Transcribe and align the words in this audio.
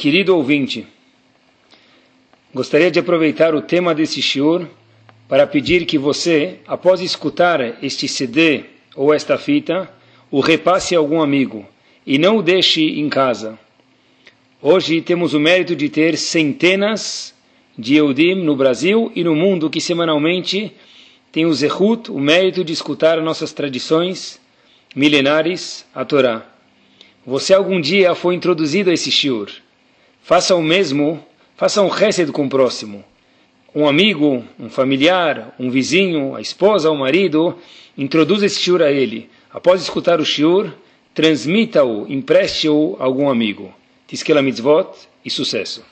Querido 0.00 0.36
ouvinte, 0.36 0.86
gostaria 2.54 2.88
de 2.88 3.00
aproveitar 3.00 3.52
o 3.52 3.60
tema 3.60 3.92
desse 3.92 4.22
shiur 4.22 4.64
para 5.28 5.44
pedir 5.44 5.86
que 5.86 5.98
você, 5.98 6.60
após 6.68 7.00
escutar 7.00 7.82
este 7.82 8.06
CD 8.06 8.62
ou 8.94 9.12
esta 9.12 9.36
fita, 9.36 9.90
o 10.30 10.38
repasse 10.38 10.94
a 10.94 11.00
algum 11.00 11.20
amigo 11.20 11.66
e 12.06 12.16
não 12.16 12.36
o 12.36 12.42
deixe 12.44 12.80
em 12.80 13.08
casa. 13.08 13.58
Hoje 14.62 15.00
temos 15.00 15.34
o 15.34 15.40
mérito 15.40 15.74
de 15.74 15.88
ter 15.88 16.16
centenas 16.16 17.34
de 17.76 17.96
Eudim 17.96 18.36
no 18.36 18.54
Brasil 18.54 19.10
e 19.16 19.24
no 19.24 19.34
mundo 19.34 19.68
que 19.68 19.80
semanalmente 19.80 20.72
tem 21.32 21.44
o 21.44 21.52
zehut, 21.52 22.08
o 22.08 22.20
mérito 22.20 22.62
de 22.62 22.72
escutar 22.72 23.20
nossas 23.20 23.52
tradições 23.52 24.40
milenares, 24.94 25.84
a 25.92 26.04
Torá. 26.04 26.46
Você 27.26 27.52
algum 27.52 27.80
dia 27.80 28.14
foi 28.14 28.36
introduzido 28.36 28.90
a 28.90 28.94
esse 28.94 29.10
shiur. 29.10 29.50
Faça 30.28 30.54
o 30.54 30.62
mesmo, 30.62 31.24
faça 31.56 31.80
um 31.80 31.88
resed 31.88 32.30
com 32.32 32.44
o 32.44 32.48
próximo. 32.50 33.02
Um 33.74 33.88
amigo, 33.88 34.44
um 34.60 34.68
familiar, 34.68 35.54
um 35.58 35.70
vizinho, 35.70 36.36
a 36.36 36.40
esposa, 36.42 36.90
o 36.90 36.98
marido, 36.98 37.56
introduza 37.96 38.44
esse 38.44 38.60
shiur 38.60 38.82
a 38.82 38.92
ele. 38.92 39.30
Após 39.50 39.80
escutar 39.80 40.20
o 40.20 40.26
shiur, 40.26 40.70
transmita-o, 41.14 42.06
empreste-o 42.12 42.98
a 43.00 43.04
algum 43.04 43.30
amigo. 43.30 43.74
Tiskela 44.06 44.42
mitzvot 44.42 45.08
e 45.24 45.30
sucesso. 45.30 45.82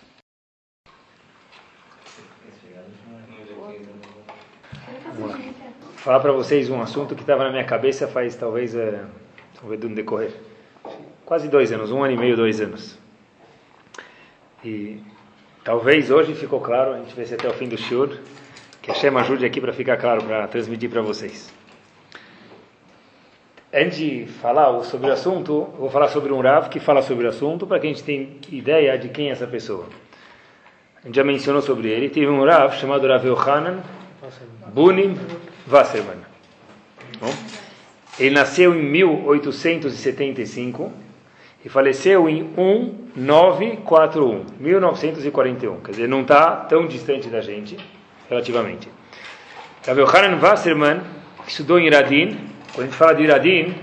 Falar 5.96 6.20
para 6.20 6.32
vocês 6.32 6.68
um 6.68 6.82
assunto 6.82 7.14
que 7.14 7.22
estava 7.22 7.44
na 7.44 7.50
minha 7.52 7.64
cabeça 7.64 8.06
faz 8.06 8.36
talvez, 8.36 8.74
é, 8.74 9.02
talvez 9.58 9.82
um 9.82 9.94
decorrer, 9.94 10.34
quase 11.24 11.48
dois 11.48 11.72
anos, 11.72 11.90
um 11.90 12.04
ano 12.04 12.12
e 12.12 12.18
meio, 12.18 12.36
dois 12.36 12.60
anos. 12.60 13.05
E 14.66 14.98
talvez 15.62 16.10
hoje 16.10 16.34
ficou 16.34 16.60
claro, 16.60 16.94
a 16.94 16.98
gente 16.98 17.14
vê 17.14 17.24
se 17.24 17.34
até 17.34 17.48
o 17.48 17.52
fim 17.52 17.68
do 17.68 17.78
shiur, 17.78 18.18
que 18.82 18.90
a 18.90 18.94
Shema 18.94 19.20
ajude 19.20 19.46
aqui 19.46 19.60
para 19.60 19.72
ficar 19.72 19.96
claro, 19.96 20.24
para 20.24 20.48
transmitir 20.48 20.90
para 20.90 21.02
vocês. 21.02 21.54
Antes 23.72 23.96
de 23.96 24.26
falar 24.26 24.82
sobre 24.82 25.08
o 25.08 25.12
assunto, 25.12 25.68
vou 25.78 25.88
falar 25.88 26.08
sobre 26.08 26.32
um 26.32 26.40
Rav 26.40 26.68
que 26.68 26.80
fala 26.80 27.00
sobre 27.00 27.26
o 27.26 27.28
assunto, 27.28 27.64
para 27.64 27.78
que 27.78 27.86
a 27.86 27.90
gente 27.90 28.02
tenha 28.02 28.28
ideia 28.50 28.98
de 28.98 29.08
quem 29.08 29.28
é 29.28 29.32
essa 29.32 29.46
pessoa. 29.46 29.86
A 31.00 31.06
gente 31.06 31.14
já 31.14 31.22
mencionou 31.22 31.62
sobre 31.62 31.88
ele. 31.88 32.08
Teve 32.08 32.26
um 32.26 32.44
Rav 32.44 32.74
chamado 32.74 33.06
Rav 33.06 33.24
Yohanan 33.24 33.84
Bunim 34.74 35.16
Wasserman. 35.70 36.18
Ele 38.18 38.34
nasceu 38.34 38.74
em 38.74 38.82
1875 38.82 41.05
e 41.66 41.68
faleceu 41.68 42.28
em 42.28 42.44
1941, 43.16 44.46
1941. 44.60 45.80
Quer 45.80 45.90
dizer, 45.90 46.08
não 46.08 46.20
está 46.22 46.52
tão 46.58 46.86
distante 46.86 47.28
da 47.28 47.40
gente, 47.40 47.76
relativamente. 48.30 48.88
Rav 49.84 49.98
Yohanan 49.98 50.38
Wasserman 50.40 51.00
estudou 51.44 51.80
em 51.80 51.90
Radin. 51.90 52.38
Quando 52.72 52.82
a 52.82 52.84
gente 52.84 52.96
fala 52.96 53.14
de 53.16 53.26
Radin, 53.26 53.74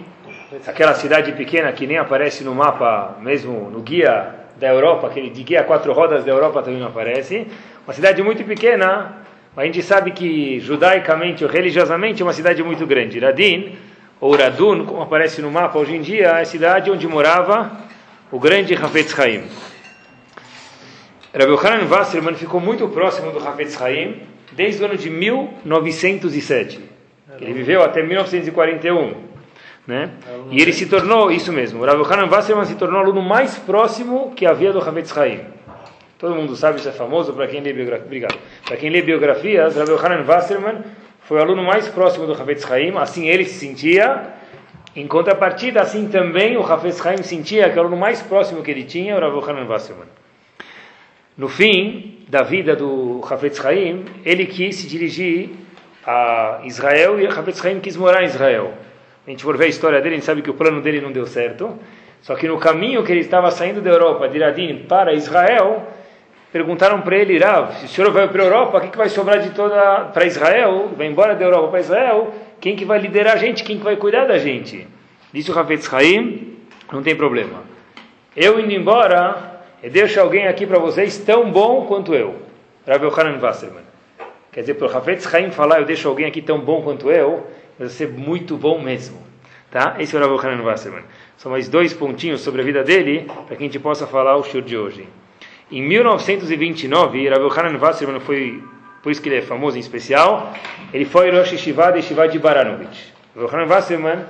aquela 0.66 0.94
cidade 0.94 1.34
pequena 1.34 1.74
que 1.74 1.86
nem 1.86 1.98
aparece 1.98 2.46
no 2.46 2.56
mapa, 2.56 3.18
mesmo 3.20 3.70
no 3.70 3.82
guia 3.82 4.34
da 4.58 4.70
Europa, 4.70 5.08
aquele 5.08 5.30
de 5.30 5.44
guia 5.44 5.66
quatro 5.66 5.92
rodas 5.92 6.24
da 6.24 6.32
Europa 6.32 6.64
também 6.64 6.80
não 6.80 6.88
aparece. 6.88 7.46
Uma 7.86 7.94
cidade 7.94 8.24
muito 8.24 8.46
pequena, 8.46 9.18
a 9.58 9.66
gente 9.66 9.84
sabe 9.84 10.12
que 10.12 10.58
judaicamente 10.62 11.44
ou 11.44 11.50
religiosamente 11.50 12.22
é 12.22 12.26
uma 12.26 12.32
cidade 12.32 12.64
muito 12.64 12.88
grande. 12.88 13.20
Radin, 13.20 13.76
ou 14.24 14.38
Radun, 14.38 14.86
como 14.86 15.02
aparece 15.02 15.42
no 15.42 15.52
mapa 15.52 15.78
hoje 15.78 15.98
em 15.98 16.02
dia, 16.02 16.28
é 16.28 16.42
a 16.44 16.46
cidade 16.46 16.90
onde 16.90 17.06
morava 17.06 17.70
o 18.32 18.40
grande 18.40 18.74
Hafetz 18.74 19.20
Haim. 19.20 19.44
Rabbi 21.38 21.52
Yohanan 21.52 21.90
Wasserman 21.90 22.34
ficou 22.36 22.62
muito 22.62 22.88
próximo 22.88 23.32
do 23.32 23.46
Hafetz 23.46 23.82
Haim 23.82 24.22
desde 24.54 24.82
o 24.82 24.86
ano 24.86 24.96
de 24.96 25.10
1907. 25.10 26.80
Ele 27.42 27.52
viveu 27.52 27.84
até 27.84 28.02
1941. 28.02 29.14
Né? 29.86 30.12
E 30.52 30.62
ele 30.62 30.72
se 30.72 30.86
tornou, 30.86 31.30
isso 31.30 31.52
mesmo, 31.52 31.82
o 31.82 31.86
Rav 31.86 32.00
Yohanan 32.00 32.30
Wasserman 32.30 32.64
se 32.64 32.76
tornou 32.76 33.02
o 33.02 33.04
aluno 33.04 33.22
mais 33.22 33.58
próximo 33.58 34.32
que 34.38 34.46
havia 34.46 34.72
do 34.72 34.80
Havetz 34.80 35.18
Haim. 35.18 35.42
Todo 36.18 36.34
mundo 36.34 36.56
sabe, 36.56 36.80
isso 36.80 36.88
é 36.88 36.94
famoso 36.94 37.34
para 37.34 37.46
quem 37.48 37.60
lê. 37.60 37.72
Obrigado. 37.72 38.40
Quem 38.80 38.90
lê 38.90 39.02
biografias, 39.02 39.76
Rav 39.76 39.90
Yohanan 39.90 40.24
Wasserman 40.26 40.78
foi 41.24 41.38
o 41.38 41.42
aluno 41.42 41.64
mais 41.64 41.88
próximo 41.88 42.28
do 42.28 42.34
Havetz 42.34 42.70
Haim, 42.70 42.98
assim 42.98 43.28
ele 43.28 43.46
se 43.46 43.60
sentia. 43.60 44.34
Em 44.96 45.08
contrapartida, 45.08 45.82
assim 45.82 46.08
também 46.08 46.58
o 46.58 46.62
Havetz 46.62 47.06
Haim 47.06 47.24
sentia 47.24 47.70
que 47.70 47.78
o 47.78 47.82
aluno 47.82 47.98
mais 47.98 48.22
próximo 48.22 48.62
que 48.62 48.70
ele 48.70 48.84
tinha 48.84 49.16
era 49.16 49.28
o 49.28 49.40
Rav 49.40 49.50
Yohanan 49.50 49.70
Wasserman. 49.70 50.08
No 51.38 51.48
fim 51.48 52.26
da 52.28 52.44
vida 52.44 52.76
do 52.76 53.22
Havetz 53.28 53.64
Haim, 53.66 54.06
ele 54.26 54.46
quis 54.46 54.76
se 54.76 54.88
dirigir 54.88 55.52
a 56.06 56.62
Israel 56.66 57.20
e 57.20 57.26
Havetz 57.26 57.66
Haim 57.66 57.80
quis 57.80 57.96
morar 57.96 58.22
em 58.22 58.26
Israel. 58.26 58.74
A 59.26 59.30
gente 59.30 59.44
for 59.44 59.56
ver 59.56 59.66
a 59.66 59.70
história 59.70 60.02
dele, 60.02 60.16
a 60.16 60.18
gente 60.18 60.26
sabe 60.26 60.42
que 60.42 60.50
o 60.50 60.54
plano 60.54 60.82
dele 60.82 61.00
não 61.00 61.12
deu 61.12 61.26
certo. 61.26 61.80
Só 62.22 62.36
que 62.36 62.48
no 62.48 62.58
caminho 62.58 63.04
que 63.04 63.12
ele 63.12 63.22
estava 63.22 63.50
saindo 63.52 63.82
da 63.82 63.90
Europa, 63.90 64.28
de 64.28 64.40
Radin 64.40 64.86
para 64.88 65.14
Israel, 65.14 65.88
perguntaram 66.54 67.02
para 67.02 67.18
ele, 67.18 67.40
Rav, 67.40 67.74
se 67.80 67.86
o 67.86 67.88
senhor 67.88 68.12
vai 68.12 68.28
para 68.28 68.44
a 68.44 68.46
Europa, 68.46 68.78
o 68.78 68.82
que, 68.82 68.90
que 68.90 68.98
vai 68.98 69.10
sobrar 69.10 69.40
de 69.40 69.50
toda 69.50 70.12
para 70.14 70.24
Israel? 70.24 70.92
Vai 70.96 71.08
embora 71.08 71.34
da 71.34 71.44
Europa 71.44 71.70
para 71.70 71.80
Israel? 71.80 72.32
Quem 72.62 72.76
que 72.76 72.86
vai 72.86 73.00
liderar 73.00 73.34
a 73.34 73.38
gente? 73.38 73.64
Quem 73.64 73.80
que 73.80 73.84
vai 73.84 73.96
cuidar 73.96 74.26
da 74.26 74.38
gente? 74.38 74.88
Disse 75.34 75.50
o 75.50 75.58
Havetz 75.58 75.92
Haim, 75.92 76.60
não 76.92 77.02
tem 77.02 77.16
problema. 77.16 77.64
Eu 78.36 78.60
indo 78.60 78.72
embora, 78.72 79.62
eu 79.82 79.90
deixo 79.90 80.22
alguém 80.22 80.48
aqui 80.48 80.68
para 80.68 80.78
vocês 80.78 81.18
tão 81.18 81.50
bom 81.52 81.88
quanto 81.88 82.14
eu. 82.14 82.36
Rav 82.88 83.04
Yohanan 83.04 83.40
Wasserman. 83.42 83.84
Quer 84.52 84.60
dizer, 84.60 84.76
para 84.76 84.88
o 84.88 84.96
Havetz 84.96 85.34
Haim 85.34 85.50
falar, 85.50 85.80
eu 85.80 85.86
deixo 85.86 86.08
alguém 86.08 86.28
aqui 86.28 86.40
tão 86.40 86.60
bom 86.60 86.84
quanto 86.84 87.10
eu, 87.10 87.48
vai 87.80 87.90
ser 87.90 88.10
muito 88.10 88.56
bom 88.58 88.80
mesmo. 88.80 89.18
Tá? 89.72 89.96
Esse 89.98 90.16
é 90.16 90.20
o 90.20 90.22
Rav 90.22 90.36
Yohanan 90.36 90.62
Wasserman. 90.62 91.04
São 91.36 91.52
mais 91.52 91.68
dois 91.68 91.96
pontinhos 91.96 92.42
sobre 92.42 92.62
a 92.62 92.64
vida 92.64 92.84
dele, 92.84 93.26
para 93.48 93.56
que 93.56 93.64
a 93.64 93.66
gente 93.66 93.80
possa 93.80 94.06
falar 94.06 94.38
o 94.38 94.44
show 94.44 94.62
de 94.62 94.78
hoje. 94.78 95.08
Em 95.72 95.82
1929, 95.82 97.30
Rav 97.30 97.78
Wasserman 97.82 98.20
foi, 98.20 98.64
por 99.02 99.12
isso 99.12 99.22
que 99.22 99.30
ele 99.30 99.38
é 99.38 99.42
famoso 99.42 99.78
em 99.78 99.80
especial, 99.80 100.54
ele 100.94 101.06
foi 101.06 101.32
Rosh 101.32 101.54
Yeshiva 101.54 101.92
de 101.92 102.00
Yeshiva 102.00 102.28
de 102.28 102.38
Baranovich. 102.38 103.14
Rav 103.36 103.46
Yohanan 103.46 103.74
Wasserman, 103.74 104.26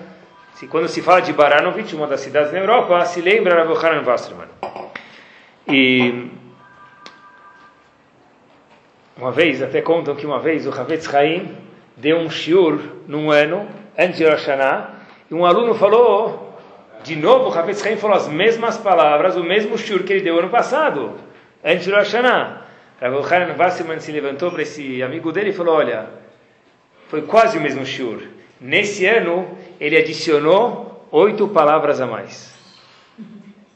se, 0.53 0.67
quando 0.67 0.87
se 0.87 1.01
fala 1.01 1.21
de 1.21 1.33
Baranovich, 1.33 1.95
uma 1.95 2.07
das 2.07 2.21
cidades 2.21 2.51
na 2.51 2.59
Europa, 2.59 3.03
se 3.05 3.21
lembra 3.21 3.55
Rav 3.55 3.71
Yohanan 3.71 4.03
Wasserman. 4.05 4.47
E 5.67 6.29
uma 9.17 9.31
vez, 9.31 9.61
até 9.61 9.81
contam 9.81 10.15
que 10.15 10.25
uma 10.25 10.39
vez 10.39 10.65
o 10.65 10.71
Havetz 10.71 11.13
Haim 11.13 11.55
deu 11.95 12.17
um 12.17 12.29
shiur 12.29 12.79
num 13.07 13.31
ano, 13.31 13.67
antes 13.97 14.17
de 14.17 14.25
Rosh 14.25 14.47
Hashanah, 14.47 14.89
e 15.29 15.33
um 15.33 15.45
aluno 15.45 15.75
falou, 15.75 16.42
de 17.03 17.15
novo, 17.15 17.49
o 17.49 17.53
Havetz 17.53 17.85
Haim 17.85 17.97
falou 17.97 18.15
as 18.15 18.27
mesmas 18.27 18.77
palavras, 18.77 19.35
o 19.35 19.43
mesmo 19.43 19.77
shiur 19.77 20.03
que 20.03 20.13
ele 20.13 20.21
deu 20.21 20.39
ano 20.39 20.49
passado, 20.49 21.13
antes 21.63 21.85
Rosh 21.87 22.13
Hashanah. 22.13 22.63
Rav 23.01 23.15
Yochanan 23.15 23.55
Wasserman 23.57 23.99
se 23.99 24.13
levantou 24.13 24.49
para 24.51 24.61
esse 24.61 25.03
amigo 25.03 25.31
dele 25.33 25.49
e 25.49 25.53
falou, 25.53 25.75
olha, 25.75 26.07
foi 27.09 27.23
quase 27.23 27.57
o 27.57 27.61
mesmo 27.61 27.85
shiur. 27.85 28.21
Nesse 28.61 29.05
ano, 29.05 29.57
ele 29.77 29.97
adicionou 29.97 31.05
oito 31.11 31.49
palavras 31.49 31.99
a 31.99 32.07
mais. 32.07 32.53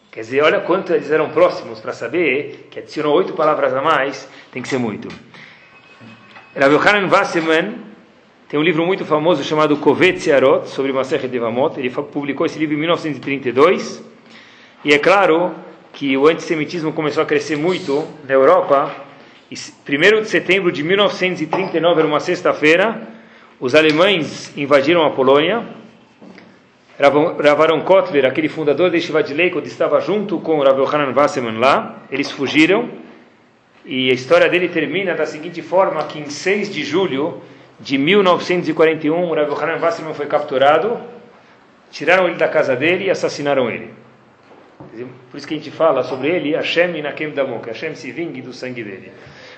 Quer 0.09 0.21
dizer, 0.21 0.41
olha 0.43 0.61
quanto 0.61 0.93
eles 0.93 1.11
eram 1.11 1.29
próximos 1.31 1.81
para 1.81 1.91
saber 1.91 2.69
que 2.71 2.79
adicionou 2.79 3.15
oito 3.15 3.33
palavras 3.33 3.73
a 3.73 3.81
mais, 3.81 4.29
tem 4.51 4.61
que 4.61 4.69
ser 4.69 4.77
muito. 4.77 5.09
Rav 6.55 6.73
Yochanan 6.73 7.09
Wasserman 7.09 7.86
tem 8.49 8.57
um 8.57 8.63
livro 8.63 8.85
muito 8.85 9.03
famoso 9.03 9.43
chamado 9.43 9.75
Kovet 9.75 10.21
Searot, 10.21 10.69
sobre 10.69 10.93
Masechet 10.93 11.27
Devamot. 11.27 11.77
Ele 11.77 11.89
publicou 11.89 12.45
esse 12.45 12.57
livro 12.57 12.75
em 12.75 12.79
1932. 12.79 14.01
E 14.85 14.93
é 14.93 14.97
claro 14.97 15.53
que 15.91 16.15
o 16.15 16.27
antissemitismo 16.27 16.93
começou 16.93 17.21
a 17.21 17.25
crescer 17.25 17.57
muito 17.57 18.07
na 18.25 18.33
Europa. 18.33 18.95
E 19.51 19.55
1 19.55 20.21
de 20.21 20.29
setembro 20.29 20.71
de 20.71 20.81
1939, 20.81 21.99
era 21.99 22.07
uma 22.07 22.21
sexta-feira, 22.21 23.05
os 23.59 23.75
alemães 23.75 24.55
invadiram 24.55 25.05
a 25.05 25.09
Polônia. 25.09 25.65
Rav 26.97 27.83
Kotler, 27.83 28.25
aquele 28.25 28.47
fundador 28.47 28.89
de 28.89 29.01
Shiva 29.01 29.21
de 29.21 29.33
Leikod, 29.33 29.67
estava 29.67 29.99
junto 29.99 30.39
com 30.39 30.61
Rav 30.61 30.79
Yohanan 30.79 31.11
Wasserman 31.13 31.57
lá. 31.57 32.03
Eles 32.09 32.31
fugiram. 32.31 32.87
E 33.85 34.09
a 34.09 34.13
história 34.13 34.47
dele 34.47 34.69
termina 34.69 35.15
da 35.15 35.25
seguinte 35.25 35.61
forma, 35.61 36.01
que 36.05 36.17
em 36.17 36.29
6 36.29 36.73
de 36.73 36.85
julho 36.85 37.41
de 37.79 37.97
1941, 37.97 39.33
Rav 39.33 39.51
Yohanan 39.51 39.79
Wasserman 39.79 40.13
foi 40.13 40.25
capturado, 40.25 40.99
tiraram 41.91 42.27
ele 42.27 42.37
da 42.37 42.47
casa 42.47 42.75
dele 42.75 43.05
e 43.05 43.09
assassinaram 43.09 43.69
ele. 43.69 43.93
Por 45.31 45.37
isso 45.37 45.47
que 45.47 45.53
a 45.53 45.57
gente 45.57 45.71
fala 45.71 46.03
sobre 46.03 46.29
ele, 46.29 46.55
Hashem 46.55 46.97
Inakem 46.97 47.31
Damon, 47.31 47.59
que 47.59 47.69
Hashem 47.69 47.95
se 47.95 48.11
vingue 48.11 48.41
do 48.41 48.53
sangue 48.53 48.83
dele. 48.83 49.11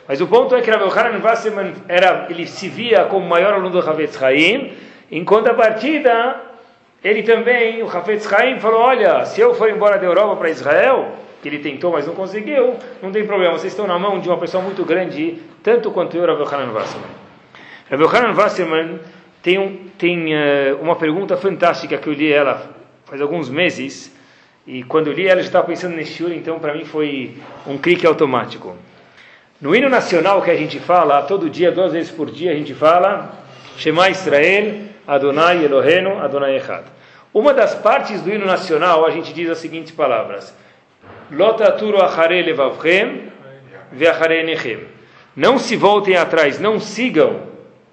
Mas 0.08 0.22
o 0.22 0.28
ponto 0.28 0.56
é 0.56 0.62
que 0.62 0.70
Rav 0.70 0.82
Yohanan 0.82 1.20
Wasserman 1.24 1.74
era, 1.88 2.28
ele 2.30 2.48
se 2.48 2.68
via 2.68 3.06
como 3.06 3.26
o 3.26 3.30
maior 3.30 3.54
aluno 3.54 3.70
do 3.70 3.80
Havetz 3.80 4.22
Haim, 4.22 4.74
em 5.12 5.24
contrapartida, 5.24 6.42
ele 7.04 7.24
também, 7.24 7.82
o 7.82 7.88
Hafetz 7.88 8.32
Haim, 8.32 8.60
falou: 8.60 8.82
Olha, 8.82 9.26
se 9.26 9.40
eu 9.40 9.54
for 9.54 9.70
embora 9.70 9.98
da 9.98 10.06
Europa 10.06 10.36
para 10.36 10.50
Israel, 10.50 11.14
que 11.42 11.48
ele 11.48 11.60
tentou, 11.60 11.94
mas 11.94 12.06
não 12.06 12.14
conseguiu, 12.14 12.76
não 13.02 13.12
tem 13.12 13.26
problema. 13.26 13.54
Vocês 13.54 13.72
estão 13.72 13.88
na 13.88 13.98
mão 13.98 14.20
de 14.20 14.28
uma 14.28 14.38
pessoa 14.38 14.62
muito 14.62 14.84
grande, 14.84 15.42
tanto 15.64 15.92
quanto 15.92 16.18
eu, 16.18 16.26
Rav 16.26 16.42
Hanan 16.54 16.74
Wasserman. 16.74 17.29
Rav 17.90 18.16
Hanan 18.16 18.36
Wasserman 18.36 19.00
tem, 19.42 19.92
tem 19.98 20.36
uh, 20.36 20.80
uma 20.80 20.96
pergunta 20.96 21.36
fantástica 21.36 21.98
que 21.98 22.08
eu 22.08 22.14
li 22.14 22.32
ela 22.32 22.70
faz 23.06 23.20
alguns 23.20 23.50
meses, 23.50 24.16
e 24.68 24.84
quando 24.84 25.08
eu 25.08 25.14
li 25.14 25.28
ela, 25.28 25.40
eu 25.40 25.44
estava 25.44 25.66
pensando 25.66 25.96
nesse 25.96 26.14
shiur, 26.14 26.32
então 26.32 26.60
para 26.60 26.76
mim 26.76 26.86
foi 26.86 27.36
um 27.66 27.80
clique 27.80 28.06
automático. 28.06 28.78
No 29.60 29.76
hino 29.76 29.90
nacional 29.90 30.44
que 30.44 30.52
a 30.52 30.56
gente 30.56 30.80
fala, 30.80 31.24
todo 31.24 31.50
dia, 31.50 31.72
duas 31.72 31.92
vezes 31.92 32.12
por 32.12 32.30
dia, 32.30 32.52
a 32.52 32.56
gente 32.56 32.76
fala 32.76 33.34
Shema 33.76 34.08
Israel, 34.12 34.82
Adonai 35.08 35.66
Elohenu, 35.66 36.20
Adonai 36.20 36.58
Echad. 36.58 36.84
Uma 37.34 37.56
das 37.56 37.74
partes 37.74 38.22
do 38.22 38.30
hino 38.30 38.46
nacional, 38.46 39.04
a 39.04 39.10
gente 39.10 39.34
diz 39.34 39.50
as 39.50 39.58
seguintes 39.58 39.92
palavras: 39.92 40.56
Lotaturu 41.32 42.00
achare 42.00 42.44
levavchem 42.44 43.24
veachare 43.92 44.44
nechem. 44.44 44.82
Não 45.36 45.58
se 45.58 45.76
voltem 45.76 46.16
atrás, 46.16 46.60
não 46.60 46.80
sigam 46.80 47.49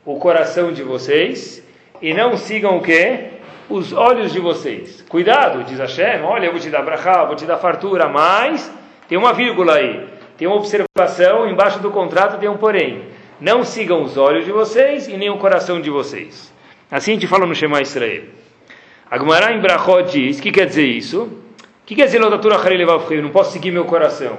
o 0.06 0.20
coração 0.20 0.72
de 0.72 0.84
vocês 0.84 1.60
e 2.00 2.14
não 2.14 2.36
sigam 2.36 2.76
o 2.76 2.80
que? 2.80 3.26
Os 3.68 3.92
olhos 3.92 4.32
de 4.32 4.38
vocês. 4.38 5.04
Cuidado, 5.08 5.64
diz 5.64 5.80
Hashem, 5.80 6.22
olha, 6.22 6.46
eu 6.46 6.52
vou 6.52 6.60
te 6.60 6.70
dar 6.70 6.82
brachá, 6.82 7.24
vou 7.24 7.34
te 7.34 7.44
dar 7.44 7.58
fartura, 7.58 8.08
mas 8.08 8.72
tem 9.08 9.18
uma 9.18 9.32
vírgula 9.32 9.74
aí, 9.74 10.06
tem 10.38 10.46
uma 10.46 10.56
observação, 10.56 11.50
embaixo 11.50 11.80
do 11.80 11.90
contrato 11.90 12.38
tem 12.38 12.48
um 12.48 12.56
porém. 12.56 13.02
Não 13.40 13.64
sigam 13.64 14.04
os 14.04 14.16
olhos 14.16 14.44
de 14.44 14.52
vocês 14.52 15.08
e 15.08 15.16
nem 15.16 15.28
o 15.28 15.38
coração 15.38 15.80
de 15.80 15.90
vocês. 15.90 16.54
Assim 16.88 17.10
a 17.10 17.14
gente 17.14 17.26
fala 17.26 17.44
no 17.44 17.54
Shema 17.54 17.82
Israel. 17.82 18.22
Agmará 19.10 19.52
em 19.52 19.60
Brachot 19.60 20.04
diz, 20.04 20.38
o 20.38 20.42
que 20.42 20.52
quer 20.52 20.66
dizer 20.66 20.86
isso? 20.86 21.22
O 21.22 21.84
que 21.84 21.96
quer 21.96 22.06
dizer 22.06 22.20
Lodatura 22.20 22.56
Eu 23.10 23.22
não 23.22 23.30
posso 23.30 23.52
seguir 23.52 23.72
meu 23.72 23.84
coração. 23.84 24.38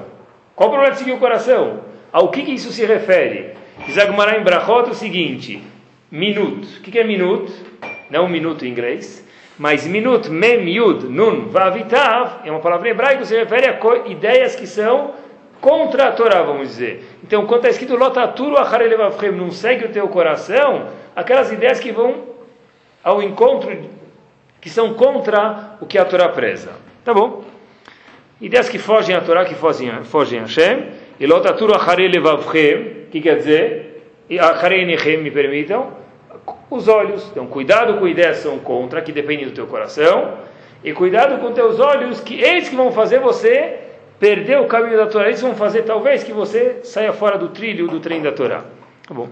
Qual 0.56 0.70
o 0.70 0.72
problema 0.72 0.94
de 0.94 1.00
seguir 1.00 1.12
o 1.12 1.18
coração? 1.20 1.82
Ao 2.12 2.30
que, 2.30 2.44
que 2.44 2.54
isso 2.54 2.72
se 2.72 2.86
refere? 2.86 3.57
Diz 3.86 3.98
Agmará 3.98 4.38
em 4.38 4.44
Brachot 4.44 4.90
o 4.90 4.94
seguinte, 4.94 5.64
minuto. 6.12 6.68
O 6.78 6.82
que, 6.82 6.98
é 6.98 7.04
minuto? 7.04 7.54
Não 8.10 8.28
minuto 8.28 8.66
em 8.66 8.70
inglês. 8.70 9.26
Mas 9.58 9.88
minut, 9.88 10.30
mem, 10.30 10.70
yud, 10.70 11.06
nun, 11.06 11.50
vavitav, 11.50 12.42
é 12.46 12.52
uma 12.52 12.60
palavra 12.60 12.90
hebraica 12.90 13.20
que 13.20 13.28
se 13.28 13.36
refere 13.36 13.68
a 13.68 13.80
ideias 14.08 14.56
que 14.56 14.68
são 14.68 15.16
contra 15.60 16.10
a 16.10 16.12
Torá, 16.12 16.44
vamos 16.44 16.70
dizer. 16.70 17.04
Então, 17.24 17.46
quando 17.46 17.66
está 17.66 17.70
escrito 17.70 17.96
lotaturu 17.96 18.58
acharelevavchem, 18.58 19.32
não 19.32 19.50
segue 19.50 19.86
o 19.86 19.90
teu 19.90 20.08
coração, 20.10 20.90
aquelas 21.16 21.52
ideias 21.52 21.80
que 21.80 21.92
vão 21.92 22.24
ao 23.04 23.24
encontro 23.24 23.90
que 24.62 24.70
são 24.70 24.94
contra 24.94 25.78
o 25.80 25.86
que 25.86 25.98
a 25.98 26.06
Torá 26.06 26.30
preza. 26.30 26.74
Tá 27.04 27.14
bom? 27.14 27.44
Ideias 28.40 28.70
que 28.70 28.78
fogem 28.78 29.16
à 29.16 29.22
Torá, 29.22 29.46
que 29.46 29.56
fogem, 29.56 30.04
fogem 30.04 30.40
a. 30.40 30.46
E 31.20 31.26
lotaturu 31.26 31.74
acharei 31.74 32.08
levavchem, 32.08 33.08
que 33.12 33.22
quer 33.22 33.38
dizer, 33.38 34.04
acharei 34.40 34.86
nechem, 34.86 35.18
me 35.18 35.32
permitam, 35.32 35.92
os 36.70 36.88
olhos. 36.88 37.28
Então, 37.32 37.48
cuidado 37.48 37.98
com 37.98 38.08
ideias 38.08 38.38
são 38.38 38.60
contra, 38.60 39.02
que 39.02 39.12
dependem 39.12 39.46
do 39.46 39.52
teu 39.52 39.68
coração. 39.68 40.38
E 40.84 40.94
cuidado 40.94 41.42
com 41.42 41.52
teus 41.52 41.80
olhos, 41.80 42.22
que 42.22 42.40
eles 42.42 42.70
que 42.70 42.76
vão 42.76 42.92
fazer 42.92 43.20
você 43.20 43.80
perder 44.20 44.60
o 44.60 44.68
caminho 44.68 44.98
da 44.98 45.08
Torá. 45.08 45.28
Eles 45.28 45.42
vão 45.42 45.56
fazer, 45.56 45.84
talvez, 45.84 46.24
que 46.24 46.32
você 46.32 46.80
saia 46.84 47.12
fora 47.14 47.38
do 47.38 47.50
trilho, 47.50 47.88
do 47.88 48.00
trem 48.00 48.22
da 48.22 48.32
Torá. 48.32 48.64
Tá 49.08 49.14
bom. 49.14 49.30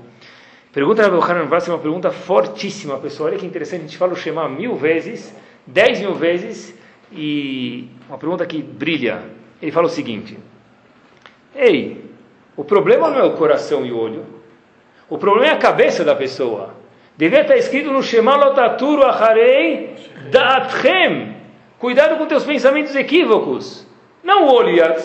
Pergunta 0.74 1.10
da 1.10 1.18
Hanan 1.18 1.48
é 1.50 1.70
uma 1.70 1.80
pergunta 1.80 2.12
fortíssima, 2.12 2.98
pessoal. 2.98 3.30
Olha 3.30 3.38
que 3.38 3.46
interessante, 3.46 3.82
a 3.82 3.84
gente 3.84 3.98
fala 3.98 4.12
o 4.12 4.16
Shema 4.16 4.50
mil 4.50 4.76
vezes, 4.76 5.34
dez 5.66 6.02
mil 6.02 6.14
vezes, 6.14 6.78
e 7.12 7.88
uma 8.10 8.18
pergunta 8.18 8.46
que 8.46 8.62
brilha. 8.62 9.24
Ele 9.62 9.72
fala 9.72 9.88
o 9.88 9.90
seguinte: 9.90 10.38
Ei, 11.56 12.04
o 12.56 12.64
problema 12.64 13.10
não 13.10 13.20
é 13.20 13.24
o 13.24 13.34
coração 13.34 13.86
e 13.86 13.92
o 13.92 13.98
olho, 13.98 14.26
o 15.10 15.18
problema 15.18 15.48
é 15.48 15.52
a 15.52 15.58
cabeça 15.58 16.04
da 16.04 16.16
pessoa. 16.16 16.76
Devia 17.18 17.42
estar 17.42 17.56
escrito 17.56 17.92
no 17.92 18.04
Shema 18.04 18.36
Lotaturu 18.36 19.04
Acharei 19.04 19.96
Da'atchem. 20.30 21.36
Cuidado 21.80 22.18
com 22.18 22.26
teus 22.26 22.44
pensamentos 22.44 22.96
equívocos. 22.96 23.88
Não 24.24 24.46
o 24.46 24.54
olho 24.54 24.72
e 24.72 24.82
a 24.82 24.96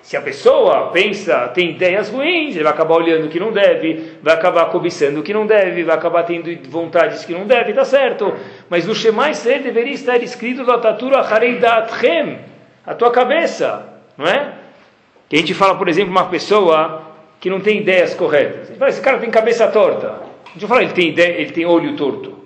se 0.00 0.16
a 0.16 0.22
pessoa 0.22 0.90
pensa, 0.90 1.48
tem 1.48 1.70
ideias 1.70 2.08
ruins, 2.08 2.54
ele 2.54 2.64
vai 2.64 2.72
acabar 2.72 2.96
olhando 2.96 3.26
o 3.26 3.28
que 3.28 3.38
não 3.38 3.52
deve, 3.52 4.16
vai 4.22 4.34
acabar 4.34 4.66
cobiçando 4.66 5.20
o 5.20 5.22
que 5.22 5.34
não 5.34 5.46
deve, 5.46 5.82
vai 5.82 5.94
acabar 5.94 6.22
tendo 6.22 6.50
vontades 6.70 7.24
que 7.24 7.32
não 7.32 7.46
deve, 7.46 7.72
tá 7.74 7.84
certo. 7.84 8.32
Mas 8.68 8.86
no 8.86 8.94
Shema 8.94 9.30
Israel 9.30 9.62
deveria 9.62 9.92
estar 9.92 10.16
escrito 10.22 10.62
Lotaturu 10.62 11.16
Acharei 11.16 11.58
Da'atchem, 11.58 12.38
a 12.86 12.94
tua 12.94 13.10
cabeça, 13.10 13.86
não 14.16 14.26
é? 14.26 14.59
Que 15.30 15.36
a 15.36 15.38
gente 15.38 15.54
fala, 15.54 15.76
por 15.76 15.88
exemplo, 15.88 16.10
uma 16.10 16.26
pessoa 16.26 17.02
que 17.38 17.48
não 17.48 17.60
tem 17.60 17.78
ideias 17.78 18.14
corretas. 18.14 18.76
Fala, 18.76 18.90
esse 18.90 19.00
cara 19.00 19.18
tem 19.18 19.30
cabeça 19.30 19.68
torta. 19.68 20.22
A 20.44 20.52
gente 20.54 20.66
fala, 20.66 20.82
ele 20.82 20.92
tem 20.92 21.08
ideia, 21.08 21.40
ele 21.40 21.52
tem 21.52 21.64
olho 21.64 21.94
torto, 21.96 22.36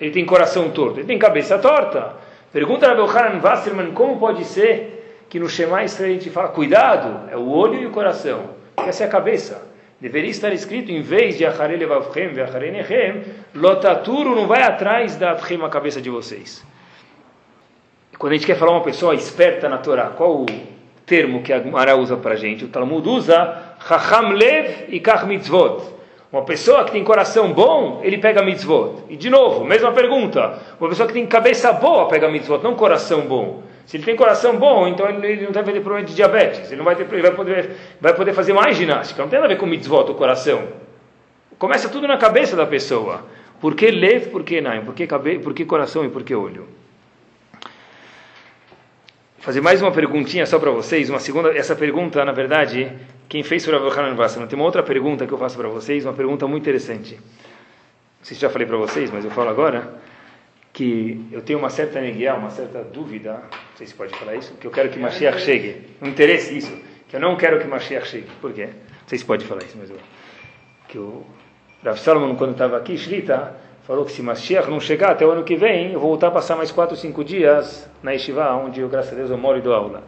ele 0.00 0.10
tem 0.10 0.24
coração 0.24 0.70
torto, 0.70 1.00
ele 1.00 1.06
tem 1.06 1.18
cabeça 1.18 1.58
torta. 1.58 2.16
Pergunta 2.50 2.90
a 2.90 2.94
Belhanan 2.94 3.42
Wasserman 3.42 3.92
como 3.92 4.18
pode 4.18 4.42
ser 4.46 5.26
que 5.28 5.38
no 5.38 5.50
Shema 5.50 5.84
Israel 5.84 6.10
a 6.10 6.14
gente 6.14 6.30
fala, 6.30 6.48
cuidado, 6.48 7.30
é 7.30 7.36
o 7.36 7.46
olho 7.46 7.74
e 7.74 7.84
o 7.84 7.90
coração. 7.90 8.54
Essa 8.78 9.04
é 9.04 9.06
a 9.06 9.10
cabeça. 9.10 9.68
Deveria 10.00 10.30
estar 10.30 10.52
escrito, 10.52 10.90
em 10.90 11.02
vez 11.02 11.36
de 11.36 11.44
Acharei 11.44 11.76
Levavchem, 11.76 12.40
Acharei 12.40 12.70
Nechem, 12.70 13.22
Lotaturo 13.54 14.34
não 14.34 14.46
vai 14.46 14.62
atrás 14.62 15.16
da 15.16 15.32
Atchem, 15.32 15.62
a 15.62 15.68
cabeça 15.68 16.00
de 16.00 16.08
vocês. 16.08 16.64
Quando 18.18 18.32
a 18.32 18.36
gente 18.36 18.46
quer 18.46 18.56
falar 18.56 18.72
uma 18.72 18.82
pessoa 18.82 19.14
esperta 19.14 19.68
na 19.68 19.76
Torá, 19.76 20.06
qual 20.06 20.40
o 20.40 20.46
termo 21.06 21.42
que 21.42 21.52
a 21.52 21.60
Gemara 21.60 21.96
usa 21.96 22.16
para 22.16 22.36
gente? 22.36 22.64
O 22.64 22.68
Talmud 22.68 23.08
usa 23.08 23.76
Chacham 23.86 24.30
Lev 24.30 24.86
e 24.88 25.00
Kach 25.00 25.26
Mitzvot. 25.26 25.94
Uma 26.34 26.42
pessoa 26.42 26.84
que 26.84 26.90
tem 26.90 27.04
coração 27.04 27.52
bom, 27.52 28.00
ele 28.02 28.18
pega 28.18 28.42
mitzvot. 28.42 29.04
E 29.08 29.16
de 29.16 29.30
novo, 29.30 29.64
mesma 29.64 29.92
pergunta. 29.92 30.58
Uma 30.80 30.88
pessoa 30.88 31.06
que 31.06 31.12
tem 31.12 31.24
cabeça 31.24 31.72
boa 31.72 32.08
pega 32.08 32.28
mitzvot, 32.28 32.60
não 32.60 32.74
coração 32.74 33.20
bom. 33.20 33.62
Se 33.86 33.96
ele 33.96 34.04
tem 34.04 34.16
coração 34.16 34.56
bom, 34.56 34.88
então 34.88 35.08
ele, 35.08 35.44
não 35.44 35.52
deve 35.52 35.72
ter 35.72 35.80
problema 35.80 36.04
de 36.04 36.12
diabetes. 36.12 36.72
Ele 36.72 36.78
não 36.78 36.84
vai, 36.84 36.96
ter, 36.96 37.06
ele 37.12 37.22
vai, 37.22 37.30
poder, 37.30 37.70
vai 38.00 38.14
poder 38.14 38.32
fazer 38.32 38.52
mais 38.52 38.76
ginástica. 38.76 39.22
Não 39.22 39.28
tem 39.28 39.38
nada 39.38 39.52
a 39.52 39.54
ver 39.54 39.60
com 39.60 39.66
mitzvot, 39.66 40.10
o 40.10 40.14
coração. 40.14 40.64
Começa 41.56 41.88
tudo 41.88 42.08
na 42.08 42.16
cabeça 42.16 42.56
da 42.56 42.66
pessoa. 42.66 43.24
Por 43.60 43.76
que 43.76 43.88
lev, 43.92 44.30
por 44.30 44.42
que 44.42 44.60
não? 44.60 44.84
Por 44.84 44.94
por 45.40 45.54
que 45.54 45.64
coração 45.64 46.04
e 46.04 46.08
por 46.08 46.24
que 46.24 46.34
olho? 46.34 46.66
Fazer 49.44 49.60
mais 49.60 49.82
uma 49.82 49.92
perguntinha 49.92 50.46
só 50.46 50.58
para 50.58 50.70
vocês. 50.70 51.10
Uma 51.10 51.18
segunda, 51.18 51.54
essa 51.54 51.76
pergunta, 51.76 52.24
na 52.24 52.32
verdade, 52.32 52.90
quem 53.28 53.42
fez 53.42 53.62
foi 53.62 53.74
o 53.74 53.90
Hanan 53.90 54.14
Vassana. 54.14 54.46
Tem 54.46 54.58
uma 54.58 54.64
outra 54.64 54.82
pergunta 54.82 55.26
que 55.26 55.34
eu 55.34 55.36
faço 55.36 55.54
para 55.58 55.68
vocês, 55.68 56.06
uma 56.06 56.14
pergunta 56.14 56.46
muito 56.46 56.62
interessante. 56.62 57.16
Não 57.16 58.22
sei 58.22 58.36
se 58.36 58.40
já 58.40 58.48
falei 58.48 58.66
para 58.66 58.78
vocês, 58.78 59.10
mas 59.10 59.22
eu 59.22 59.30
falo 59.30 59.50
agora 59.50 59.96
que 60.72 61.28
eu 61.30 61.42
tenho 61.42 61.58
uma 61.58 61.68
certa 61.68 62.00
neguia, 62.00 62.34
uma 62.36 62.48
certa 62.48 62.82
dúvida, 62.82 63.32
não 63.32 63.76
sei 63.76 63.86
se 63.86 63.92
pode 63.92 64.16
falar 64.16 64.34
isso, 64.34 64.54
que 64.54 64.66
eu 64.66 64.70
quero 64.70 64.88
que 64.88 64.98
Mashiach 64.98 65.38
chegue. 65.38 65.88
Um 66.00 66.08
interesse 66.08 66.56
isso, 66.56 66.74
que 67.06 67.14
eu 67.14 67.20
não 67.20 67.36
quero 67.36 67.60
que 67.60 67.66
Mashiach 67.66 68.08
chegue. 68.08 68.28
Por 68.40 68.50
quê? 68.50 68.68
Não 68.68 69.08
sei 69.08 69.18
se 69.18 69.26
pode 69.26 69.44
falar 69.44 69.62
isso, 69.62 69.76
mas 69.78 69.90
eu, 69.90 69.98
que 70.88 70.96
o 70.96 71.22
Rav 71.84 71.98
Salomon, 71.98 72.34
quando 72.36 72.52
estava 72.52 72.78
aqui, 72.78 72.96
Shrita, 72.96 73.54
falou 73.86 74.04
que 74.04 74.12
se 74.12 74.22
Mashiach 74.22 74.68
não 74.68 74.80
chegar 74.80 75.10
até 75.10 75.26
o 75.26 75.30
ano 75.30 75.44
que 75.44 75.56
vem, 75.56 75.92
eu 75.92 76.00
vou 76.00 76.10
voltar 76.10 76.28
a 76.28 76.30
passar 76.30 76.56
mais 76.56 76.72
4 76.72 76.94
ou 76.94 77.00
5 77.00 77.24
dias 77.24 77.88
na 78.02 78.12
Yeshiva, 78.12 78.54
onde 78.54 78.80
eu, 78.80 78.88
graças 78.88 79.12
a 79.12 79.16
Deus, 79.16 79.30
eu 79.30 79.38
moro 79.38 79.58
e 79.58 79.60
dou 79.60 79.74
aula. 79.74 80.02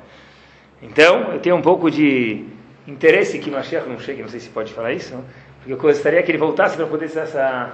Então, 0.82 1.32
eu 1.32 1.40
tenho 1.40 1.56
um 1.56 1.62
pouco 1.62 1.90
de 1.90 2.44
interesse 2.86 3.38
que 3.38 3.50
Mashiach 3.50 3.88
não 3.88 3.98
chegue, 3.98 4.22
não 4.22 4.28
sei 4.28 4.40
se 4.40 4.48
pode 4.48 4.72
falar 4.72 4.92
isso, 4.92 5.14
porque 5.58 5.72
eu 5.72 5.78
gostaria 5.78 6.22
que 6.22 6.30
ele 6.30 6.38
voltasse 6.38 6.76
para 6.76 6.86
poder 6.86 7.08
ser 7.08 7.20
essa 7.20 7.72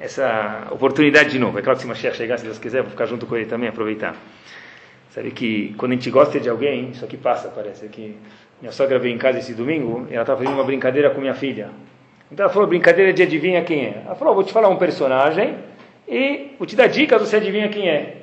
essa 0.00 0.66
oportunidade 0.72 1.30
de 1.30 1.38
novo. 1.38 1.56
É 1.58 1.62
claro 1.62 1.76
que 1.76 1.82
se 1.82 1.88
Mashiach 1.88 2.16
chegar, 2.16 2.36
se 2.36 2.44
Deus 2.44 2.58
quiser, 2.58 2.82
vou 2.82 2.90
ficar 2.90 3.06
junto 3.06 3.24
com 3.24 3.36
ele 3.36 3.46
também, 3.46 3.68
aproveitar. 3.68 4.16
Sabe 5.10 5.30
que 5.30 5.74
quando 5.78 5.92
a 5.92 5.94
gente 5.94 6.10
gosta 6.10 6.40
de 6.40 6.48
alguém, 6.48 6.90
isso 6.90 7.04
aqui 7.04 7.16
passa, 7.16 7.48
parece. 7.48 7.86
que 7.86 8.16
minha 8.60 8.72
sogra 8.72 8.98
veio 8.98 9.14
em 9.14 9.18
casa 9.18 9.38
esse 9.38 9.54
domingo 9.54 10.06
e 10.10 10.14
ela 10.14 10.22
estava 10.22 10.40
fazendo 10.40 10.54
uma 10.54 10.64
brincadeira 10.64 11.10
com 11.10 11.20
minha 11.20 11.34
filha. 11.34 11.70
Então 12.32 12.44
ela 12.44 12.52
falou, 12.52 12.66
brincadeira 12.66 13.12
de 13.12 13.22
adivinha 13.22 13.62
quem 13.62 13.84
é. 13.84 14.02
Ela 14.06 14.14
falou, 14.14 14.34
vou 14.34 14.42
te 14.42 14.54
falar 14.54 14.70
um 14.70 14.76
personagem 14.76 15.54
e 16.08 16.52
vou 16.58 16.66
te 16.66 16.74
dar 16.74 16.86
dicas, 16.86 17.20
você 17.20 17.36
adivinha 17.36 17.68
quem 17.68 17.86
é. 17.86 18.22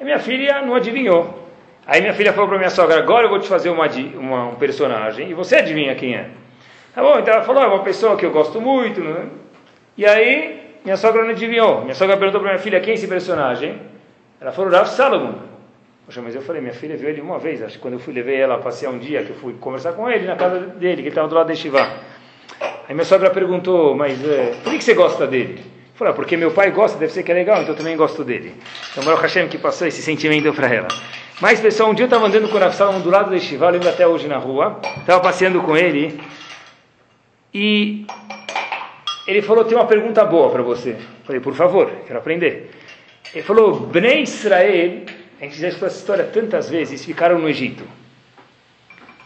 E 0.00 0.04
minha 0.04 0.18
filha 0.18 0.62
não 0.62 0.74
adivinhou. 0.74 1.46
Aí 1.86 2.00
minha 2.00 2.14
filha 2.14 2.32
falou 2.32 2.48
para 2.48 2.56
minha 2.56 2.70
sogra, 2.70 2.96
agora 2.96 3.26
eu 3.26 3.28
vou 3.28 3.38
te 3.38 3.46
fazer 3.46 3.68
uma, 3.68 3.86
uma, 4.14 4.46
um 4.46 4.54
personagem 4.54 5.28
e 5.28 5.34
você 5.34 5.56
adivinha 5.56 5.94
quem 5.94 6.14
é. 6.14 6.28
Tá 6.94 7.02
bom, 7.02 7.18
então 7.18 7.34
ela 7.34 7.42
falou, 7.42 7.62
é 7.62 7.66
uma 7.66 7.82
pessoa 7.82 8.16
que 8.16 8.24
eu 8.24 8.30
gosto 8.30 8.62
muito. 8.62 9.02
Né? 9.02 9.26
E 9.98 10.06
aí 10.06 10.78
minha 10.82 10.96
sogra 10.96 11.22
não 11.22 11.30
adivinhou. 11.30 11.82
Minha 11.82 11.94
sogra 11.94 12.16
perguntou 12.16 12.40
para 12.40 12.52
minha 12.52 12.62
filha 12.62 12.80
quem 12.80 12.92
é 12.92 12.94
esse 12.94 13.06
personagem. 13.06 13.78
Ela 14.40 14.52
falou 14.52 14.72
Rav 14.72 14.88
Salomon. 14.88 15.34
Poxa, 16.06 16.22
mas 16.22 16.34
eu 16.34 16.40
falei, 16.40 16.62
minha 16.62 16.72
filha 16.72 16.96
viu 16.96 17.10
ele 17.10 17.20
uma 17.20 17.38
vez, 17.38 17.62
acho 17.62 17.76
que 17.76 17.82
quando 17.82 17.94
eu 17.94 18.00
fui 18.00 18.14
levei 18.14 18.36
ela 18.36 18.54
a 18.54 18.58
passear 18.58 18.90
um 18.90 18.98
dia, 18.98 19.22
que 19.22 19.30
eu 19.30 19.36
fui 19.36 19.52
conversar 19.60 19.92
com 19.92 20.10
ele 20.10 20.26
na 20.26 20.34
casa 20.34 20.58
dele, 20.60 20.96
que 20.96 21.00
ele 21.02 21.08
estava 21.10 21.28
do 21.28 21.34
lado 21.34 21.48
da 21.48 21.54
Shiva. 21.54 21.86
Aí 22.60 22.94
minha 22.94 23.04
sogra 23.04 23.30
perguntou, 23.30 23.94
mas 23.94 24.22
é, 24.24 24.54
por 24.62 24.72
que 24.72 24.82
você 24.82 24.94
gosta 24.94 25.26
dele? 25.26 25.58
Eu 25.58 25.94
falei, 25.94 26.12
ah, 26.12 26.16
porque 26.16 26.36
meu 26.36 26.50
pai 26.50 26.70
gosta, 26.70 26.98
deve 26.98 27.12
ser 27.12 27.22
que 27.22 27.30
é 27.30 27.34
legal, 27.34 27.62
então 27.62 27.74
eu 27.74 27.78
também 27.78 27.96
gosto 27.96 28.24
dele. 28.24 28.54
Então, 28.90 29.04
Baruch 29.04 29.22
Hashem 29.22 29.48
que 29.48 29.58
passou 29.58 29.86
esse 29.86 30.02
sentimento 30.02 30.52
para 30.52 30.74
ela. 30.74 30.88
Mas, 31.40 31.60
pessoal, 31.60 31.90
um 31.90 31.94
dia 31.94 32.04
eu 32.04 32.06
estava 32.06 32.26
andando 32.26 32.48
com 32.48 32.56
o 32.56 32.60
Rav 32.60 32.74
Salomon 32.74 33.00
do 33.00 33.10
lado 33.10 33.28
do 33.28 33.34
Yeshiva, 33.34 33.70
lembro 33.70 33.88
até 33.88 34.06
hoje 34.06 34.26
na 34.26 34.38
rua, 34.38 34.80
estava 34.98 35.20
passeando 35.20 35.62
com 35.62 35.76
ele, 35.76 36.20
e 37.52 38.06
ele 39.26 39.42
falou, 39.42 39.64
tem 39.64 39.76
uma 39.76 39.86
pergunta 39.86 40.24
boa 40.24 40.50
para 40.50 40.62
você. 40.62 40.96
Falei, 41.24 41.40
por 41.40 41.54
favor, 41.54 41.90
quero 42.06 42.18
aprender. 42.18 42.70
Ele 43.32 43.42
falou, 43.42 43.80
Bnei 43.80 44.22
Israel, 44.22 45.02
a 45.40 45.44
gente 45.44 45.60
já 45.60 45.68
escutou 45.68 45.88
essa 45.88 45.98
história 45.98 46.24
tantas 46.24 46.68
vezes, 46.68 47.04
ficaram 47.04 47.38
no 47.38 47.48
Egito. 47.48 47.84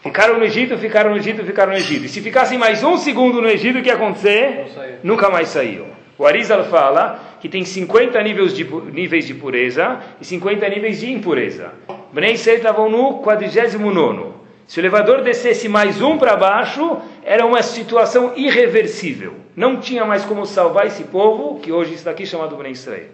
Ficaram 0.04 0.38
no 0.38 0.44
Egito, 0.44 0.76
ficaram 0.76 1.12
no 1.12 1.16
Egito, 1.16 1.42
ficaram 1.44 1.72
no 1.72 1.78
Egito. 1.78 2.04
E 2.04 2.08
se 2.10 2.20
ficassem 2.20 2.58
mais 2.58 2.84
um 2.84 2.98
segundo 2.98 3.40
no 3.40 3.48
Egito, 3.48 3.78
o 3.78 3.82
que 3.82 3.88
ia 3.88 3.94
acontecer? 3.94 4.66
Nunca 5.02 5.30
mais 5.30 5.48
saíam. 5.48 5.86
O 6.18 6.26
Arizal 6.26 6.64
fala 6.64 7.38
que 7.40 7.48
tem 7.48 7.64
50 7.64 8.22
níveis 8.22 8.54
de, 8.54 8.64
níveis 8.92 9.26
de 9.26 9.32
pureza 9.32 10.00
e 10.20 10.24
50 10.26 10.68
níveis 10.68 11.00
de 11.00 11.10
impureza. 11.10 11.72
Bnei 12.12 12.34
Israel 12.34 12.58
estavam 12.58 12.90
no 12.90 13.14
49. 13.20 14.34
Se 14.66 14.78
o 14.78 14.82
elevador 14.82 15.22
descesse 15.22 15.70
mais 15.70 16.02
um 16.02 16.18
para 16.18 16.36
baixo, 16.36 16.98
era 17.22 17.46
uma 17.46 17.62
situação 17.62 18.34
irreversível. 18.36 19.32
Não 19.56 19.80
tinha 19.80 20.04
mais 20.04 20.22
como 20.22 20.44
salvar 20.44 20.86
esse 20.86 21.04
povo, 21.04 21.60
que 21.60 21.72
hoje 21.72 21.94
está 21.94 22.10
aqui 22.10 22.26
chamado 22.26 22.56
Bnei 22.56 22.72
Israel. 22.72 23.08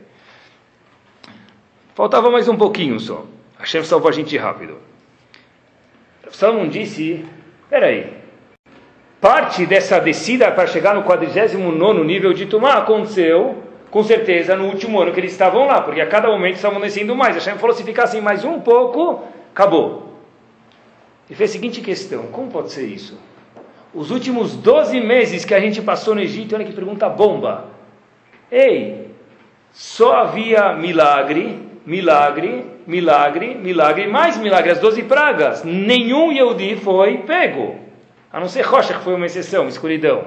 Faltava 1.94 2.30
mais 2.30 2.49
um 2.49 2.56
pouquinho 2.56 2.99
só. 2.99 3.25
Hashem 3.61 3.85
salvou 3.85 4.09
a 4.09 4.12
gente 4.12 4.37
rápido. 4.37 4.89
Salomão 6.30 6.68
disse, 6.68 7.25
peraí, 7.68 8.12
parte 9.20 9.66
dessa 9.66 9.99
descida 9.99 10.50
para 10.50 10.66
chegar 10.66 10.94
no 10.94 11.02
49 11.02 12.04
nível 12.04 12.32
de 12.32 12.46
Tumá 12.46 12.75
aconteceu 12.75 13.70
com 13.90 14.02
certeza 14.04 14.56
no 14.56 14.66
último 14.66 15.00
ano 15.00 15.12
que 15.12 15.20
eles 15.20 15.32
estavam 15.32 15.66
lá, 15.66 15.80
porque 15.82 16.00
a 16.00 16.06
cada 16.06 16.28
momento 16.28 16.56
estavam 16.56 16.80
descendo 16.80 17.14
mais. 17.16 17.34
Hashem 17.34 17.58
falou: 17.58 17.75
se 17.75 17.82
ficassem 17.82 18.20
mais 18.20 18.44
um 18.44 18.60
pouco, 18.60 19.25
acabou. 19.52 20.14
E 21.28 21.34
fez 21.34 21.50
a 21.50 21.52
seguinte 21.52 21.80
questão: 21.80 22.28
como 22.28 22.50
pode 22.50 22.72
ser 22.72 22.87
isso? 22.87 23.18
Os 23.92 24.10
últimos 24.10 24.54
12 24.54 25.00
meses 25.00 25.44
que 25.44 25.52
a 25.52 25.60
gente 25.60 25.82
passou 25.82 26.14
no 26.14 26.20
Egito, 26.20 26.54
olha 26.54 26.64
que 26.64 26.72
pergunta 26.72 27.08
bomba. 27.08 27.64
Ei, 28.50 29.10
só 29.72 30.14
havia 30.14 30.72
milagre, 30.75 31.69
milagre, 31.87 32.64
milagre, 32.87 33.54
milagre, 33.54 34.06
mais 34.06 34.37
milagre, 34.37 34.70
as 34.70 34.78
12 34.78 35.02
pragas. 35.04 35.64
Nenhum 35.64 36.32
Yehudi 36.32 36.76
foi 36.76 37.18
pego. 37.18 37.76
A 38.32 38.38
não 38.38 38.49
ser 38.49 38.62
Rocha, 38.62 38.94
que 38.94 39.04
foi 39.04 39.14
uma 39.14 39.26
exceção, 39.26 39.68
escuridão. 39.68 40.25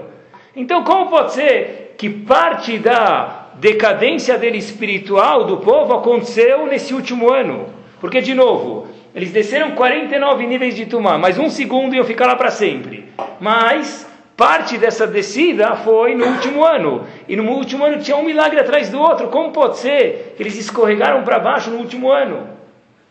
Então, 0.55 0.83
como 0.83 1.10
pode 1.10 1.33
ser 1.33 1.95
que 1.98 2.10
parte 2.10 2.77
da 2.77 3.43
decadência 3.55 4.38
dele 4.38 4.57
espiritual 4.57 5.45
do 5.45 5.57
povo 5.57 5.93
aconteceu 5.93 6.65
nesse 6.65 6.93
último 6.93 7.31
ano. 7.31 7.67
Porque, 8.00 8.19
de 8.22 8.33
novo, 8.33 8.88
eles 9.15 9.31
desceram 9.31 9.72
49 9.72 10.45
níveis 10.45 10.75
de 10.75 10.86
Tumá, 10.86 11.17
mas 11.17 11.38
um 11.38 11.50
segundo 11.50 11.95
iam 11.95 12.03
ficar 12.03 12.27
lá 12.27 12.36
para 12.36 12.51
sempre. 12.51 13.05
Mas 13.39 14.07
parte 14.36 14.78
dessa 14.78 15.06
descida 15.06 15.75
foi 15.75 16.16
no 16.16 16.25
último 16.25 16.63
ano. 16.63 17.06
E 17.28 17.36
no 17.36 17.50
último 17.52 17.86
ano 17.86 18.02
tinha 18.02 18.18
um 18.18 18.24
milagre 18.24 18.60
atrás 18.60 18.90
do 18.90 19.00
outro. 19.00 19.28
Como 19.30 19.52
pode 19.52 19.78
ser 19.78 20.34
que 20.36 20.44
eles 20.44 20.58
escorregaram 20.58 21.24
para 21.24 21.40
baixo 21.40 21.70
no 21.70 21.78
último 21.78 22.12
ano? 22.12 22.48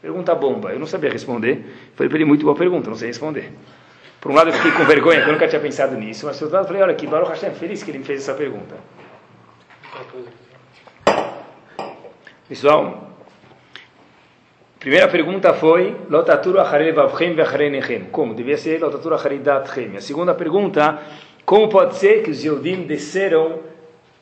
Pergunta 0.01 0.35
bomba. 0.35 0.73
Eu 0.73 0.79
não 0.79 0.87
sabia 0.87 1.11
responder. 1.11 1.65
Foi 1.95 2.09
para 2.09 2.19
ele 2.19 2.25
muito 2.25 2.45
boa 2.45 2.57
pergunta, 2.57 2.91
não 2.91 2.97
sei 2.97 3.09
responder. 3.09 3.53
Por 4.21 4.31
um 4.31 4.35
lado 4.35 4.51
eu 4.51 4.53
fiquei 4.53 4.73
com 4.73 4.85
vergonha, 4.85 5.19
porque 5.19 5.31
eu 5.31 5.35
nunca 5.35 5.49
tinha 5.49 5.61
pensado 5.61 5.97
nisso. 5.97 6.27
Mas 6.27 6.37
por 6.39 6.45
outro 6.45 6.57
lado 6.57 6.65
eu 6.65 6.69
falei, 6.69 6.83
olha 6.83 6.95
que 6.95 7.07
Baruch 7.07 7.31
Hashem, 7.31 7.55
feliz 7.55 7.83
que 7.83 7.91
ele 7.91 7.99
me 7.99 8.05
fez 8.05 8.21
essa 8.21 8.35
pergunta. 8.35 8.77
Pessoal, 12.49 13.12
primeira 14.83 15.07
pergunta 15.07 15.55
foi 15.55 15.97
Lotaturu 16.11 16.59
Como? 18.11 18.35
Devia 18.35 18.57
ser 18.59 18.81
Lotaturu 18.81 19.15
A 19.15 20.01
segunda 20.01 20.35
pergunta, 20.35 21.01
como 21.45 21.69
pode 21.69 21.95
ser 21.95 22.25
que 22.25 22.31
os 22.33 22.43
Yehudim 22.43 22.83
desceram 22.83 23.61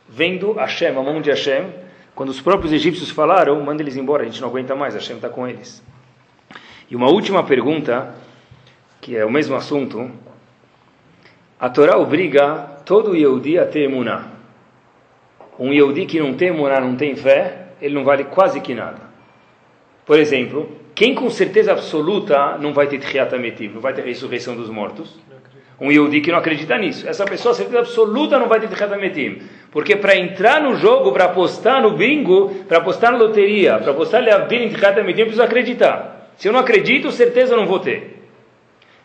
vendo 0.07 0.53
Hashem, 0.53 0.89
a 0.89 1.03
mão 1.03 1.23
de 1.23 1.31
Hashem, 1.31 1.65
quando 2.15 2.29
os 2.29 2.43
próprios 2.43 2.75
egípcios 2.75 3.09
falaram, 3.09 3.59
manda 3.63 3.83
eles 3.83 3.97
embora, 3.97 4.23
a 4.23 4.27
gente 4.27 4.39
não 4.39 4.49
aguenta 4.49 4.77
mais, 4.77 4.93
Hashem 4.93 5.17
está 5.17 5.31
com 5.31 5.49
eles. 5.49 5.83
E 6.91 6.95
uma 6.95 7.09
última 7.09 7.43
pergunta, 7.43 8.15
que 9.01 9.17
é 9.17 9.25
o 9.25 9.31
mesmo 9.31 9.57
assunto, 9.57 10.11
a 11.59 11.71
Torá 11.71 11.97
obriga 11.97 12.83
todo 12.85 13.17
Yehudi 13.17 13.59
a 13.59 13.65
ter 13.65 13.85
emuná. 13.85 14.29
Um 15.59 15.73
Yehudi 15.73 16.05
que 16.05 16.21
não 16.21 16.35
tem 16.35 16.49
emuná, 16.49 16.81
não 16.81 16.97
tem 16.97 17.17
fé, 17.17 17.69
ele 17.81 17.95
não 17.95 18.05
vale 18.05 18.25
quase 18.25 18.61
que 18.61 18.75
nada. 18.75 19.10
Por 20.05 20.19
exemplo, 20.19 20.71
quem 20.95 21.15
com 21.15 21.31
certeza 21.31 21.73
absoluta 21.73 22.59
não 22.59 22.73
vai 22.73 22.87
ter 22.87 22.99
Tchiat 22.99 23.33
não 23.73 23.81
vai 23.81 23.93
ter 23.93 24.05
ressurreição 24.05 24.57
dos 24.57 24.69
mortos? 24.69 25.19
Um 25.81 25.91
Yehudi 25.91 26.21
que 26.21 26.31
não 26.31 26.39
acredita 26.39 26.77
nisso. 26.77 27.09
Essa 27.09 27.25
pessoa, 27.25 27.55
certeza 27.55 27.79
absoluta, 27.79 28.39
não 28.39 28.49
vai 28.49 28.61
ter 28.61 28.69
Tchiat 28.69 28.91
Porque 29.71 29.97
para 29.97 30.17
entrar 30.17 30.61
no 30.61 30.77
jogo, 30.77 31.13
para 31.13 31.25
apostar 31.25 31.81
no 31.81 31.93
bingo, 31.93 32.51
para 32.69 32.79
apostar 32.79 33.13
na 33.13 33.19
loteria, 33.19 33.79
para 33.79 33.93
apostar 33.93 34.23
em 34.23 34.69
Tchiat 34.69 34.99
eu 34.99 35.05
preciso 35.05 35.43
acreditar. 35.43 36.31
Se 36.37 36.49
eu 36.49 36.53
não 36.53 36.61
acredito, 36.61 37.11
certeza 37.11 37.55
eu 37.55 37.59
não 37.59 37.67
vou 37.67 37.79
ter. 37.79 38.19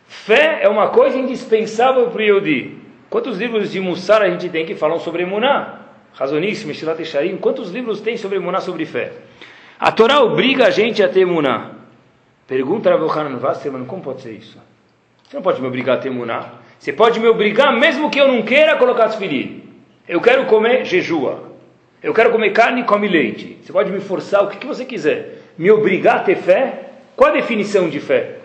Fé 0.07 0.59
é 0.61 0.69
uma 0.69 0.89
coisa 0.89 1.17
indispensável 1.17 2.07
para 2.07 2.19
o 2.19 2.23
Yehudi. 2.23 2.77
Quantos 3.09 3.37
livros 3.37 3.71
de 3.71 3.79
Mussar 3.79 4.21
a 4.21 4.29
gente 4.29 4.49
tem 4.49 4.65
que 4.65 4.75
falam 4.75 4.99
sobre 4.99 5.23
Emuná? 5.23 5.81
Razoníssimo, 6.13 6.73
Shilat 6.73 7.01
Esharim. 7.01 7.37
Quantos 7.37 7.71
livros 7.71 8.01
tem 8.01 8.17
sobre 8.17 8.37
Emuná, 8.37 8.59
sobre 8.59 8.85
fé? 8.85 9.13
A 9.79 9.91
Torá 9.91 10.21
obriga 10.21 10.67
a 10.67 10.69
gente 10.69 11.03
a 11.03 11.09
ter 11.09 11.21
Emuná. 11.21 11.71
Pergunta 12.47 12.89
Rav 12.89 13.03
Yohanan 13.03 13.37
Wasserman, 13.37 13.85
como 13.85 14.01
pode 14.01 14.21
ser 14.21 14.31
isso? 14.31 14.57
Você 15.27 15.35
não 15.35 15.43
pode 15.43 15.61
me 15.61 15.67
obrigar 15.67 15.97
a 15.97 15.99
ter 15.99 16.07
Emuná. 16.07 16.53
Você 16.79 16.93
pode 16.93 17.19
me 17.19 17.27
obrigar, 17.27 17.77
mesmo 17.77 18.09
que 18.09 18.19
eu 18.19 18.27
não 18.27 18.41
queira, 18.43 18.77
colocar 18.77 19.09
filhos. 19.09 19.63
Eu 20.07 20.21
quero 20.21 20.45
comer 20.45 20.85
jejua. 20.85 21.51
Eu 22.01 22.13
quero 22.13 22.31
comer 22.31 22.51
carne 22.51 22.81
e 22.81 22.83
come 22.85 23.07
leite. 23.07 23.57
Você 23.61 23.73
pode 23.73 23.91
me 23.91 23.99
forçar 23.99 24.43
o 24.43 24.47
que, 24.47 24.57
que 24.57 24.67
você 24.67 24.85
quiser. 24.85 25.39
Me 25.57 25.69
obrigar 25.71 26.17
a 26.17 26.19
ter 26.19 26.37
fé? 26.37 26.91
Qual 27.15 27.31
a 27.31 27.33
definição 27.33 27.89
de 27.89 27.99
fé? 27.99 28.35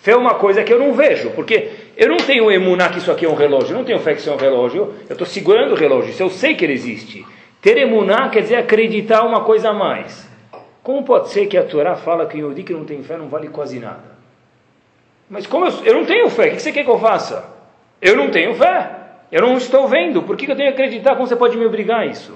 Fé 0.00 0.12
é 0.12 0.16
uma 0.16 0.34
coisa 0.34 0.62
que 0.62 0.72
eu 0.72 0.78
não 0.78 0.94
vejo, 0.94 1.30
porque 1.30 1.70
eu 1.96 2.08
não 2.08 2.16
tenho 2.18 2.50
emuná 2.50 2.88
que 2.88 2.98
isso 2.98 3.10
aqui 3.10 3.26
é 3.26 3.28
um 3.28 3.34
relógio, 3.34 3.72
eu 3.72 3.78
não 3.78 3.84
tenho 3.84 3.98
fé 3.98 4.14
que 4.14 4.20
isso 4.20 4.30
é 4.30 4.32
um 4.32 4.38
relógio, 4.38 4.94
eu 5.08 5.12
estou 5.12 5.26
segurando 5.26 5.72
o 5.72 5.76
relógio, 5.76 6.12
se 6.14 6.22
eu 6.22 6.30
sei 6.30 6.54
que 6.54 6.64
ele 6.64 6.72
existe. 6.72 7.24
Ter 7.60 7.76
emuná 7.76 8.30
quer 8.30 8.40
dizer 8.40 8.56
acreditar 8.56 9.22
uma 9.24 9.42
coisa 9.44 9.70
a 9.70 9.72
mais. 9.74 10.29
Como 10.82 11.04
pode 11.04 11.28
ser 11.30 11.46
que 11.46 11.56
a 11.56 11.64
Torá 11.64 11.96
fala 11.96 12.26
que 12.26 12.42
o 12.42 12.54
que 12.54 12.72
não 12.72 12.84
tem 12.84 13.02
fé 13.02 13.16
não 13.16 13.28
vale 13.28 13.48
quase 13.48 13.78
nada? 13.78 14.18
Mas 15.28 15.46
como 15.46 15.66
eu, 15.66 15.84
eu 15.84 15.94
não 15.94 16.04
tenho 16.04 16.28
fé, 16.30 16.48
o 16.48 16.56
que 16.56 16.62
você 16.62 16.72
quer 16.72 16.84
que 16.84 16.90
eu 16.90 16.98
faça? 16.98 17.44
Eu 18.00 18.16
não 18.16 18.30
tenho 18.30 18.54
fé, 18.54 18.90
eu 19.30 19.42
não 19.42 19.56
estou 19.56 19.86
vendo, 19.86 20.22
por 20.22 20.36
que 20.36 20.50
eu 20.50 20.56
tenho 20.56 20.74
que 20.74 20.82
acreditar? 20.82 21.14
Como 21.14 21.26
você 21.26 21.36
pode 21.36 21.56
me 21.56 21.66
obrigar 21.66 22.00
a 22.00 22.06
isso? 22.06 22.34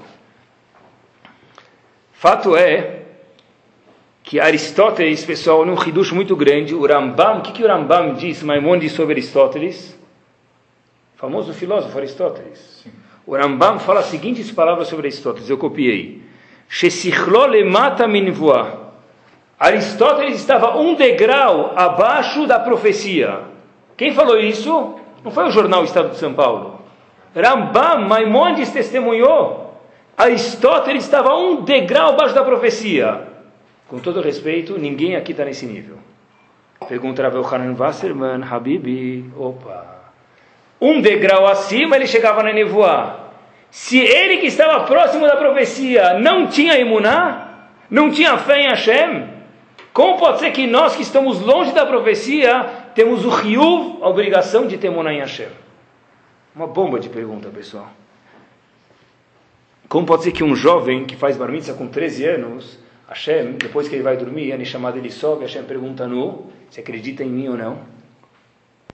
Fato 2.13 2.57
é 2.57 3.03
que 4.23 4.41
Aristóteles, 4.41 5.25
pessoal, 5.25 5.67
num 5.67 5.75
hidush 5.75 6.13
muito 6.13 6.35
grande, 6.35 6.75
o 6.75 6.87
Rambam, 6.87 7.39
o 7.39 7.43
que, 7.43 7.53
que 7.53 7.63
o 7.63 7.67
Rambam 7.67 8.15
diz, 8.15 8.43
Maimonides, 8.43 8.93
sobre 8.93 9.13
Aristóteles? 9.13 9.99
O 11.15 11.19
famoso 11.19 11.53
filósofo 11.53 11.97
Aristóteles. 11.99 12.83
Sim. 12.83 12.91
O 13.27 13.37
Rambam 13.37 13.79
fala 13.79 14.01
as 14.01 14.07
seguintes 14.07 14.51
palavras 14.51 14.89
sobre 14.89 15.09
Aristóteles, 15.09 15.51
eu 15.51 15.59
copiei. 15.59 16.24
Aristóteles 19.61 20.41
estava 20.41 20.77
um 20.77 20.97
degrau 20.97 21.73
abaixo 21.77 22.49
da 22.49 22.59
profecia. 22.59 23.43
Quem 23.97 24.13
falou 24.13 24.41
isso? 24.41 24.97
Não 25.23 25.31
foi 25.31 25.45
o 25.45 25.53
jornal 25.53 25.85
Estado 25.85 26.11
de 26.11 26.17
São 26.17 26.35
Paulo. 26.35 26.81
Rambam, 27.33 28.09
Maimonides 28.09 28.73
testemunhou. 28.73 29.79
Aristóteles 30.17 31.05
estava 31.05 31.37
um 31.37 31.63
degrau 31.63 32.11
abaixo 32.11 32.35
da 32.35 32.43
profecia. 32.43 33.29
Com 33.87 34.01
todo 34.01 34.21
respeito, 34.21 34.77
ninguém 34.77 35.15
aqui 35.15 35.31
está 35.31 35.45
nesse 35.45 35.67
nível. 35.67 35.99
Pergunta 36.89 37.23
Rav 37.23 37.37
Hanan 37.55 37.77
Wasserman, 37.79 38.43
Habibi, 38.43 39.31
opa. 39.37 40.13
Um 40.81 41.01
degrau 41.01 41.47
acima 41.47 41.95
ele 41.95 42.09
chegava 42.09 42.43
na 42.43 42.53
nevoa. 42.53 43.24
Se 43.75 43.99
ele 43.99 44.37
que 44.37 44.47
estava 44.47 44.85
próximo 44.85 45.27
da 45.27 45.35
profecia 45.35 46.17
não 46.21 46.47
tinha 46.47 46.79
imuná, 46.79 47.71
não 47.91 48.09
tinha 48.09 48.39
fé 48.39 48.61
em 48.61 48.69
Hashem, 48.69 49.29
como 49.93 50.17
pode 50.17 50.39
ser 50.39 50.53
que 50.53 50.65
nós 50.65 50.95
que 50.95 51.03
estamos 51.03 51.41
longe 51.41 51.73
da 51.73 51.85
profecia 51.85 52.63
temos 52.95 53.25
o 53.25 53.31
riuv, 53.31 54.01
a 54.01 54.09
obrigação 54.09 54.69
de 54.69 54.79
ter 54.79 54.87
imuná 54.87 55.13
em 55.13 55.19
Hashem? 55.19 55.49
Uma 56.55 56.69
bomba 56.69 57.01
de 57.01 57.09
pergunta, 57.09 57.49
pessoal. 57.49 57.89
Como 59.89 60.07
pode 60.07 60.23
ser 60.23 60.31
que 60.31 60.45
um 60.45 60.55
jovem 60.55 61.05
que 61.05 61.17
faz 61.17 61.37
bar 61.37 61.51
com 61.77 61.89
13 61.89 62.27
anos 62.27 62.79
Hashem, 63.09 63.55
depois 63.55 63.89
que 63.89 63.97
ele 63.97 64.05
vai 64.05 64.17
dormir, 64.17 64.53
a 64.53 64.57
Neshama 64.57 64.93
dele 64.93 65.11
sobe, 65.11 65.43
Hashem 65.43 65.65
pergunta 65.65 66.07
no, 66.07 66.47
se 66.71 66.79
acredita 66.79 67.25
em 67.25 67.29
mim 67.29 67.49
ou 67.49 67.57
não. 67.57 67.94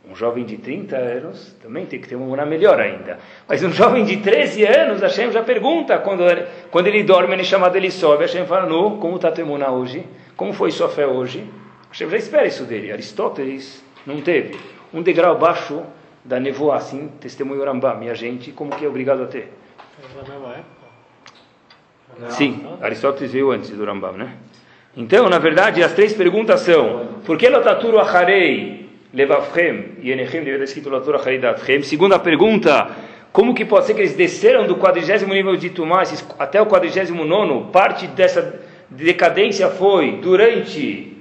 Um 0.09 0.17
jovem 0.17 0.45
de 0.45 0.57
30 0.57 0.97
anos 0.97 1.55
também 1.63 1.85
tem 1.85 2.01
que 2.01 2.09
ter 2.09 2.17
uma 2.17 2.27
mora 2.27 2.47
melhor 2.47 2.81
ainda. 2.81 3.19
Mas 3.47 3.63
um 3.63 3.71
jovem 3.71 4.05
de 4.05 4.17
13 4.17 4.65
anos, 4.65 5.03
Hashem 5.03 5.31
já 5.31 5.43
pergunta, 5.43 5.99
quando 5.99 6.23
ele, 6.23 6.47
quando 6.71 6.87
ele 6.87 7.03
dorme, 7.03 7.35
a 7.35 7.37
Neshama 7.37 7.69
dele 7.69 7.91
sobe, 7.91 8.23
Hashem 8.23 8.47
fala, 8.47 8.67
no, 8.67 8.97
como 8.99 9.17
está 9.17 9.31
tua 9.31 9.71
hoje? 9.71 10.05
Como 10.37 10.53
foi 10.53 10.71
sua 10.71 10.89
fé 10.89 11.07
hoje? 11.07 11.45
Hashem 11.91 12.09
já 12.09 12.17
espera 12.17 12.47
isso 12.47 12.65
dele. 12.65 12.91
Aristóteles 12.91 13.85
não 14.07 14.21
teve. 14.21 14.59
Um 14.93 15.03
degrau 15.03 15.33
abaixo 15.33 15.83
da 16.25 16.41
nevoa, 16.41 16.77
assim, 16.77 17.11
testemunho 17.21 17.65
Rambam. 17.65 18.03
E 18.03 18.11
a 18.11 18.15
gente, 18.15 18.53
como 18.53 18.75
que 18.75 18.85
é 18.85 18.89
obrigado 18.89 19.23
a 19.23 19.27
ter? 19.27 19.53
Sim, 22.31 22.67
Aristóteles 22.81 23.33
veio 23.33 23.51
antes 23.51 23.71
do 23.71 23.85
Rambam, 23.85 24.13
né? 24.13 24.35
Então, 24.97 25.29
na 25.29 25.39
verdade, 25.39 25.83
as 25.83 25.93
três 25.93 26.13
perguntas 26.13 26.61
são: 26.61 27.07
por 27.25 27.39
que 27.39 27.49
Lotaturu 27.49 27.99
Acharei 27.99 28.80
Levavchem 29.13 29.97
e 30.03 30.13
Enechem 30.13 30.41
deveria 30.41 30.59
ter 30.59 30.65
escrito 30.65 30.89
Lotaturu 30.89 31.17
Acharei 31.17 31.39
Datchem? 31.39 31.83
Segunda 31.83 32.19
pergunta: 32.19 32.91
como 33.33 33.55
que 33.55 33.65
pode 33.65 33.87
ser 33.87 33.95
que 33.95 34.01
eles 34.01 34.15
desceram 34.15 34.67
do 34.67 34.77
quadrigésimo 34.77 35.35
nível 35.35 35.57
de 35.57 35.71
Tumá 35.71 36.03
até 36.39 36.61
o 36.61 36.67
quadrigésimo 36.67 37.25
nono? 37.25 37.67
Parte 37.67 38.07
dessa 38.07 38.61
decadência 38.89 39.69
foi 39.69 40.19
durante 40.23 41.17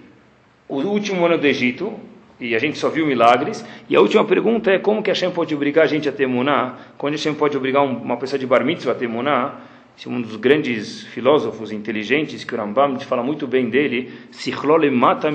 o 0.67 0.81
último 0.81 1.25
ano 1.25 1.37
do 1.37 1.47
Egito, 1.47 1.93
e 2.39 2.55
a 2.55 2.59
gente 2.59 2.77
só 2.77 2.89
viu 2.89 3.05
milagres. 3.05 3.65
E 3.89 3.95
a 3.95 4.01
última 4.01 4.23
pergunta 4.23 4.71
é 4.71 4.79
como 4.79 5.03
que 5.03 5.09
Hashem 5.09 5.31
pode 5.31 5.53
obrigar 5.53 5.83
a 5.83 5.87
gente 5.87 6.07
a 6.07 6.11
ter 6.11 6.27
muná? 6.27 6.75
Quando 6.97 7.13
Hashem 7.13 7.33
pode 7.33 7.57
obrigar 7.57 7.83
uma 7.83 8.17
pessoa 8.17 8.39
de 8.39 8.45
bar 8.45 8.63
mitzvah 8.63 8.93
a 8.93 9.03
é 9.03 9.68
um 10.07 10.21
dos 10.21 10.35
grandes 10.37 11.03
filósofos 11.03 11.71
inteligentes, 11.71 12.43
que 12.43 12.55
o 12.55 12.57
Rambam 12.57 12.99
fala 12.99 13.21
muito 13.21 13.45
bem 13.45 13.69
dele, 13.69 14.13
Sichlole 14.31 14.89
mata 14.89 15.29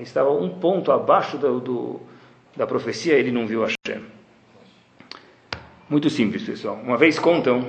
estava 0.00 0.30
um 0.30 0.48
ponto 0.48 0.90
abaixo 0.90 1.36
do, 1.36 1.60
do, 1.60 2.00
da 2.56 2.66
profecia, 2.66 3.14
ele 3.14 3.30
não 3.30 3.46
viu 3.46 3.62
Hashem. 3.62 4.02
Muito 5.88 6.08
simples, 6.08 6.42
pessoal. 6.42 6.80
Uma 6.82 6.96
vez 6.96 7.18
contam, 7.18 7.66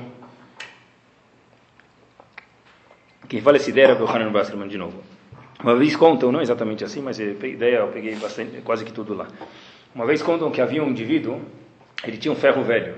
quem 3.27 3.41
fala 3.41 3.57
essa 3.57 3.69
ideia 3.69 3.87
era 3.87 4.03
o 4.03 4.07
Hanan 4.07 4.31
Baskerman 4.31 4.69
de 4.69 4.77
novo. 4.77 5.03
Uma 5.61 5.75
vez 5.75 5.95
contam, 5.95 6.31
não 6.31 6.41
exatamente 6.41 6.83
assim, 6.83 7.01
mas 7.01 7.19
a 7.19 7.23
ideia 7.23 7.77
eu 7.77 7.87
peguei 7.87 8.15
bastante, 8.15 8.61
quase 8.61 8.85
que 8.85 8.93
tudo 8.93 9.13
lá. 9.13 9.27
Uma 9.93 10.05
vez 10.05 10.21
contam 10.21 10.51
que 10.51 10.61
havia 10.61 10.83
um 10.83 10.89
indivíduo, 10.89 11.41
ele 12.03 12.17
tinha 12.17 12.31
um 12.31 12.35
ferro 12.35 12.63
velho. 12.63 12.95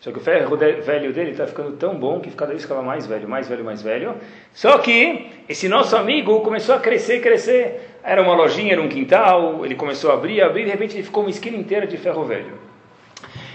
Só 0.00 0.12
que 0.12 0.18
o 0.18 0.20
ferro 0.20 0.56
velho 0.56 1.12
dele 1.12 1.32
está 1.32 1.46
ficando 1.46 1.72
tão 1.72 1.96
bom 1.96 2.20
que 2.20 2.30
cada 2.30 2.52
vez 2.52 2.62
ficava 2.62 2.82
mais 2.82 3.06
velho, 3.06 3.28
mais 3.28 3.48
velho, 3.48 3.64
mais 3.64 3.82
velho. 3.82 4.14
Só 4.52 4.78
que 4.78 5.26
esse 5.48 5.68
nosso 5.68 5.96
amigo 5.96 6.40
começou 6.40 6.74
a 6.74 6.78
crescer, 6.78 7.20
crescer. 7.20 7.96
Era 8.04 8.22
uma 8.22 8.34
lojinha, 8.34 8.72
era 8.72 8.80
um 8.80 8.88
quintal, 8.88 9.64
ele 9.64 9.74
começou 9.74 10.12
a 10.12 10.14
abrir, 10.14 10.40
abrir, 10.40 10.62
e 10.62 10.64
de 10.66 10.70
repente 10.70 10.96
ele 10.96 11.02
ficou 11.02 11.24
uma 11.24 11.30
esquina 11.30 11.56
inteira 11.56 11.86
de 11.86 11.96
ferro 11.96 12.24
velho. 12.24 12.52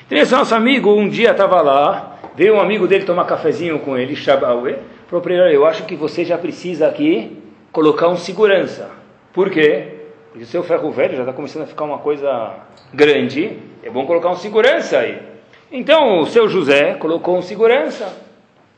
Então 0.05 0.17
esse 0.17 0.33
nosso 0.33 0.53
amigo 0.53 0.93
um 0.93 1.07
dia 1.07 1.31
estava 1.31 1.61
lá, 1.61 2.19
veio 2.35 2.55
um 2.55 2.59
amigo 2.59 2.87
dele 2.87 3.05
tomar 3.05 3.25
cafezinho 3.25 3.79
com 3.79 3.97
ele, 3.97 4.15
Shabaue, 4.15 4.75
falou 5.07 5.23
para 5.23 5.33
ele, 5.33 5.55
eu 5.55 5.65
acho 5.65 5.85
que 5.85 5.95
você 5.95 6.25
já 6.25 6.37
precisa 6.37 6.87
aqui 6.87 7.41
colocar 7.71 8.09
um 8.09 8.17
segurança. 8.17 8.91
Por 9.31 9.49
quê? 9.49 10.01
Porque 10.29 10.43
o 10.43 10.47
seu 10.47 10.61
ferro 10.61 10.91
velho 10.91 11.15
já 11.15 11.21
está 11.21 11.31
começando 11.31 11.63
a 11.63 11.67
ficar 11.67 11.85
uma 11.85 11.99
coisa 11.99 12.57
grande, 12.93 13.57
é 13.81 13.89
bom 13.89 14.05
colocar 14.05 14.29
um 14.29 14.35
segurança 14.35 14.99
aí. 14.99 15.32
Então 15.75 16.19
o 16.19 16.27
seu 16.27 16.47
José 16.47 16.93
colocou 16.93 17.35
um 17.35 17.41
segurança. 17.41 18.15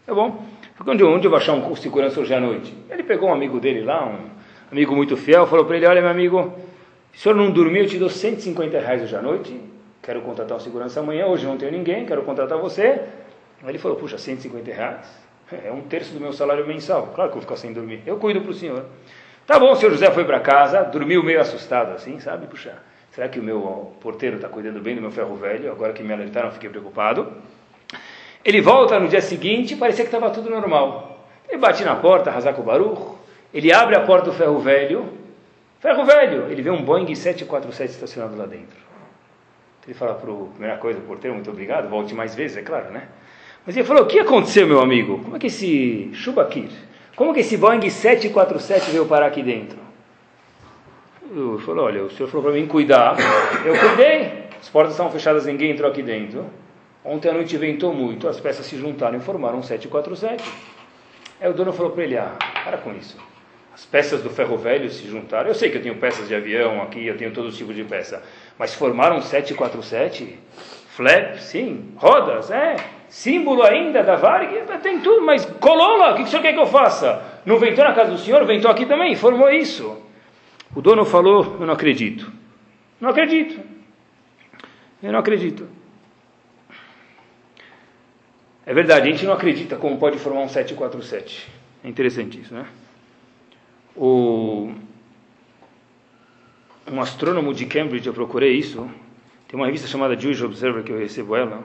Tá 0.06 0.14
bom? 0.16 0.42
Onde, 0.88 1.04
onde 1.04 1.28
eu 1.28 1.30
vou 1.30 1.38
achar 1.38 1.52
um 1.52 1.76
segurança 1.76 2.22
hoje 2.22 2.34
à 2.34 2.40
noite? 2.40 2.74
Ele 2.90 3.04
pegou 3.04 3.28
um 3.28 3.34
amigo 3.34 3.60
dele 3.60 3.82
lá, 3.82 4.06
um 4.06 4.30
amigo 4.72 4.96
muito 4.96 5.18
fiel, 5.18 5.46
falou 5.46 5.66
para 5.66 5.76
ele: 5.76 5.86
Olha, 5.86 6.00
meu 6.00 6.10
amigo, 6.10 6.54
se 7.12 7.20
o 7.20 7.22
senhor 7.24 7.36
não 7.36 7.52
dormir, 7.52 7.80
eu 7.80 7.88
te 7.88 7.98
dou 7.98 8.10
150 8.10 8.80
reais 8.80 9.04
hoje 9.04 9.14
à 9.14 9.22
noite. 9.22 9.60
Quero 10.02 10.22
contratar 10.22 10.56
um 10.56 10.60
segurança 10.62 11.02
amanhã. 11.02 11.26
Hoje 11.26 11.46
não 11.46 11.58
tenho 11.58 11.74
ninguém, 11.74 12.06
quero 12.06 12.22
contratar 12.22 12.58
você. 12.58 13.02
Aí 13.62 13.70
ele 13.70 13.78
falou: 13.78 13.98
Puxa, 13.98 14.18
150 14.18 14.72
reais? 14.72 15.06
É 15.66 15.72
um 15.74 15.82
terço 15.82 16.14
do 16.14 16.22
meu 16.22 16.32
salário 16.32 16.66
mensal. 16.66 17.12
Claro 17.14 17.30
que 17.30 17.38
eu 17.38 17.42
vou 17.42 17.42
ficar 17.42 17.58
sem 17.58 17.74
dormir. 17.74 18.04
Eu 18.06 18.16
cuido 18.16 18.40
para 18.40 18.52
o 18.52 18.54
senhor. 18.54 18.86
Tá 19.46 19.60
bom, 19.60 19.74
o 19.74 19.76
senhor 19.76 19.92
José 19.92 20.10
foi 20.12 20.24
para 20.24 20.40
casa, 20.40 20.82
dormiu 20.84 21.22
meio 21.22 21.42
assustado 21.42 21.92
assim, 21.92 22.22
sabe? 22.22 22.48
Puxa, 22.48 22.74
Será 23.16 23.30
que 23.30 23.40
o 23.40 23.44
meu 23.44 23.94
porteiro 24.02 24.36
está 24.36 24.50
cuidando 24.50 24.82
bem 24.82 24.94
do 24.94 25.02
meu 25.02 25.10
ferro 25.10 25.38
velho? 25.38 25.72
Agora 25.72 25.94
que 25.94 26.04
me 26.04 26.12
alertaram, 26.12 26.52
fiquei 26.52 26.70
preocupado. 26.70 27.32
Ele 28.44 28.60
volta 28.60 29.00
no 29.00 29.08
dia 29.08 29.22
seguinte, 29.22 29.74
parecia 29.74 30.04
que 30.04 30.14
estava 30.14 30.30
tudo 30.32 30.50
normal. 30.50 31.26
Ele 31.48 31.58
bate 31.58 31.82
na 31.86 31.96
porta, 31.96 32.30
Hazako 32.30 32.62
Baruch. 32.62 33.16
Ele 33.54 33.72
abre 33.72 33.96
a 33.96 34.02
porta 34.02 34.26
do 34.26 34.34
ferro 34.34 34.60
velho. 34.60 35.14
Ferro 35.80 36.04
velho! 36.04 36.52
Ele 36.52 36.62
vê 36.62 36.70
um 36.70 36.84
Boeing 36.84 37.16
747 37.16 37.92
estacionado 37.92 38.36
lá 38.36 38.46
dentro. 38.46 38.76
Ele 39.86 39.94
fala 39.94 40.16
para 40.16 40.30
o, 40.30 40.48
primeira 40.48 40.76
coisa, 40.76 41.00
o 41.00 41.04
porteiro, 41.04 41.36
muito 41.36 41.50
obrigado, 41.50 41.88
volte 41.88 42.14
mais 42.14 42.36
vezes, 42.36 42.58
é 42.58 42.64
claro, 42.64 42.92
né? 42.92 43.08
Mas 43.66 43.78
ele 43.78 43.86
falou, 43.86 44.04
o 44.04 44.08
que 44.08 44.20
aconteceu, 44.20 44.68
meu 44.68 44.82
amigo? 44.82 45.20
Como 45.20 45.38
é 45.38 45.40
que 45.40 45.48
esse 45.48 46.10
Shubakir, 46.12 46.70
como 47.16 47.32
é 47.32 47.34
que 47.36 47.40
esse 47.40 47.56
Boeing 47.56 47.90
747 47.90 48.92
veio 48.92 49.06
parar 49.06 49.28
aqui 49.28 49.42
dentro? 49.42 49.85
Eu 51.34 51.60
falou, 51.60 51.86
olha, 51.86 52.04
o 52.04 52.10
senhor 52.12 52.30
falou 52.30 52.46
para 52.46 52.54
mim 52.54 52.68
cuidar, 52.68 53.16
eu 53.66 53.78
cuidei. 53.80 54.46
As 54.60 54.70
portas 54.70 54.94
estavam 54.94 55.12
fechadas, 55.12 55.46
ninguém 55.46 55.72
entrou 55.72 55.90
aqui 55.90 56.04
dentro. 56.04 56.46
Ontem 57.04 57.30
à 57.30 57.34
noite 57.34 57.56
ventou 57.58 57.94
muito, 57.94 58.28
as 58.28 58.40
peças 58.40 58.66
se 58.66 58.78
juntaram 58.78 59.18
e 59.18 59.22
formaram 59.22 59.60
um 59.60 59.64
747. 59.64 60.44
Aí 61.40 61.50
o 61.50 61.54
dono 61.54 61.74
falou 61.74 61.92
para 61.92 62.04
ele, 62.04 62.18
ah, 62.18 62.36
para 62.64 62.78
com 62.78 62.92
isso. 62.94 63.18
As 63.74 63.86
peças 63.86 64.22
do 64.22 64.30
ferro 64.30 64.58
velho 64.58 64.90
se 64.90 65.08
juntaram. 65.08 65.50
Eu 65.50 65.56
sei 65.56 65.70
que 65.70 65.78
eu 65.78 65.82
tenho 65.82 65.96
peças 65.96 66.28
de 66.28 66.36
avião 66.36 66.82
aqui, 66.82 67.06
eu 67.06 67.18
tenho 67.18 67.32
todo 67.32 67.52
tipo 67.52 67.74
de 67.74 67.84
peça. 67.84 68.24
Mas 68.58 68.74
formaram 68.74 69.18
um 69.18 69.22
747? 69.22 70.40
Flap, 70.90 71.38
sim. 71.40 71.92
Rodas, 71.98 72.50
é. 72.50 72.78
Símbolo 73.10 73.64
ainda 73.64 74.02
da 74.02 74.16
Varig, 74.16 74.62
tem 74.82 75.00
tudo, 75.00 75.22
mas 75.22 75.46
colou 75.60 75.98
lá, 75.98 76.14
o 76.14 76.16
que 76.16 76.24
o 76.24 76.28
senhor 76.28 76.42
quer 76.42 76.54
que 76.54 76.60
eu 76.60 76.66
faça? 76.66 77.22
Não 77.46 77.60
ventou 77.60 77.84
na 77.84 77.94
casa 77.94 78.12
do 78.12 78.18
senhor, 78.18 78.44
ventou 78.46 78.72
aqui 78.72 78.86
também, 78.86 79.16
formou 79.16 79.50
isso. 79.50 80.05
O 80.76 80.82
dono 80.82 81.06
falou: 81.06 81.58
Eu 81.60 81.66
não 81.66 81.74
acredito. 81.74 82.32
Não 83.00 83.10
acredito. 83.10 83.60
Eu 85.02 85.12
não 85.12 85.20
acredito. 85.20 85.68
É 88.66 88.74
verdade, 88.74 89.08
a 89.08 89.12
gente 89.12 89.26
não 89.26 89.34
acredita 89.34 89.76
como 89.78 89.98
pode 89.98 90.18
formar 90.18 90.42
um 90.42 90.50
747. 90.50 91.48
É 91.84 91.88
interessante 91.88 92.42
isso, 92.42 92.54
né? 92.54 92.66
O, 93.96 94.74
um 96.92 97.00
astrônomo 97.00 97.54
de 97.54 97.66
Cambridge, 97.68 98.08
eu 98.08 98.14
procurei 98.14 98.54
isso, 98.54 98.90
tem 99.48 99.60
uma 99.60 99.68
revista 99.68 99.88
chamada 99.88 100.20
Jewish 100.20 100.44
Observer 100.44 100.84
que 100.84 100.92
eu 100.92 100.98
recebo 100.98 101.36
ela, 101.36 101.64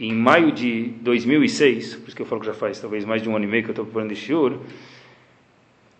em 0.00 0.12
maio 0.12 0.52
de 0.52 0.88
2006, 1.02 1.96
por 1.96 2.08
isso 2.08 2.16
que 2.16 2.22
eu 2.22 2.26
falo 2.26 2.40
que 2.40 2.46
já 2.46 2.54
faz 2.54 2.80
talvez 2.80 3.04
mais 3.04 3.22
de 3.22 3.28
um 3.28 3.36
ano 3.36 3.44
e 3.44 3.48
meio 3.48 3.62
que 3.62 3.68
eu 3.68 3.72
estou 3.72 3.84
procurando 3.84 4.12
esse 4.12 4.22
shiur, 4.22 4.58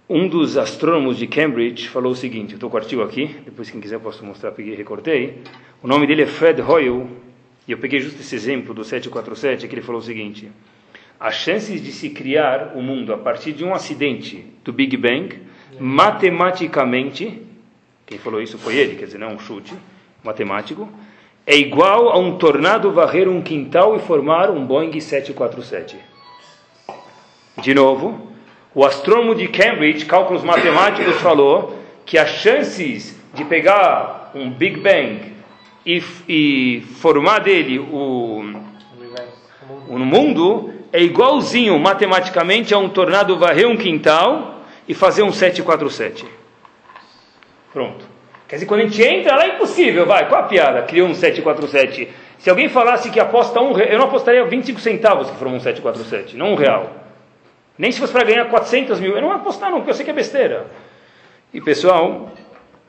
um 0.09 0.29
dos 0.29 0.57
astrônomos 0.57 1.19
de 1.19 1.27
Cambridge 1.27 1.89
falou 1.89 2.13
o 2.13 2.17
seguinte, 2.17 2.53
eu 2.53 2.57
estou 2.57 2.71
com 2.71 2.77
o 2.77 2.81
artigo 2.81 3.03
aqui, 3.03 3.37
depois 3.45 3.71
quem 3.71 3.81
quiser 3.81 3.99
posso 3.99 4.25
mostrar, 4.25 4.53
peguei 4.53 4.75
recortei. 4.75 5.43
O 5.83 5.89
nome 5.89 6.07
dele 6.07 6.23
é 6.23 6.27
Fred 6.27 6.63
Hoyle, 6.63 7.07
e 7.67 7.73
eu 7.73 7.79
peguei 7.79 7.99
justo 7.99 8.21
esse 8.21 8.35
exemplo 8.35 8.73
do 8.73 8.85
747, 8.85 9.67
que 9.67 9.75
ele 9.75 9.83
falou 9.83 10.01
o 10.01 10.05
seguinte, 10.05 10.49
as 11.19 11.35
chances 11.35 11.83
de 11.83 11.91
se 11.91 12.11
criar 12.11 12.73
o 12.77 12.83
mundo 12.83 13.13
a 13.13 13.19
partir 13.19 13.53
de 13.53 13.65
um 13.65 13.75
acidente 13.75 14.45
do 14.63 14.73
Big 14.73 14.97
Bang, 14.97 15.41
matematicamente, 15.81 17.43
quem 18.07 18.19
falou 18.19 18.41
isso 18.41 18.59
foi 18.59 18.77
ele, 18.77 18.95
quer 18.95 19.07
dizer, 19.07 19.19
não 19.19 19.31
é 19.31 19.33
um 19.33 19.39
chute 19.41 19.75
matemático, 20.23 20.89
é 21.45 21.57
igual 21.57 22.11
a 22.11 22.19
um 22.19 22.39
tornado 22.39 22.93
varrer 22.93 23.29
um 23.29 23.43
quintal 23.43 23.97
e 23.97 24.01
formar 24.01 24.51
um 24.51 24.65
Boeing 24.65 25.01
747. 25.01 25.97
De 27.63 27.75
novo, 27.75 28.36
o 28.77 28.85
astrônomo 28.85 29.35
de 29.35 29.49
Cambridge, 29.49 30.05
cálculos 30.05 30.45
matemáticos, 30.45 31.17
falou 31.23 31.79
que 32.05 32.19
as 32.19 32.29
chances 32.29 33.19
de 33.33 33.43
pegar 33.43 34.31
um 34.35 34.51
Big 34.51 34.79
Bang 34.79 35.33
e, 35.87 36.03
e 36.29 36.83
formar 37.01 37.39
dele 37.39 37.79
o, 37.79 38.45
o 39.89 39.99
mundo 39.99 40.75
é 40.93 41.03
igualzinho 41.03 41.79
matematicamente 41.79 42.75
a 42.75 42.79
um 42.79 42.91
tornado 42.91 43.39
varrer 43.39 43.67
um 43.67 43.79
quintal 43.79 44.61
e 44.87 44.93
fazer 44.93 45.23
um 45.23 45.33
747. 45.33 46.27
Pronto. 47.73 48.05
Quer 48.47 48.57
dizer, 48.57 48.67
quando 48.67 48.81
a 48.81 48.85
gente 48.85 49.03
entra 49.03 49.37
lá 49.37 49.47
é 49.47 49.55
impossível, 49.55 50.05
vai, 50.05 50.29
qual 50.29 50.43
a 50.43 50.45
piada? 50.45 50.83
Criou 50.83 51.09
um 51.09 51.15
747. 51.15 52.11
Se 52.39 52.51
alguém 52.51 52.69
falasse 52.69 53.09
que 53.09 53.19
aposta 53.19 53.59
um 53.59 53.75
eu 53.79 53.99
não 53.99 54.05
apostaria 54.05 54.45
25 54.45 54.79
centavos 54.81 55.31
que 55.31 55.37
formou 55.39 55.57
um 55.57 55.61
747, 55.61 56.37
não 56.37 56.53
um 56.53 56.55
real. 56.57 57.06
Nem 57.79 57.93
se 57.93 57.99
fosse 57.99 58.13
para 58.13 58.25
ganhar 58.25 58.47
400 58.47 59.01
mil. 59.01 59.15
Eu 59.15 59.23
não 59.23 59.33
apostar 59.33 59.71
não, 59.71 59.79
porque 59.79 59.91
eu 59.91 59.95
sei 59.95 60.05
que 60.05 60.11
é 60.11 60.15
besteira. 60.15 60.67
E 61.53 61.61
pessoal, 61.61 62.33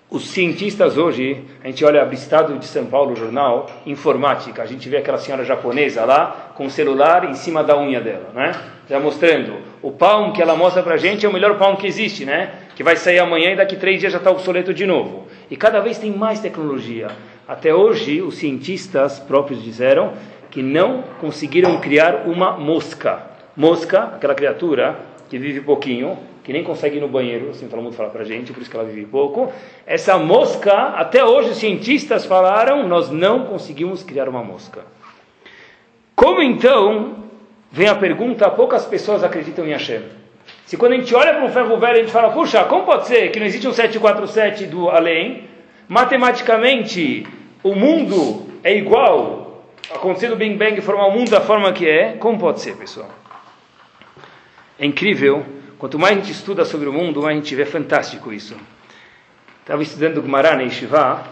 os 0.10 0.30
cientistas 0.30 0.98
hoje, 0.98 1.44
a 1.62 1.68
gente 1.68 1.84
olha 1.84 2.08
o 2.08 2.14
Estado 2.14 2.58
de 2.58 2.66
São 2.66 2.86
Paulo, 2.86 3.14
jornal, 3.14 3.70
informática, 3.86 4.64
a 4.64 4.66
gente 4.66 4.88
vê 4.88 4.98
aquela 4.98 5.18
senhora 5.18 5.44
japonesa 5.44 6.06
lá, 6.06 6.54
com 6.56 6.66
o 6.66 6.70
celular 6.70 7.30
em 7.30 7.34
cima 7.34 7.62
da 7.62 7.78
unha 7.78 8.00
dela, 8.00 8.32
né? 8.34 8.56
Já 8.90 9.02
mostrando. 9.02 9.58
O 9.82 9.92
palm 9.92 10.32
que 10.32 10.42
ela 10.42 10.56
mostra 10.56 10.82
para 10.82 10.94
a 10.94 10.98
gente 10.98 11.26
é 11.26 11.30
o 11.30 11.34
melhor 11.34 11.58
palm 11.58 11.76
que 11.76 11.86
existe, 11.86 12.24
né? 12.24 12.54
Que 12.74 12.84
vai 12.84 12.96
sair 12.96 13.20
amanhã 13.20 13.52
e 13.52 13.58
daqui 13.58 13.76
três 13.76 14.00
dias 14.00 14.14
já 14.14 14.18
está 14.18 14.32
obsoleto 14.32 14.74
de 14.74 14.86
novo. 14.86 15.28
E 15.52 15.58
cada 15.58 15.82
vez 15.82 15.98
tem 15.98 16.12
mais 16.12 16.40
tecnologia. 16.40 17.10
Até 17.46 17.76
hoje, 17.76 18.22
os 18.22 18.38
cientistas 18.38 19.20
próprios 19.20 19.62
disseram 19.62 20.14
que 20.50 20.64
não 20.64 21.04
conseguiram 21.20 21.82
criar 21.82 22.24
uma 22.28 22.54
mosca 22.54 23.37
mosca, 23.58 24.04
aquela 24.16 24.36
criatura 24.36 25.00
que 25.28 25.40
vive 25.40 25.62
pouquinho, 25.62 26.18
que 26.44 26.54
nem 26.54 26.64
consegue 26.64 26.98
ir 26.98 27.02
no 27.02 27.08
banheiro, 27.08 27.50
assim 27.50 27.66
o 27.66 27.70
Talmud 27.70 27.94
fala 27.96 28.10
para 28.10 28.24
gente, 28.24 28.54
por 28.54 28.62
isso 28.62 28.70
que 28.70 28.78
ela 28.78 28.86
vive 28.86 29.06
pouco. 29.06 29.52
Essa 29.86 30.18
mosca, 30.18 30.72
até 30.72 31.26
hoje 31.26 31.50
os 31.50 31.58
cientistas 31.58 32.26
falaram, 32.26 32.88
nós 32.88 33.10
não 33.10 33.46
conseguimos 33.46 34.04
criar 34.04 34.30
uma 34.30 34.44
mosca. 34.44 34.84
Como 36.16 36.42
então, 36.42 37.26
vem 37.72 37.88
a 37.88 37.96
pergunta, 37.96 38.50
poucas 38.50 38.86
pessoas 38.86 39.24
acreditam 39.24 39.68
em 39.68 39.72
Hashem. 39.72 40.04
Se 40.66 40.78
quando 40.78 40.94
a 40.94 40.96
gente 40.98 41.14
olha 41.14 41.34
para 41.34 41.44
um 41.44 41.50
ferro 41.50 41.78
velho, 41.78 41.94
a 41.94 42.02
gente 42.02 42.12
fala, 42.12 42.30
puxa, 42.30 42.64
como 42.66 42.86
pode 42.86 43.08
ser 43.08 43.32
que 43.32 43.40
não 43.40 43.46
existe 43.46 43.68
um 43.68 43.74
747 43.74 44.68
do 44.68 44.90
além? 44.90 45.50
Matematicamente, 45.88 47.26
o 47.64 47.74
mundo 47.74 48.46
é 48.64 48.76
igual, 48.76 49.64
acontecendo 49.94 50.34
o 50.34 50.38
Big 50.38 50.56
Bang 50.56 50.80
formar 50.82 51.08
o 51.08 51.12
mundo 51.12 51.32
da 51.32 51.42
forma 51.42 51.72
que 51.74 51.90
é, 51.90 52.14
como 52.14 52.38
pode 52.38 52.62
ser, 52.62 52.76
pessoal? 52.78 53.10
É 54.80 54.86
incrível, 54.86 55.44
quanto 55.80 55.98
mais 55.98 56.16
a 56.16 56.20
gente 56.20 56.32
estuda 56.32 56.64
sobre 56.64 56.88
o 56.88 56.94
mundo, 56.94 57.22
mais 57.22 57.36
a 57.36 57.40
gente 57.40 57.56
vê 57.56 57.66
fantástico 57.66 58.32
isso. 58.32 58.56
Estava 59.62 59.82
estudando 59.82 60.22
Gemara 60.22 60.56
na 60.56 60.62
Yeshiva, 60.62 61.24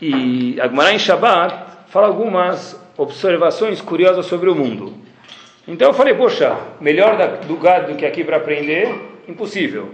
e 0.00 0.60
a 0.60 0.68
Gemara 0.68 0.92
em 0.92 0.98
Shabbat 0.98 1.88
fala 1.88 2.06
algumas 2.06 2.80
observações 2.96 3.80
curiosas 3.80 4.26
sobre 4.26 4.48
o 4.48 4.54
mundo. 4.54 4.94
Então 5.66 5.88
eu 5.88 5.94
falei, 5.94 6.14
poxa, 6.14 6.56
melhor 6.80 7.16
lugar 7.48 7.86
do 7.86 7.96
que 7.96 8.06
aqui 8.06 8.22
para 8.22 8.36
aprender? 8.36 8.94
Impossível. 9.26 9.90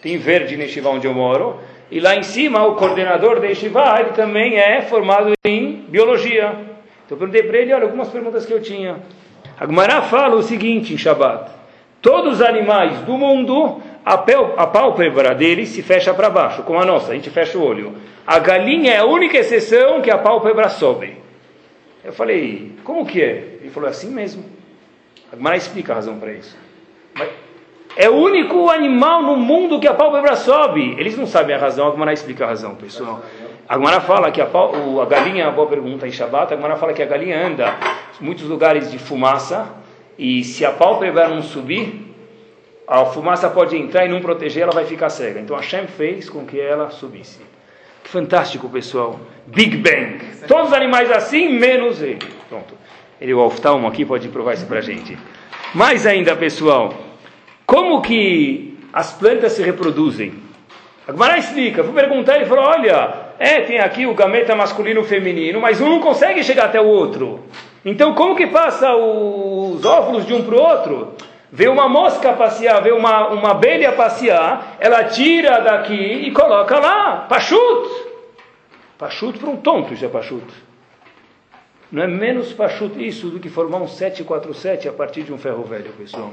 Tem 0.00 0.16
verde 0.16 0.56
na 0.56 0.62
Yeshiva 0.62 0.88
onde 0.88 1.06
eu 1.06 1.12
moro, 1.12 1.60
e 1.90 2.00
lá 2.00 2.16
em 2.16 2.22
cima 2.22 2.64
o 2.66 2.76
coordenador 2.76 3.40
da 3.40 3.46
Yeshiva, 3.46 4.00
ele 4.00 4.10
também 4.10 4.56
é 4.56 4.80
formado 4.82 5.32
em 5.44 5.84
biologia. 5.88 6.50
Então 7.04 7.16
eu 7.16 7.18
perguntei 7.18 7.42
para 7.42 7.58
ele, 7.58 7.74
olha, 7.74 7.84
algumas 7.84 8.08
perguntas 8.08 8.46
que 8.46 8.54
eu 8.54 8.62
tinha. 8.62 8.96
A 9.58 9.66
Gemara 9.66 10.02
fala 10.02 10.36
o 10.36 10.42
seguinte 10.42 10.94
em 10.94 10.98
Shabbat, 10.98 11.57
todos 12.00 12.34
os 12.34 12.42
animais 12.42 12.98
do 13.00 13.12
mundo, 13.18 13.80
a, 14.04 14.66
pálpebra 14.66 15.34
deles 15.34 15.68
se 15.70 15.82
fecha 15.82 16.14
para 16.14 16.30
baixo, 16.30 16.62
como 16.62 16.80
a 16.80 16.84
nossa, 16.84 17.12
a 17.12 17.14
gente 17.14 17.30
fecha 17.30 17.58
o 17.58 17.64
olho. 17.64 17.94
A 18.26 18.38
galinha 18.38 18.92
é 18.92 18.98
a 18.98 19.04
única 19.04 19.38
exceção 19.38 20.00
que 20.00 20.10
a 20.10 20.18
pálpebra 20.18 20.68
sobe. 20.68 21.16
Eu 22.04 22.12
falei, 22.12 22.72
como 22.84 23.04
que 23.04 23.22
é? 23.22 23.58
Ele 23.60 23.70
falou, 23.70 23.88
é 23.88 23.92
assim 23.92 24.10
mesmo. 24.10 24.44
A 25.32 25.36
Gemara 25.36 25.56
explica 25.56 25.92
a 25.92 25.96
razão 25.96 26.18
para 26.18 26.32
isso. 26.32 26.56
Mas 27.14 27.28
é 27.96 28.08
o 28.08 28.14
único 28.14 28.70
animal 28.70 29.22
no 29.22 29.36
mundo 29.36 29.80
que 29.80 29.88
a 29.88 29.92
pálpebra 29.92 30.36
sobe. 30.36 30.94
Eles 30.98 31.16
não 31.16 31.26
sabem 31.26 31.56
a 31.56 31.58
razão, 31.58 31.88
a 31.88 31.90
Gemara 31.90 32.12
explica 32.12 32.44
a 32.44 32.48
razão, 32.48 32.76
pessoal. 32.76 33.22
A 33.68 33.74
Gemara 33.74 34.00
fala 34.00 34.30
que 34.30 34.40
a, 34.40 34.44
a 34.46 35.04
galinha, 35.04 35.48
a 35.48 35.50
boa 35.50 35.66
pergunta 35.66 36.06
em 36.06 36.12
Shabbat, 36.12 36.54
a 36.54 36.56
Gemara 36.56 36.76
fala 36.76 36.92
que 36.92 37.02
a 37.02 37.06
galinha 37.06 37.44
anda 37.44 37.74
em 38.20 38.24
muitos 38.24 38.44
lugares 38.44 38.90
de 38.90 38.98
fumaça, 38.98 39.68
e 40.18 40.42
se 40.42 40.64
a 40.64 40.72
pálpebra 40.72 41.28
não 41.28 41.42
subir, 41.42 42.08
a 42.86 43.04
fumaça 43.04 43.48
pode 43.48 43.76
entrar 43.76 44.04
e 44.04 44.08
não 44.08 44.20
proteger, 44.20 44.64
ela 44.64 44.72
vai 44.72 44.84
ficar 44.84 45.10
cega. 45.10 45.38
Então 45.38 45.54
Hashem 45.54 45.86
fez 45.86 46.28
com 46.28 46.44
que 46.44 46.60
ela 46.60 46.90
subisse. 46.90 47.40
Que 48.02 48.10
fantástico, 48.10 48.68
pessoal. 48.68 49.20
Big 49.46 49.76
Bang. 49.76 50.18
Todos 50.48 50.68
os 50.68 50.72
animais 50.72 51.10
assim, 51.10 51.48
menos 51.48 52.02
ele. 52.02 52.18
Pronto. 52.48 52.74
Ele, 53.20 53.34
o 53.34 53.40
oftalmo 53.40 53.86
aqui, 53.86 54.04
pode 54.04 54.28
provar 54.28 54.54
isso 54.54 54.66
para 54.66 54.78
a 54.78 54.82
gente. 54.82 55.16
Mais 55.74 56.06
ainda, 56.06 56.34
pessoal, 56.34 56.94
como 57.66 58.00
que 58.00 58.78
as 58.92 59.12
plantas 59.12 59.52
se 59.52 59.62
reproduzem? 59.62 60.34
A 61.06 61.12
Gemara 61.12 61.38
explica, 61.38 61.82
vou 61.82 61.92
perguntar, 61.92 62.36
ele 62.36 62.46
falou, 62.46 62.64
olha, 62.64 63.28
é, 63.38 63.60
tem 63.60 63.78
aqui 63.78 64.06
o 64.06 64.14
gameta 64.14 64.54
masculino 64.54 65.02
e 65.02 65.04
feminino, 65.04 65.60
mas 65.60 65.80
um 65.80 65.88
não 65.88 66.00
consegue 66.00 66.42
chegar 66.42 66.66
até 66.66 66.80
o 66.80 66.86
outro. 66.86 67.44
Então, 67.84 68.14
como 68.14 68.36
que 68.36 68.46
passa 68.46 68.94
os 68.94 69.84
óvulos 69.84 70.26
de 70.26 70.34
um 70.34 70.44
para 70.44 70.54
o 70.54 70.60
outro? 70.60 71.14
Vê 71.50 71.68
uma 71.68 71.88
mosca 71.88 72.32
passear, 72.34 72.82
vê 72.82 72.92
uma, 72.92 73.28
uma 73.28 73.52
abelha 73.52 73.92
passear, 73.92 74.76
ela 74.78 75.04
tira 75.04 75.60
daqui 75.60 75.94
e 75.94 76.30
coloca 76.30 76.78
lá, 76.78 77.26
pachuto. 77.28 78.08
Pachuto 78.98 79.38
para 79.38 79.48
um 79.48 79.56
tonto, 79.56 79.94
isso 79.94 80.04
é 80.04 80.08
pachuto. 80.08 80.52
Não 81.90 82.02
é 82.02 82.06
menos 82.06 82.52
pachuto 82.52 83.00
isso 83.00 83.30
do 83.30 83.40
que 83.40 83.48
formar 83.48 83.78
um 83.78 83.86
747 83.86 84.88
a 84.88 84.92
partir 84.92 85.22
de 85.22 85.32
um 85.32 85.38
ferro 85.38 85.62
velho, 85.64 85.90
pessoal. 85.92 86.32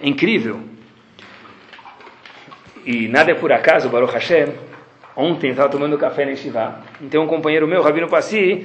É 0.00 0.06
incrível. 0.06 0.60
E 2.84 3.08
nada 3.08 3.32
é 3.32 3.34
por 3.34 3.50
acaso, 3.50 3.88
Baruch 3.88 4.12
Hashem. 4.12 4.52
Ontem 5.16 5.50
estava 5.50 5.68
tomando 5.68 5.98
café 5.98 6.24
na 6.24 6.36
Shiva. 6.36 6.80
Então 7.00 7.24
um 7.24 7.26
companheiro 7.26 7.66
meu, 7.66 7.82
Rabino 7.82 8.06
Passi, 8.06 8.64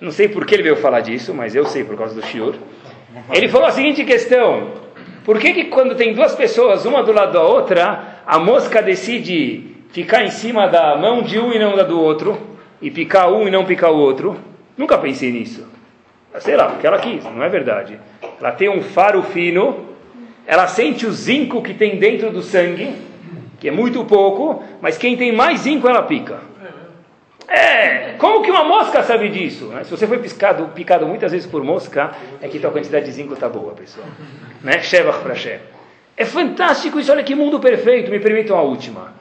não 0.00 0.10
sei 0.10 0.28
por 0.28 0.44
que 0.44 0.54
ele 0.54 0.62
veio 0.62 0.76
falar 0.76 1.00
disso, 1.00 1.32
mas 1.32 1.54
eu 1.54 1.64
sei 1.66 1.84
por 1.84 1.96
causa 1.96 2.14
do 2.14 2.26
Shiur. 2.26 2.54
Ele 3.32 3.48
falou 3.48 3.66
a 3.66 3.70
seguinte 3.70 4.04
questão. 4.04 4.72
Por 5.24 5.38
que, 5.38 5.52
que 5.52 5.64
quando 5.64 5.94
tem 5.94 6.12
duas 6.12 6.34
pessoas, 6.34 6.84
uma 6.84 7.02
do 7.02 7.12
lado 7.12 7.32
da 7.32 7.42
outra, 7.42 8.20
a 8.26 8.38
mosca 8.38 8.82
decide 8.82 9.74
ficar 9.90 10.22
em 10.24 10.30
cima 10.30 10.66
da 10.66 10.96
mão 10.96 11.22
de 11.22 11.38
um 11.38 11.52
e 11.52 11.58
não 11.58 11.76
da 11.76 11.82
do 11.82 11.98
outro, 12.00 12.38
e 12.82 12.90
picar 12.90 13.32
um 13.32 13.46
e 13.46 13.50
não 13.50 13.64
picar 13.64 13.90
o 13.90 13.96
outro? 13.96 14.36
Nunca 14.76 14.98
pensei 14.98 15.30
nisso. 15.32 15.66
Sei 16.40 16.56
lá, 16.56 16.66
porque 16.66 16.86
ela 16.86 16.98
quis, 16.98 17.24
não 17.24 17.42
é 17.42 17.48
verdade. 17.48 17.98
Ela 18.40 18.50
tem 18.52 18.68
um 18.68 18.82
faro 18.82 19.22
fino, 19.22 19.86
ela 20.46 20.66
sente 20.66 21.06
o 21.06 21.12
zinco 21.12 21.62
que 21.62 21.72
tem 21.72 21.98
dentro 21.98 22.30
do 22.30 22.42
sangue, 22.42 22.92
que 23.60 23.68
é 23.68 23.70
muito 23.70 24.04
pouco, 24.04 24.62
mas 24.82 24.98
quem 24.98 25.16
tem 25.16 25.32
mais 25.32 25.60
zinco 25.60 25.88
ela 25.88 26.02
pica. 26.02 26.40
É, 27.48 28.14
como 28.18 28.42
que 28.42 28.50
uma 28.50 28.64
mosca 28.64 29.02
sabe 29.02 29.28
disso? 29.28 29.66
Né? 29.66 29.84
Se 29.84 29.90
você 29.90 30.06
foi 30.06 30.18
piscado, 30.18 30.68
picado 30.68 31.06
muitas 31.06 31.32
vezes 31.32 31.46
por 31.46 31.62
mosca, 31.62 32.12
é 32.40 32.48
que 32.48 32.58
tua 32.58 32.70
quantidade 32.70 33.04
de 33.04 33.12
zinco 33.12 33.34
está 33.34 33.48
boa, 33.48 33.72
pessoal. 33.72 34.06
Né? 34.62 34.80
Shevach 34.80 35.20
para 35.20 35.34
É 36.16 36.24
fantástico 36.24 36.98
isso, 36.98 37.12
olha 37.12 37.22
que 37.22 37.34
mundo 37.34 37.60
perfeito, 37.60 38.10
me 38.10 38.18
permitam 38.18 38.56
a 38.56 38.62
última. 38.62 39.12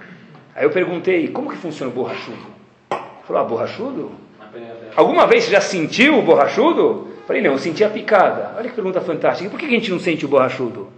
Aí 0.55 0.63
eu 0.63 0.69
perguntei, 0.69 1.27
como 1.29 1.49
que 1.49 1.57
funciona 1.57 1.91
o 1.91 1.95
borrachudo? 1.95 2.53
Falou, 3.25 3.41
ah, 3.41 3.45
borrachudo? 3.45 4.11
Alguma 4.95 5.25
vez 5.25 5.45
você 5.45 5.51
já 5.51 5.61
sentiu 5.61 6.19
o 6.19 6.21
borrachudo? 6.21 7.07
Falei, 7.25 7.41
não, 7.41 7.53
eu 7.53 7.57
senti 7.57 7.83
a 7.83 7.89
picada. 7.89 8.53
Olha 8.57 8.69
que 8.69 8.75
pergunta 8.75 9.01
fantástica. 9.01 9.49
Por 9.49 9.59
que 9.59 9.65
a 9.65 9.69
gente 9.69 9.89
não 9.89 9.99
sente 9.99 10.25
o 10.25 10.27
borrachudo? 10.27 10.89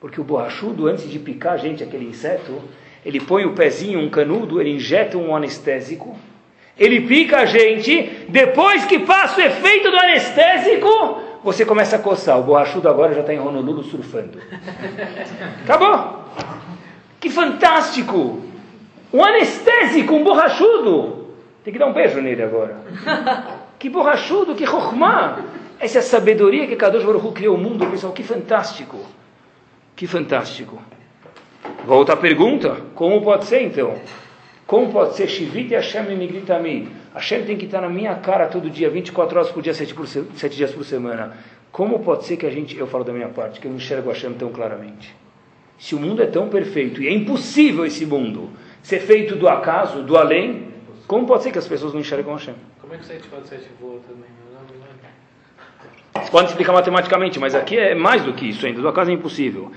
Porque 0.00 0.20
o 0.20 0.24
borrachudo, 0.24 0.86
antes 0.86 1.08
de 1.08 1.18
picar 1.18 1.54
a 1.54 1.56
gente, 1.56 1.82
aquele 1.82 2.04
inseto, 2.04 2.62
ele 3.06 3.20
põe 3.20 3.44
o 3.44 3.52
pezinho, 3.52 4.00
um 4.00 4.10
canudo, 4.10 4.60
ele 4.60 4.74
injeta 4.74 5.16
um 5.16 5.34
anestésico, 5.34 6.18
ele 6.76 7.02
pica 7.02 7.38
a 7.38 7.46
gente, 7.46 8.26
depois 8.28 8.84
que 8.84 8.98
passa 8.98 9.40
o 9.40 9.44
efeito 9.44 9.92
do 9.92 9.96
anestésico, 9.96 11.20
você 11.44 11.64
começa 11.64 11.94
a 11.94 11.98
coçar. 12.00 12.36
O 12.36 12.42
borrachudo 12.42 12.88
agora 12.88 13.14
já 13.14 13.20
está 13.20 13.32
em 13.32 13.38
Honolulu 13.38 13.84
surfando. 13.84 14.40
Acabou! 15.62 16.24
Que 17.20 17.30
fantástico! 17.30 18.42
Um 19.12 19.24
anestésico, 19.24 20.12
um 20.12 20.24
borrachudo. 20.24 21.28
Tem 21.62 21.72
que 21.72 21.78
dar 21.78 21.86
um 21.86 21.92
beijo 21.92 22.20
nele 22.20 22.42
agora. 22.42 22.76
que 23.78 23.88
borrachudo, 23.88 24.56
que 24.56 24.64
rohmá. 24.64 25.44
Essa 25.78 25.98
é 25.98 26.00
a 26.00 26.02
sabedoria 26.02 26.66
que 26.66 26.74
Kadosh 26.74 27.04
Baruch 27.04 27.32
criou 27.32 27.54
o 27.54 27.58
mundo, 27.58 27.86
pessoal. 27.86 28.12
Que 28.12 28.24
fantástico. 28.24 28.98
Que 29.94 30.08
fantástico. 30.08 30.82
Volta 31.86 32.14
a 32.14 32.16
pergunta. 32.16 32.82
Como 32.96 33.22
pode 33.22 33.44
ser, 33.44 33.62
então? 33.62 33.94
Como 34.66 34.92
pode 34.92 35.14
ser 35.14 35.28
Shivit 35.28 35.72
Hashem 35.72 36.16
Migritami? 36.16 36.88
Hashem 37.14 37.44
tem 37.44 37.56
que 37.56 37.66
estar 37.66 37.80
na 37.80 37.88
minha 37.88 38.12
cara 38.16 38.48
todo 38.48 38.68
dia, 38.68 38.90
24 38.90 39.38
horas 39.38 39.52
por 39.52 39.62
dia, 39.62 39.72
7, 39.72 39.94
por 39.94 40.08
7 40.08 40.56
dias 40.56 40.72
por 40.72 40.84
semana. 40.84 41.34
Como 41.70 42.00
pode 42.00 42.24
ser 42.24 42.36
que 42.36 42.44
a 42.44 42.50
gente, 42.50 42.76
eu 42.76 42.88
falo 42.88 43.04
da 43.04 43.12
minha 43.12 43.28
parte, 43.28 43.60
que 43.60 43.68
eu 43.68 43.70
não 43.70 43.78
enxergo 43.78 44.08
Hashem 44.08 44.32
tão 44.32 44.50
claramente? 44.50 45.14
Se 45.78 45.94
o 45.94 46.00
mundo 46.00 46.20
é 46.20 46.26
tão 46.26 46.48
perfeito, 46.48 47.00
e 47.00 47.06
é 47.06 47.12
impossível 47.12 47.86
esse 47.86 48.04
mundo 48.04 48.50
ser 48.82 48.98
feito 48.98 49.36
do 49.36 49.48
acaso, 49.48 50.02
do 50.02 50.16
além, 50.16 50.68
como 51.06 51.24
pode 51.24 51.44
ser 51.44 51.52
que 51.52 51.58
as 51.58 51.68
pessoas 51.68 51.92
não 51.92 52.00
enxergam 52.00 52.32
Hashem? 52.32 52.54
Como 52.80 52.94
é 52.94 52.96
que 52.96 53.06
7 53.06 53.28
4 53.28 53.46
7 53.46 53.62
voa 53.80 54.00
também? 54.00 54.28
Você 56.20 56.30
pode 56.32 56.48
explicar 56.48 56.72
matematicamente, 56.72 57.38
mas 57.38 57.54
aqui 57.54 57.78
é 57.78 57.94
mais 57.94 58.24
do 58.24 58.32
que 58.32 58.48
isso 58.48 58.66
ainda. 58.66 58.80
Do 58.80 58.88
acaso 58.88 59.10
é 59.10 59.14
impossível. 59.14 59.70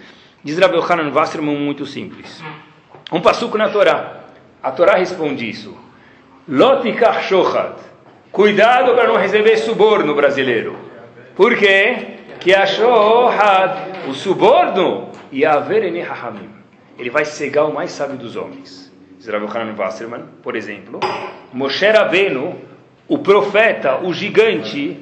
Diz 0.43 0.57
Rabel 0.57 0.81
Hanan 0.81 1.11
Wasserman 1.11 1.57
muito 1.57 1.85
simples. 1.85 2.43
Um 3.11 3.21
passuco 3.21 3.57
na 3.57 3.69
Torá. 3.69 4.23
A 4.61 4.71
Torá 4.71 4.95
responde 4.95 5.49
isso. 5.49 5.77
Lotikach 6.47 7.23
shochad. 7.23 7.75
Cuidado 8.31 8.93
para 8.93 9.07
não 9.07 9.17
receber 9.17 9.57
suborno 9.57 10.13
brasileiro. 10.15 10.77
Por 11.35 11.55
quê? 11.55 12.19
Que 12.39 12.53
a 12.53 12.65
shochad, 12.65 14.07
o 14.07 14.13
suborno, 14.13 15.09
e 15.31 15.45
a 15.45 15.59
hahamim. 15.59 16.49
Ele 16.97 17.09
vai 17.09 17.25
cegar 17.25 17.65
o 17.65 17.73
mais 17.73 17.91
sábio 17.91 18.17
dos 18.17 18.35
homens 18.35 18.89
diz 19.19 19.27
Rav 19.27 19.45
Hanan 19.45 19.75
Wasserman, 19.77 20.23
por 20.41 20.55
exemplo, 20.55 20.99
Moshe 21.51 21.85
Rabbeinu, 21.85 22.55
o 23.07 23.17
profeta, 23.17 23.99
o 24.01 24.13
gigante, 24.13 24.97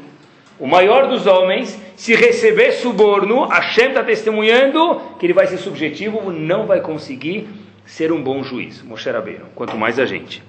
o 0.59 0.65
maior 0.65 1.07
dos 1.07 1.27
homens, 1.27 1.79
se 1.97 2.13
receber 2.13 2.73
suborno, 2.73 3.47
Hashem 3.47 3.87
está 3.87 4.03
testemunhando 4.03 5.01
que 5.17 5.25
ele 5.25 5.33
vai 5.33 5.47
ser 5.47 5.57
subjetivo, 5.57 6.31
não 6.31 6.67
vai 6.67 6.79
conseguir 6.79 7.49
ser 7.87 8.11
um 8.11 8.21
bom 8.21 8.43
juiz, 8.43 8.83
Moshe 8.83 9.09
Rabbeinu, 9.09 9.45
quanto 9.55 9.75
mais 9.75 9.97
a 9.97 10.05
gente. 10.05 10.43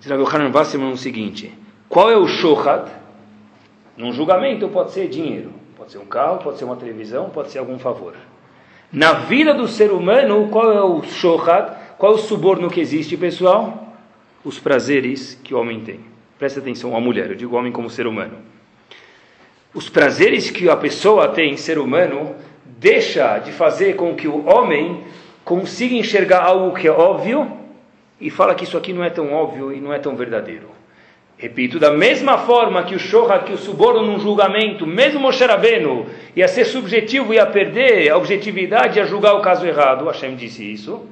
Diz 0.00 0.10
Rav 0.10 0.20
Hanan 0.34 0.50
Wasserman 0.52 0.90
o 0.90 0.96
seguinte, 0.96 1.54
qual 1.88 2.10
é 2.10 2.16
o 2.16 2.26
shohat? 2.26 2.90
Num 3.96 4.12
julgamento 4.12 4.68
pode 4.68 4.90
ser 4.90 5.08
dinheiro, 5.08 5.52
pode 5.76 5.92
ser 5.92 5.98
um 5.98 6.06
carro, 6.06 6.38
pode 6.38 6.58
ser 6.58 6.64
uma 6.64 6.74
televisão, 6.74 7.30
pode 7.30 7.52
ser 7.52 7.60
algum 7.60 7.78
favor. 7.78 8.14
Na 8.92 9.12
vida 9.12 9.54
do 9.54 9.68
ser 9.68 9.92
humano, 9.92 10.48
qual 10.50 10.72
é 10.72 10.82
o 10.82 11.04
shohat? 11.04 11.72
Qual 11.96 12.12
é 12.12 12.14
o 12.16 12.18
suborno 12.18 12.68
que 12.68 12.80
existe, 12.80 13.16
pessoal? 13.16 13.94
Os 14.44 14.58
prazeres 14.58 15.38
que 15.44 15.54
o 15.54 15.60
homem 15.60 15.80
tem. 15.82 16.00
Presta 16.36 16.58
atenção, 16.58 16.96
a 16.96 17.00
mulher, 17.00 17.30
eu 17.30 17.36
digo 17.36 17.54
homem 17.54 17.70
como 17.70 17.88
ser 17.88 18.08
humano. 18.08 18.38
Os 19.72 19.88
prazeres 19.88 20.50
que 20.50 20.68
a 20.68 20.76
pessoa 20.76 21.28
tem, 21.28 21.56
ser 21.56 21.78
humano, 21.78 22.34
deixa 22.64 23.38
de 23.38 23.52
fazer 23.52 23.94
com 23.94 24.16
que 24.16 24.26
o 24.26 24.48
homem 24.48 25.04
consiga 25.44 25.94
enxergar 25.94 26.42
algo 26.42 26.76
que 26.76 26.88
é 26.88 26.90
óbvio 26.90 27.50
e 28.20 28.30
fala 28.30 28.54
que 28.54 28.64
isso 28.64 28.76
aqui 28.76 28.92
não 28.92 29.04
é 29.04 29.10
tão 29.10 29.32
óbvio 29.32 29.72
e 29.72 29.80
não 29.80 29.92
é 29.92 29.98
tão 29.98 30.16
verdadeiro. 30.16 30.68
Repito, 31.38 31.78
da 31.78 31.92
mesma 31.92 32.36
forma 32.36 32.82
que 32.82 32.94
o 32.94 32.98
Shoha, 32.98 33.38
que 33.38 33.52
o 33.52 33.56
suborno 33.56 34.02
num 34.02 34.18
julgamento, 34.18 34.86
mesmo 34.86 35.20
Moshe 35.20 35.44
Rabbeinu, 35.44 36.04
ia 36.34 36.48
ser 36.48 36.64
subjetivo, 36.64 37.32
ia 37.32 37.46
perder 37.46 38.10
a 38.10 38.18
objetividade, 38.18 38.98
ia 38.98 39.06
julgar 39.06 39.34
o 39.34 39.40
caso 39.40 39.64
errado, 39.64 40.04
Hashem 40.04 40.34
disse 40.34 40.70
isso, 40.70 41.06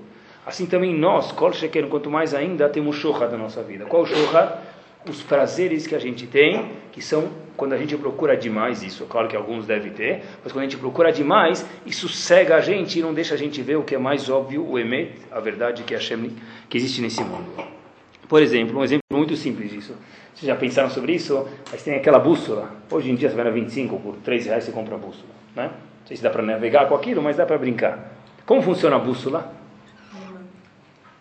assim 0.45 0.67
também 0.67 0.93
nós, 0.93 1.33
Kol 1.33 1.53
Sheker, 1.53 1.87
quanto 1.87 2.11
mais 2.11 2.35
ainda, 2.35 2.69
temos 2.69 2.97
Shoha 2.97 3.27
da 3.27 3.39
nossa 3.39 3.63
vida. 3.63 3.87
Qual 3.87 4.05
Shoha? 4.05 4.59
Os 5.09 5.23
prazeres 5.23 5.87
que 5.87 5.95
a 5.95 5.99
gente 5.99 6.27
tem, 6.27 6.73
que 6.93 7.01
são 7.01 7.31
quando 7.59 7.73
a 7.73 7.77
gente 7.77 7.97
procura 7.97 8.37
demais 8.37 8.85
isso, 8.85 9.05
claro 9.07 9.27
que 9.27 9.35
alguns 9.35 9.67
devem 9.67 9.91
ter, 9.91 10.23
mas 10.45 10.53
quando 10.53 10.61
a 10.61 10.69
gente 10.69 10.77
procura 10.77 11.11
demais, 11.11 11.67
isso 11.85 12.09
cega 12.09 12.55
a 12.55 12.61
gente 12.61 13.01
e 13.01 13.03
não 13.03 13.13
deixa 13.13 13.35
a 13.35 13.37
gente 13.37 13.61
ver 13.61 13.77
o 13.77 13.83
que 13.83 13.97
é 13.97 13.99
mais 13.99 14.31
óbvio, 14.31 14.65
o 14.65 14.79
Emet, 14.79 15.11
a 15.29 15.41
verdade 15.41 15.83
que, 15.83 15.93
Hashem, 15.93 16.37
que 16.71 16.79
existe 16.79 17.03
nesse 17.03 17.21
mundo. 17.21 17.53
Por 18.29 18.41
exemplo, 18.41 18.79
um 18.79 18.85
exemplo 18.85 19.03
muito 19.13 19.35
simples 19.35 19.73
disso. 19.73 19.97
Vocês 20.33 20.47
já 20.47 20.55
pensaram 20.55 20.89
sobre 20.89 21.15
isso? 21.15 21.49
Mas 21.69 21.83
tem 21.83 21.97
aquela 21.97 22.21
bússola. 22.21 22.71
Hoje 22.93 23.11
em 23.11 23.17
dia 23.17 23.29
você 23.29 23.35
vai 23.35 23.45
na 23.45 23.51
25, 23.51 23.99
por 23.99 24.15
3 24.19 24.47
reais 24.47 24.63
você 24.63 24.71
compra 24.71 24.95
a 24.95 24.99
bússola. 24.99 25.29
Né? 25.57 25.65
Não 25.65 26.07
sei 26.07 26.17
se 26.17 26.23
dá 26.23 26.31
para 26.31 26.43
navegar 26.43 26.87
com 26.87 26.95
aquilo, 26.95 27.21
mas 27.21 27.37
dá 27.37 27.45
para 27.45 27.59
brincar. 27.59 28.13
Como 28.47 28.63
funciona 28.63 28.95
a 28.95 28.99
bússola? 29.01 29.53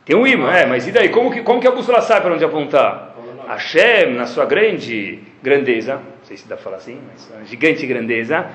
Tem 0.05 0.15
um 0.15 0.27
imã, 0.27 0.51
é, 0.51 0.67
mas 0.67 0.87
e 0.87 0.91
daí? 0.91 1.09
Como 1.09 1.31
que, 1.31 1.41
como 1.41 1.59
que 1.59 1.67
a 1.67 1.71
bússola 1.71 1.99
sabe 1.99 2.21
para 2.21 2.35
onde 2.35 2.45
apontar? 2.45 3.15
Hashem, 3.47 4.13
na 4.13 4.27
sua 4.27 4.45
grande 4.45 5.19
grandeza, 5.41 5.99
sei 6.27 6.37
se 6.37 6.47
dá 6.47 6.55
para 6.55 6.63
falar 6.63 6.77
assim, 6.77 6.99
mas 7.07 7.49
gigante 7.49 7.87
grandeza, 7.87 8.47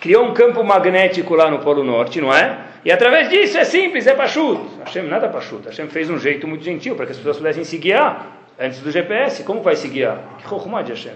criou 0.00 0.24
um 0.24 0.34
campo 0.34 0.62
magnético 0.62 1.34
lá 1.34 1.50
no 1.50 1.60
Polo 1.60 1.82
Norte, 1.82 2.20
não 2.20 2.32
é? 2.32 2.58
E 2.84 2.92
através 2.92 3.30
disso 3.30 3.56
é 3.56 3.64
simples, 3.64 4.06
é 4.06 4.14
pachut. 4.14 4.60
Hashem 4.84 5.04
nada 5.04 5.28
pachut. 5.28 5.64
Hashem 5.66 5.88
fez 5.88 6.10
um 6.10 6.18
jeito 6.18 6.46
muito 6.46 6.62
gentil 6.64 6.94
para 6.94 7.06
que 7.06 7.12
as 7.12 7.18
pessoas 7.18 7.38
pudessem 7.38 7.64
se 7.64 7.78
guiar 7.78 8.26
antes 8.58 8.80
do 8.80 8.90
GPS. 8.90 9.42
Como 9.44 9.62
vai 9.62 9.76
se 9.76 9.88
guiar? 9.88 10.18
Que 10.38 10.48
chokhmah 10.48 10.82
de 10.82 10.92
Hashem. 10.92 11.14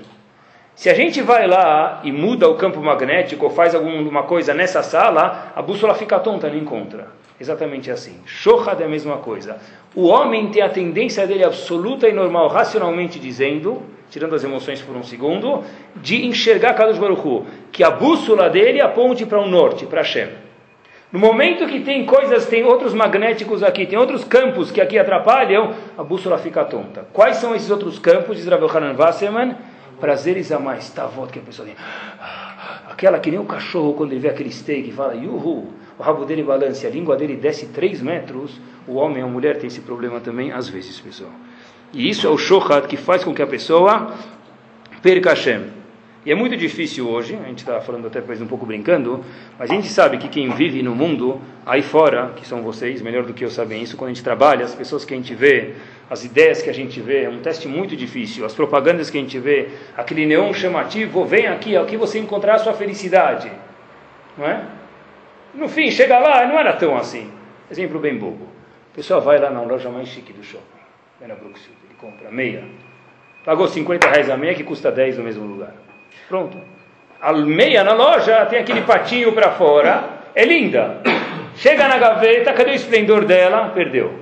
Se 0.75 0.89
a 0.89 0.95
gente 0.95 1.21
vai 1.23 1.47
lá 1.47 2.01
e 2.05 2.13
muda 2.13 2.49
o 2.49 2.55
campo 2.55 2.81
magnético 2.81 3.47
ou 3.47 3.51
faz 3.51 3.75
alguma 3.75 4.23
coisa 4.23 4.55
nessa 4.55 4.83
sala, 4.83 5.53
a 5.57 5.63
bússola 5.63 5.95
fica 5.95 6.19
tonta, 6.21 6.49
não 6.49 6.57
encontra. 6.57 7.09
Exatamente 7.41 7.91
assim. 7.91 8.21
Shohad 8.25 8.81
é 8.81 8.87
a 8.87 8.89
mesma 8.89 9.17
coisa. 9.19 9.59
O 9.95 10.07
homem 10.07 10.51
tem 10.51 10.63
a 10.63 10.69
tendência 10.69 11.27
dele 11.27 11.45
absoluta 11.45 12.09
e 12.09 12.13
normal, 12.13 12.49
racionalmente 12.49 13.19
dizendo, 13.19 13.83
tirando 14.17 14.35
as 14.35 14.43
emoções 14.43 14.81
por 14.81 14.97
um 14.97 15.03
segundo, 15.03 15.63
de 15.97 16.25
enxergar 16.25 16.73
Kadosh 16.73 16.97
Baruch 16.97 17.21
Hu, 17.21 17.45
que 17.71 17.85
a 17.85 17.91
bússola 17.91 18.49
dele 18.49 18.81
aponte 18.81 19.27
para 19.27 19.39
o 19.39 19.47
norte, 19.47 19.85
para 19.85 20.01
Hashem. 20.01 20.29
No 21.13 21.19
momento 21.19 21.67
que 21.67 21.81
tem 21.81 22.07
coisas, 22.07 22.47
tem 22.47 22.65
outros 22.65 22.95
magnéticos 22.95 23.63
aqui, 23.63 23.85
tem 23.85 23.99
outros 23.99 24.25
campos 24.25 24.71
que 24.71 24.81
aqui 24.81 24.99
atrapalham, 24.99 25.75
a 25.99 26.03
bússola 26.03 26.39
fica 26.39 26.65
tonta. 26.65 27.07
Quais 27.13 27.37
são 27.37 27.55
esses 27.55 27.71
outros 27.71 27.99
campos? 27.99 28.39
Diz 28.39 28.47
Rav 28.47 28.65
Hanan 28.75 28.97
Wasserman, 28.97 29.55
prazeres 30.01 30.51
a 30.51 30.59
mais, 30.59 30.91
volta 31.15 31.35
que 31.35 31.39
a 31.39 31.43
pessoa 31.43 31.69
tem. 31.69 31.77
Aquela 32.89 33.19
que 33.19 33.31
nem 33.31 33.39
o 33.39 33.45
cachorro 33.45 33.93
quando 33.93 34.13
ele 34.13 34.21
vê 34.21 34.31
aquele 34.31 34.51
steak 34.51 34.93
fala, 34.93 35.15
yuhu, 35.15 35.69
o 35.99 36.03
rabo 36.03 36.25
dele 36.25 36.43
balança, 36.43 36.87
a 36.87 36.91
língua 36.91 37.17
dele 37.17 37.37
desce 37.37 37.67
3 37.67 38.01
metros, 38.01 38.59
o 38.89 38.95
homem 38.95 39.23
ou 39.23 39.29
a 39.29 39.33
mulher 39.33 39.59
tem 39.59 39.67
esse 39.67 39.83
problema 39.83 40.21
também, 40.21 40.53
às 40.53 40.71
vezes, 40.71 40.99
pessoal. 40.99 41.31
E 41.97 42.11
isso 42.11 42.27
é 42.27 42.31
o 42.31 42.37
shohat 42.37 42.87
que 42.87 42.97
faz 42.99 43.25
com 43.25 43.33
que 43.33 43.41
a 43.41 43.47
pessoa 43.47 44.15
perca 45.03 45.31
Hashem. 45.31 45.71
E 46.27 46.31
é 46.31 46.35
muito 46.35 46.55
difícil 46.55 47.09
hoje, 47.09 47.39
a 47.43 47.49
gente 47.49 47.61
está 47.61 47.81
falando 47.81 48.07
até 48.09 48.21
depois 48.21 48.39
um 48.43 48.47
pouco 48.47 48.67
brincando, 48.67 49.25
mas 49.59 49.71
a 49.71 49.75
gente 49.75 49.89
sabe 49.89 50.19
que 50.19 50.29
quem 50.29 50.51
vive 50.51 50.83
no 50.83 50.95
mundo, 50.95 51.41
aí 51.65 51.81
fora, 51.81 52.33
que 52.37 52.47
são 52.47 52.61
vocês, 52.61 53.01
melhor 53.01 53.25
do 53.25 53.33
que 53.33 53.43
eu 53.43 53.49
sabem 53.49 53.83
isso, 53.83 53.97
quando 53.97 54.11
a 54.11 54.13
gente 54.13 54.23
trabalha, 54.23 54.63
as 54.63 54.75
pessoas 54.75 55.07
que 55.07 55.15
a 55.15 55.17
gente 55.17 55.35
vê, 55.35 55.73
as 56.11 56.23
ideias 56.23 56.61
que 56.61 56.69
a 56.69 56.75
gente 56.75 57.01
vê, 57.01 57.23
é 57.23 57.31
um 57.31 57.39
teste 57.39 57.67
muito 57.67 57.97
difícil, 57.97 58.45
as 58.45 58.53
propagandas 58.53 59.09
que 59.09 59.17
a 59.17 59.21
gente 59.23 59.39
vê, 59.39 59.71
aquele 59.97 60.27
neon 60.27 60.53
chamativo, 60.53 61.25
vem 61.25 61.47
aqui, 61.47 61.79
aqui 61.79 61.97
você 61.97 62.19
encontrar 62.19 62.57
a 62.57 62.59
sua 62.59 62.75
felicidade. 62.75 63.51
Não 64.37 64.45
é? 64.45 64.67
No 65.55 65.67
fim, 65.67 65.91
chega 65.91 66.19
lá, 66.19 66.47
não 66.47 66.59
era 66.59 66.75
tão 66.75 66.95
assim. 66.95 67.31
Exemplo 67.71 67.99
bem 67.99 68.19
bobo. 68.19 68.45
O 68.93 68.95
pessoal 68.95 69.23
vai 69.23 69.39
lá 69.39 69.49
na 69.49 69.63
loja 69.63 69.89
mais 69.89 70.09
chique 70.09 70.35
do 70.35 70.45
shopping, 70.45 70.65
na 71.27 71.35
Brookfield, 71.35 71.86
compra 72.01 72.31
meia. 72.31 72.65
Pagou 73.45 73.69
50 73.69 74.09
reais 74.09 74.29
a 74.29 74.37
meia 74.37 74.55
que 74.55 74.65
custa 74.65 74.91
10 74.91 75.19
no 75.19 75.25
mesmo 75.25 75.47
lugar. 75.47 75.73
Pronto. 76.29 76.59
A 77.21 77.33
meia 77.33 77.85
na 77.85 77.95
loja 77.95 78.45
tem 78.47 78.59
aquele 78.59 78.83
patinho 78.83 79.33
para 79.33 79.53
fora, 79.53 80.05
é 80.35 80.45
linda. 80.45 81.01
Chega 81.57 81.89
na 81.89 81.97
gaveta, 81.97 82.53
cadê 82.53 82.73
o 82.73 82.75
esplendor 82.75 83.25
dela? 83.25 83.71
Perdeu. 83.75 84.13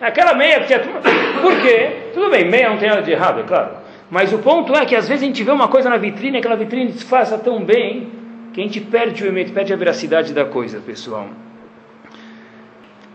Aquela 0.00 0.34
meia 0.34 0.60
que 0.60 0.66
tinha. 0.66 0.80
Por 1.40 1.60
quê? 1.60 2.10
Tudo 2.14 2.30
bem, 2.30 2.44
meia 2.44 2.70
não 2.70 2.78
tem 2.78 2.88
nada 2.88 3.02
de 3.02 3.10
errado, 3.10 3.40
é 3.40 3.42
claro. 3.42 3.70
Mas 4.10 4.32
o 4.32 4.38
ponto 4.38 4.74
é 4.74 4.86
que 4.86 4.94
às 4.94 5.08
vezes 5.08 5.22
a 5.22 5.26
gente 5.26 5.42
vê 5.42 5.50
uma 5.50 5.68
coisa 5.68 5.90
na 5.90 5.96
vitrine, 5.96 6.38
aquela 6.38 6.56
vitrine 6.56 6.92
disfarça 6.92 7.36
tão 7.36 7.62
bem, 7.62 8.10
que 8.52 8.60
a 8.60 8.64
gente 8.64 8.80
perde 8.80 9.24
o 9.24 9.26
emete, 9.26 9.52
perde 9.52 9.72
a 9.72 9.76
veracidade 9.76 10.32
da 10.32 10.44
coisa, 10.44 10.80
pessoal. 10.80 11.28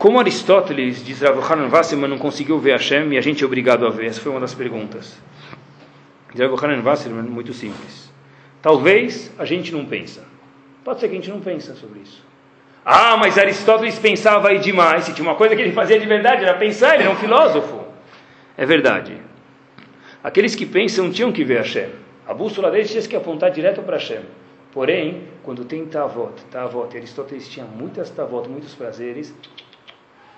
Como 0.01 0.19
Aristóteles, 0.19 1.05
diz 1.05 1.21
Rav 1.21 1.39
Hanan 1.47 2.07
não 2.07 2.17
conseguiu 2.17 2.57
ver 2.57 2.71
Hashem 2.71 3.13
e 3.13 3.19
a 3.19 3.21
gente 3.21 3.43
é 3.43 3.45
obrigado 3.45 3.85
a 3.85 3.91
ver? 3.91 4.07
Essa 4.07 4.19
foi 4.19 4.31
uma 4.31 4.41
das 4.41 4.51
perguntas. 4.51 5.15
Diz 6.33 6.39
Rav 6.39 6.55
Hanan 6.55 7.21
muito 7.29 7.53
simples. 7.53 8.11
Talvez 8.63 9.31
a 9.37 9.45
gente 9.45 9.71
não 9.71 9.85
pensa. 9.85 10.23
Pode 10.83 11.01
ser 11.01 11.07
que 11.07 11.13
a 11.13 11.17
gente 11.17 11.29
não 11.29 11.39
pensa 11.39 11.75
sobre 11.75 11.99
isso. 11.99 12.25
Ah, 12.83 13.15
mas 13.15 13.37
Aristóteles 13.37 13.99
pensava 13.99 14.47
aí 14.49 14.57
demais. 14.57 15.03
Se 15.03 15.13
tinha 15.13 15.23
uma 15.23 15.35
coisa 15.35 15.55
que 15.55 15.61
ele 15.61 15.71
fazia 15.71 15.99
de 15.99 16.07
verdade, 16.07 16.45
era 16.45 16.57
pensar, 16.57 16.95
ele 16.95 17.03
era 17.03 17.11
um 17.11 17.17
filósofo. 17.17 17.85
É 18.57 18.65
verdade. 18.65 19.17
Aqueles 20.23 20.55
que 20.55 20.65
pensam 20.65 21.11
tinham 21.11 21.31
que 21.31 21.43
ver 21.43 21.57
Hashem. 21.57 21.89
A 22.27 22.33
bússola 22.33 22.71
deles 22.71 22.89
tinha 22.89 23.03
que 23.03 23.15
apontar 23.15 23.51
direto 23.51 23.83
para 23.83 23.97
Hashem. 23.97 24.21
Porém, 24.71 25.25
quando 25.43 25.63
tem 25.63 25.85
Tavot, 25.85 26.43
Tavot, 26.49 26.97
Aristóteles 26.97 27.47
tinha 27.47 27.67
muitas 27.67 28.09
Tavot, 28.09 28.49
muitos 28.49 28.73
prazeres, 28.73 29.31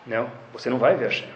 não, 0.06 0.28
você 0.52 0.70
não 0.70 0.78
vai 0.78 0.96
ver 0.96 1.06
Hashem. 1.06 1.28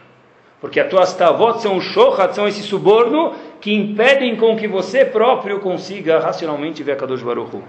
Porque 0.60 0.80
as 0.80 0.90
tuas 0.90 1.14
Tavot 1.14 1.62
são 1.62 1.78
o 1.78 1.82
Shohat, 1.82 2.34
são 2.34 2.48
esse 2.48 2.64
suborno 2.64 3.34
que 3.62 3.74
impedem 3.74 4.36
com 4.36 4.56
que 4.56 4.68
você 4.68 5.06
próprio 5.06 5.60
consiga 5.60 6.20
racionalmente 6.20 6.82
ver 6.82 6.94
a 6.94 6.96
Kadosh 6.96 7.22
Baruch 7.22 7.56
Hu. 7.56 7.64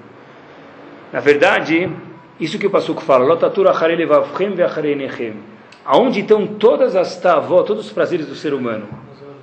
Na 1.13 1.21
verdade, 1.21 1.91
isso 2.41 2.59
que 2.59 2.67
o 2.67 2.71
Passuco 2.71 3.03
fala, 3.03 3.25
Lotatura 3.25 3.73
Aonde 5.85 6.21
estão 6.21 6.47
todas 6.47 6.97
as 6.97 7.17
Tavot, 7.21 7.67
todos 7.67 7.87
os 7.87 7.93
prazeres 7.93 8.27
do 8.27 8.35
ser 8.35 8.55
humano? 8.55 8.89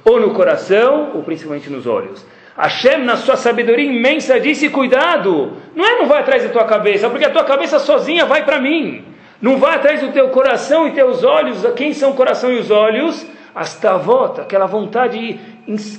Ou 0.04 0.20
no 0.20 0.32
coração, 0.32 1.12
ou 1.16 1.24
principalmente 1.24 1.70
nos 1.70 1.88
olhos. 1.88 2.26
Hashem, 2.58 3.04
na 3.04 3.18
sua 3.18 3.36
sabedoria 3.36 3.92
imensa, 3.92 4.40
disse: 4.40 4.70
Cuidado, 4.70 5.54
não 5.76 5.86
é 5.86 5.98
não 5.98 6.08
vai 6.08 6.22
atrás 6.22 6.44
da 6.44 6.50
tua 6.50 6.64
cabeça, 6.64 7.10
porque 7.10 7.26
a 7.26 7.30
tua 7.30 7.44
cabeça 7.44 7.80
sozinha 7.80 8.26
vai 8.26 8.46
para 8.46 8.60
mim. 8.60 9.04
Não 9.46 9.60
vai 9.60 9.76
atrás 9.76 10.02
do 10.02 10.12
teu 10.12 10.30
coração 10.30 10.88
e 10.88 10.92
teus 10.94 11.24
olhos. 11.24 11.64
Quem 11.76 11.94
são 11.94 12.10
o 12.10 12.16
coração 12.16 12.52
e 12.52 12.58
os 12.58 12.72
olhos? 12.72 13.24
As 13.54 13.80
tavot, 13.80 14.42
aquela 14.42 14.66
vontade 14.66 15.40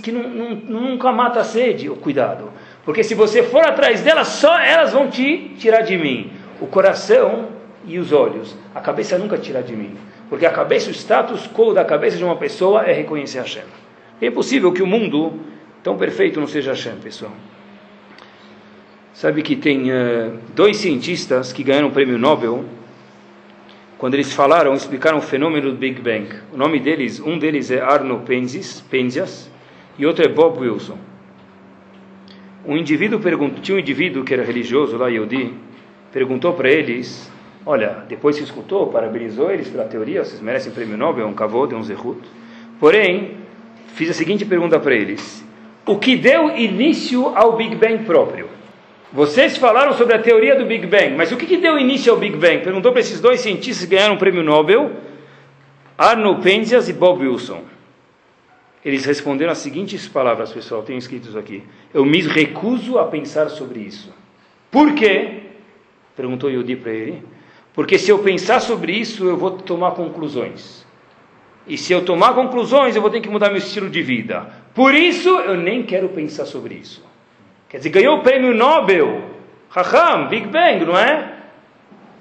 que 0.02 0.10
não, 0.10 0.28
não, 0.28 0.80
nunca 0.80 1.12
mata 1.12 1.38
a 1.38 1.44
sede. 1.44 1.88
Oh, 1.88 1.94
cuidado, 1.94 2.50
porque 2.84 3.04
se 3.04 3.14
você 3.14 3.44
for 3.44 3.64
atrás 3.64 4.00
delas, 4.00 4.26
só 4.26 4.58
elas 4.58 4.92
vão 4.92 5.08
te 5.08 5.52
tirar 5.58 5.82
de 5.82 5.96
mim. 5.96 6.32
O 6.60 6.66
coração 6.66 7.50
e 7.86 8.00
os 8.00 8.10
olhos. 8.10 8.56
A 8.74 8.80
cabeça 8.80 9.16
nunca 9.16 9.38
tira 9.38 9.62
de 9.62 9.76
mim. 9.76 9.96
Porque 10.28 10.44
a 10.44 10.50
cabeça, 10.50 10.90
o 10.90 10.92
status 10.92 11.46
quo 11.46 11.72
da 11.72 11.84
cabeça 11.84 12.16
de 12.16 12.24
uma 12.24 12.34
pessoa 12.34 12.82
é 12.82 12.92
reconhecer 12.92 13.38
Hashem. 13.38 13.62
É 14.20 14.26
impossível 14.26 14.72
que 14.72 14.82
o 14.82 14.86
mundo 14.88 15.34
tão 15.84 15.96
perfeito 15.96 16.40
não 16.40 16.48
seja 16.48 16.72
Hashem, 16.72 16.96
pessoal. 16.96 17.30
Sabe 19.14 19.40
que 19.42 19.54
tem 19.54 19.92
uh, 19.92 20.36
dois 20.52 20.78
cientistas 20.78 21.52
que 21.52 21.62
ganharam 21.62 21.86
o 21.86 21.92
prêmio 21.92 22.18
Nobel 22.18 22.64
quando 23.98 24.14
eles 24.14 24.32
falaram, 24.32 24.74
explicaram 24.74 25.18
o 25.18 25.22
fenômeno 25.22 25.70
do 25.70 25.76
Big 25.76 26.00
Bang. 26.00 26.28
O 26.52 26.56
nome 26.56 26.78
deles, 26.78 27.18
um 27.18 27.38
deles 27.38 27.70
é 27.70 27.80
Arno 27.80 28.20
Penzias, 28.20 28.80
Penzias 28.90 29.50
e 29.98 30.04
outro 30.04 30.24
é 30.24 30.28
Bob 30.28 30.58
Wilson. 30.60 30.98
Um 32.66 32.76
indivíduo 32.76 33.20
perguntou, 33.20 33.62
tinha 33.62 33.76
um 33.76 33.80
indivíduo 33.80 34.24
que 34.24 34.34
era 34.34 34.44
religioso 34.44 34.96
lá, 34.96 35.08
Yodi, 35.08 35.54
perguntou 36.12 36.52
para 36.52 36.68
eles, 36.68 37.30
olha, 37.64 38.04
depois 38.08 38.36
que 38.36 38.44
escutou, 38.44 38.88
parabenizou 38.88 39.50
eles 39.50 39.68
pela 39.68 39.84
teoria, 39.84 40.24
vocês 40.24 40.40
merecem 40.40 40.72
prêmio 40.72 40.96
Nobel, 40.96 41.24
é 41.24 41.28
um 41.28 41.34
kavod, 41.34 41.72
é 41.72 41.76
um 41.76 41.82
zerut. 41.82 42.20
Porém, 42.78 43.36
fiz 43.94 44.10
a 44.10 44.12
seguinte 44.12 44.44
pergunta 44.44 44.78
para 44.78 44.94
eles: 44.94 45.46
o 45.86 45.96
que 45.96 46.16
deu 46.16 46.54
início 46.56 47.28
ao 47.28 47.56
Big 47.56 47.76
Bang 47.76 48.04
próprio? 48.04 48.55
Vocês 49.12 49.56
falaram 49.56 49.92
sobre 49.94 50.14
a 50.14 50.18
teoria 50.18 50.56
do 50.56 50.66
Big 50.66 50.86
Bang, 50.86 51.14
mas 51.16 51.30
o 51.30 51.36
que, 51.36 51.46
que 51.46 51.56
deu 51.56 51.78
início 51.78 52.12
ao 52.12 52.18
Big 52.18 52.36
Bang? 52.36 52.58
Perguntou 52.58 52.90
para 52.90 53.00
esses 53.00 53.20
dois 53.20 53.40
cientistas 53.40 53.86
que 53.86 53.94
ganharam 53.94 54.16
o 54.16 54.18
prêmio 54.18 54.42
Nobel, 54.42 54.90
Arnold 55.96 56.42
Penzias 56.42 56.88
e 56.88 56.92
Bob 56.92 57.26
Wilson. 57.26 57.62
Eles 58.84 59.04
responderam 59.04 59.52
as 59.52 59.58
seguintes 59.58 60.06
palavras, 60.06 60.52
pessoal, 60.52 60.82
tenho 60.82 60.98
escritos 60.98 61.36
aqui. 61.36 61.62
Eu 61.94 62.04
me 62.04 62.20
recuso 62.20 62.98
a 62.98 63.04
pensar 63.04 63.48
sobre 63.48 63.80
isso. 63.80 64.12
Por 64.70 64.94
quê? 64.94 65.42
Perguntou 66.14 66.50
Yudi 66.50 66.76
para 66.76 66.92
ele. 66.92 67.22
Porque 67.74 67.98
se 67.98 68.10
eu 68.10 68.18
pensar 68.20 68.60
sobre 68.60 68.92
isso, 68.92 69.24
eu 69.24 69.36
vou 69.36 69.50
tomar 69.50 69.92
conclusões. 69.92 70.86
E 71.66 71.76
se 71.76 71.92
eu 71.92 72.04
tomar 72.04 72.34
conclusões, 72.34 72.94
eu 72.94 73.02
vou 73.02 73.10
ter 73.10 73.20
que 73.20 73.28
mudar 73.28 73.48
meu 73.48 73.58
estilo 73.58 73.90
de 73.90 74.02
vida. 74.02 74.48
Por 74.74 74.94
isso, 74.94 75.28
eu 75.28 75.56
nem 75.56 75.82
quero 75.82 76.08
pensar 76.08 76.46
sobre 76.46 76.74
isso. 76.74 77.04
Quer 77.68 77.78
dizer, 77.78 77.90
ganhou 77.90 78.18
o 78.18 78.22
prêmio 78.22 78.54
Nobel. 78.54 79.22
Raham, 79.70 80.28
Big 80.28 80.46
Bang, 80.46 80.84
não 80.84 80.96
é? 80.96 81.34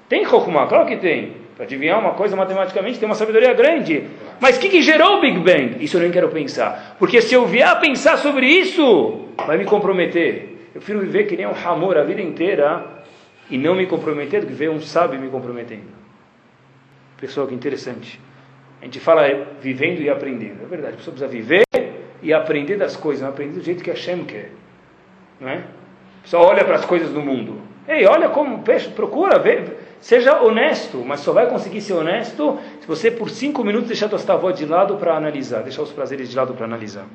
Tem 0.08 0.24
Chokhmah, 0.24 0.66
claro 0.66 0.86
que 0.86 0.96
tem. 0.96 1.46
Para 1.56 1.64
adivinhar 1.64 1.98
uma 1.98 2.12
coisa 2.12 2.36
matematicamente 2.36 2.98
tem 2.98 3.08
uma 3.08 3.14
sabedoria 3.14 3.54
grande. 3.54 4.04
Mas 4.38 4.58
o 4.58 4.60
que, 4.60 4.68
que 4.68 4.82
gerou 4.82 5.16
o 5.16 5.20
Big 5.20 5.38
Bang? 5.38 5.82
Isso 5.82 5.96
eu 5.96 6.02
nem 6.02 6.10
quero 6.10 6.28
pensar. 6.28 6.96
Porque 6.98 7.22
se 7.22 7.34
eu 7.34 7.46
vier 7.46 7.66
a 7.66 7.76
pensar 7.76 8.18
sobre 8.18 8.46
isso, 8.46 9.28
vai 9.46 9.56
me 9.56 9.64
comprometer. 9.64 10.68
Eu 10.74 10.80
prefiro 10.80 11.00
viver 11.00 11.24
que 11.24 11.36
nem 11.36 11.46
um 11.46 11.54
Hamor 11.54 11.96
a 11.96 12.02
vida 12.02 12.20
inteira 12.20 12.84
e 13.50 13.56
não 13.56 13.74
me 13.74 13.86
comprometer 13.86 14.42
do 14.42 14.48
que 14.48 14.52
ver 14.52 14.68
um 14.68 14.80
sábio 14.80 15.18
me 15.18 15.28
comprometendo. 15.28 15.96
Pessoal, 17.16 17.46
que 17.46 17.54
interessante. 17.54 18.20
A 18.82 18.84
gente 18.84 19.00
fala 19.00 19.22
vivendo 19.60 20.02
e 20.02 20.10
aprendendo. 20.10 20.62
É 20.62 20.66
verdade, 20.66 20.94
a 20.94 20.96
pessoa 20.98 21.16
precisa 21.16 21.26
viver 21.26 21.64
e 22.22 22.34
aprender 22.34 22.76
das 22.76 22.94
coisas, 22.96 23.22
não 23.22 23.30
aprender 23.30 23.54
do 23.54 23.64
jeito 23.64 23.82
que 23.82 23.88
Hashem 23.88 24.24
quer. 24.24 24.50
Não 25.40 25.48
é? 25.48 25.64
Pessoa 26.22 26.46
olha 26.46 26.64
para 26.64 26.76
as 26.76 26.84
coisas 26.84 27.10
do 27.10 27.20
mundo. 27.20 27.60
Ei, 27.88 28.04
olha 28.04 28.28
como, 28.28 28.64
procura, 28.94 29.38
ver, 29.38 29.78
seja 30.00 30.42
honesto, 30.42 31.04
mas 31.06 31.20
só 31.20 31.32
vai 31.32 31.48
conseguir 31.48 31.80
ser 31.80 31.92
honesto 31.92 32.58
se 32.80 32.86
você 32.86 33.10
por 33.10 33.30
cinco 33.30 33.62
minutos 33.62 33.88
deixar 33.88 34.12
a 34.12 34.18
sua 34.18 34.34
avó 34.34 34.50
de 34.50 34.66
lado 34.66 34.96
para 34.96 35.16
analisar, 35.16 35.62
deixar 35.62 35.82
os 35.82 35.92
prazeres 35.92 36.28
de 36.28 36.36
lado 36.36 36.52
para 36.54 36.64
analisar. 36.64 37.06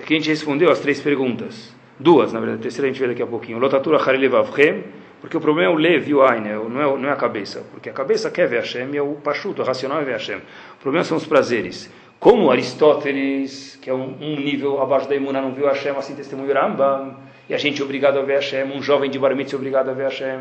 Aqui 0.00 0.14
a 0.14 0.16
gente 0.18 0.28
respondeu 0.28 0.70
as 0.70 0.78
três 0.78 1.00
perguntas. 1.00 1.74
Duas, 1.98 2.32
na 2.32 2.38
verdade, 2.38 2.60
a 2.60 2.62
terceira 2.62 2.86
a 2.88 2.92
gente 2.92 3.00
vê 3.00 3.08
daqui 3.08 3.22
a 3.22 3.26
pouquinho. 3.26 3.58
Lotatura 3.58 3.98
Harelevavchem, 3.98 4.84
porque 5.20 5.36
o 5.36 5.40
problema 5.40 5.72
é 5.72 5.74
o 5.74 5.76
lev 5.76 6.08
e 6.08 6.14
o 6.14 6.22
ain, 6.22 6.42
não 6.42 6.80
é, 6.80 6.98
não 6.98 7.08
é 7.08 7.12
a 7.12 7.16
cabeça. 7.16 7.64
Porque 7.72 7.90
a 7.90 7.92
cabeça 7.92 8.30
quer 8.30 8.46
ver 8.46 8.60
Hashem 8.60 8.88
e 8.92 8.96
é 8.96 9.02
o 9.02 9.14
pachuto, 9.14 9.62
o 9.62 9.64
racional 9.64 10.00
é 10.00 10.04
ver 10.04 10.12
Hashem. 10.12 10.36
O 10.36 10.80
problema 10.80 11.04
são 11.04 11.16
os 11.16 11.26
prazeres. 11.26 11.90
Como 12.20 12.50
Aristóteles, 12.50 13.78
que 13.80 13.88
é 13.88 13.94
um, 13.94 14.16
um 14.20 14.36
nível 14.36 14.82
abaixo 14.82 15.08
da 15.08 15.14
imuna, 15.14 15.40
não 15.40 15.52
viu 15.52 15.66
Hashem, 15.66 15.92
assim 15.96 16.16
testemunho 16.16 16.52
Rambam, 16.52 17.16
e 17.48 17.54
a 17.54 17.58
gente 17.58 17.80
é 17.80 17.84
obrigado 17.84 18.18
a 18.18 18.22
ver 18.22 18.34
Hashem, 18.34 18.64
um 18.64 18.82
jovem 18.82 19.08
de 19.08 19.18
Bar 19.18 19.30
é 19.30 19.56
obrigado 19.56 19.88
a 19.88 19.92
ver 19.92 20.04
Hashem. 20.04 20.40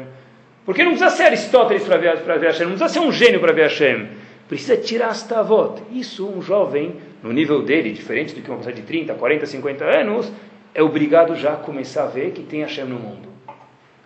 Porque 0.65 0.83
não 0.83 0.91
precisa 0.91 1.11
ser 1.11 1.23
Aristóteles 1.23 1.83
para 1.83 1.97
ver, 1.97 2.19
para 2.21 2.37
ver 2.37 2.47
Hashem, 2.47 2.65
não 2.65 2.75
precisa 2.75 2.99
ser 2.99 3.05
um 3.05 3.11
gênio 3.11 3.39
para 3.39 3.53
ver 3.53 3.63
Hashem. 3.63 4.07
Precisa 4.49 4.75
tirar 4.75 5.09
as 5.09 5.21
tavot. 5.23 5.83
Isso, 5.91 6.27
um 6.27 6.41
jovem, 6.41 6.95
no 7.21 7.31
nível 7.31 7.61
dele, 7.61 7.91
diferente 7.91 8.33
do 8.33 8.41
que 8.41 8.49
uma 8.49 8.57
pessoa 8.57 8.73
de 8.73 8.81
30, 8.81 9.13
40, 9.13 9.45
50 9.45 9.85
anos, 9.85 10.31
é 10.73 10.81
obrigado 10.81 11.35
já 11.35 11.53
a 11.53 11.57
começar 11.57 12.05
a 12.05 12.07
ver 12.07 12.31
que 12.31 12.41
tem 12.41 12.61
Hashem 12.61 12.85
no 12.85 12.97
mundo. 12.97 13.29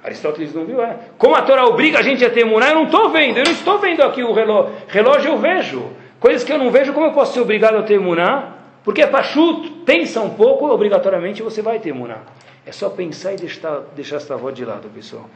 Aristóteles 0.04 0.54
não 0.54 0.66
viu, 0.66 0.82
é. 0.84 0.98
Como 1.18 1.36
a 1.36 1.42
Torá 1.44 1.66
obriga 1.66 2.00
a 2.00 2.02
gente 2.02 2.26
a 2.26 2.30
ter 2.30 2.42
emuná, 2.42 2.70
eu 2.70 2.76
não 2.76 2.86
estou 2.86 3.10
vendo, 3.10 3.38
eu 3.38 3.46
não 3.46 3.52
estou 3.52 3.80
vendo 3.80 4.02
aqui 4.02 4.24
o 4.24 4.34
relógio. 4.34 4.74
Relógio 4.88 5.32
eu 5.32 5.38
vejo. 5.38 6.01
Coisas 6.22 6.44
que 6.44 6.54
eu 6.54 6.60
não 6.60 6.70
vejo, 6.70 6.94
como 6.94 7.08
eu 7.08 7.14
posso 7.14 7.34
ser 7.34 7.40
obrigado 7.40 7.78
a 7.78 7.82
ter 7.82 7.96
emuná? 7.96 8.54
Porque 8.84 9.02
é 9.02 9.08
pachuto, 9.08 9.72
pensa 9.84 10.22
um 10.22 10.30
pouco, 10.30 10.68
obrigatoriamente 10.68 11.42
você 11.42 11.64
vai 11.64 11.80
ter 11.80 11.90
emuná. 11.90 12.20
É 12.64 12.72
só 12.72 12.90
pensar 12.90 13.34
e 13.34 13.38
deixar, 13.38 13.80
deixar 13.96 14.18
essa 14.18 14.38
voz 14.38 14.54
de 14.54 14.64
lado, 14.64 14.88
pessoal. 14.90 15.28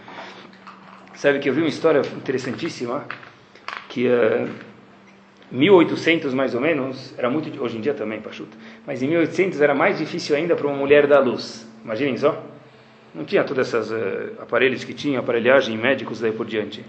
Sabe 1.15 1.39
que 1.39 1.49
eu 1.49 1.55
vi 1.55 1.61
uma 1.61 1.69
história 1.69 2.03
interessantíssima, 2.15 3.03
que 3.89 4.07
uh, 4.07 4.47
1800 5.51 6.35
mais 6.35 6.53
ou 6.53 6.61
menos, 6.61 7.15
era 7.17 7.31
muito, 7.31 7.63
hoje 7.63 7.79
em 7.79 7.81
dia 7.81 7.95
também, 7.95 8.21
pachuta, 8.21 8.55
mas 8.85 9.01
em 9.01 9.07
1800 9.07 9.59
era 9.61 9.73
mais 9.73 9.97
difícil 9.97 10.35
ainda 10.35 10.55
para 10.55 10.67
uma 10.67 10.77
mulher 10.77 11.07
dar 11.07 11.17
luz. 11.17 11.67
Imaginem 11.83 12.15
só. 12.15 12.43
Não 13.11 13.25
tinha 13.25 13.43
todos 13.43 13.73
esses 13.73 13.89
uh, 13.89 14.39
aparelhos 14.39 14.83
que 14.83 14.93
tinha, 14.93 15.17
aparelhagem, 15.17 15.75
médicos 15.75 16.19
daí 16.19 16.31
por 16.31 16.45
diante. 16.45 16.85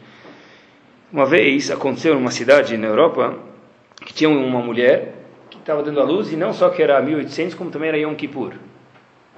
Uma 1.11 1.25
vez 1.25 1.71
aconteceu 1.71 2.13
numa 2.13 2.31
cidade 2.31 2.77
na 2.77 2.89
Europa 2.89 3.56
que 4.05 4.13
tinha 4.13 4.29
uma 4.29 4.61
mulher 4.61 5.15
que 5.51 5.59
estava 5.59 5.83
dando 5.83 6.01
a 6.01 6.05
luz 6.05 6.33
e 6.33 6.37
não 6.37 6.53
só 6.53 6.69
que 6.69 6.83
era 6.83 7.01
1800, 7.01 7.55
como 7.55 7.71
também 7.71 7.89
era 7.89 7.99
Yom 7.99 8.15
Kippur. 8.15 8.55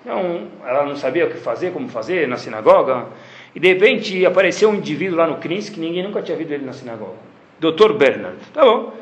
Então, 0.01 0.49
ela 0.66 0.85
não 0.85 0.97
sabia 0.97 1.27
o 1.27 1.31
que 1.31 1.37
fazer, 1.37 1.73
como 1.73 1.88
fazer 1.88 2.27
na 2.29 2.37
sinagoga. 2.37 3.07
E 3.55 3.61
de 3.61 3.68
repente 3.68 4.25
apareceu 4.25 4.71
um 4.71 4.75
indivíduo 4.75 5.18
lá 5.18 5.27
no 5.27 5.37
CNIS 5.37 5.71
que 5.71 5.81
ninguém 5.81 6.03
nunca 6.03 6.23
tinha 6.23 6.37
visto 6.37 6.51
ele 6.51 6.64
na 6.64 6.73
sinagoga. 6.73 7.16
Dr. 7.59 7.92
Bernard. 7.92 8.38
Tá 8.53 8.64
bom. 8.64 8.92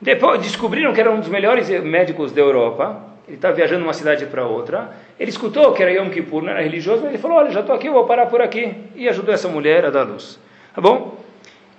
Depois 0.00 0.42
descobriram 0.42 0.92
que 0.92 1.00
era 1.00 1.10
um 1.10 1.20
dos 1.20 1.28
melhores 1.28 1.68
médicos 1.82 2.32
da 2.32 2.40
Europa. 2.40 3.02
Ele 3.26 3.36
estava 3.36 3.54
viajando 3.54 3.80
de 3.80 3.86
uma 3.86 3.92
cidade 3.92 4.26
para 4.26 4.46
outra. 4.46 4.90
Ele 5.18 5.30
escutou 5.30 5.72
que 5.72 5.82
era 5.82 5.92
Yom 5.92 6.10
Kippur, 6.10 6.42
não 6.42 6.50
era 6.50 6.62
religioso, 6.62 7.02
mas 7.02 7.10
ele 7.10 7.18
falou: 7.18 7.38
Olha, 7.38 7.50
já 7.50 7.60
estou 7.60 7.74
aqui, 7.74 7.88
vou 7.88 8.04
parar 8.04 8.26
por 8.26 8.40
aqui. 8.40 8.74
E 8.94 9.08
ajudou 9.08 9.34
essa 9.34 9.48
mulher 9.48 9.84
a 9.84 9.90
dar 9.90 10.02
luz. 10.02 10.38
Tá 10.74 10.80
bom? 10.80 11.16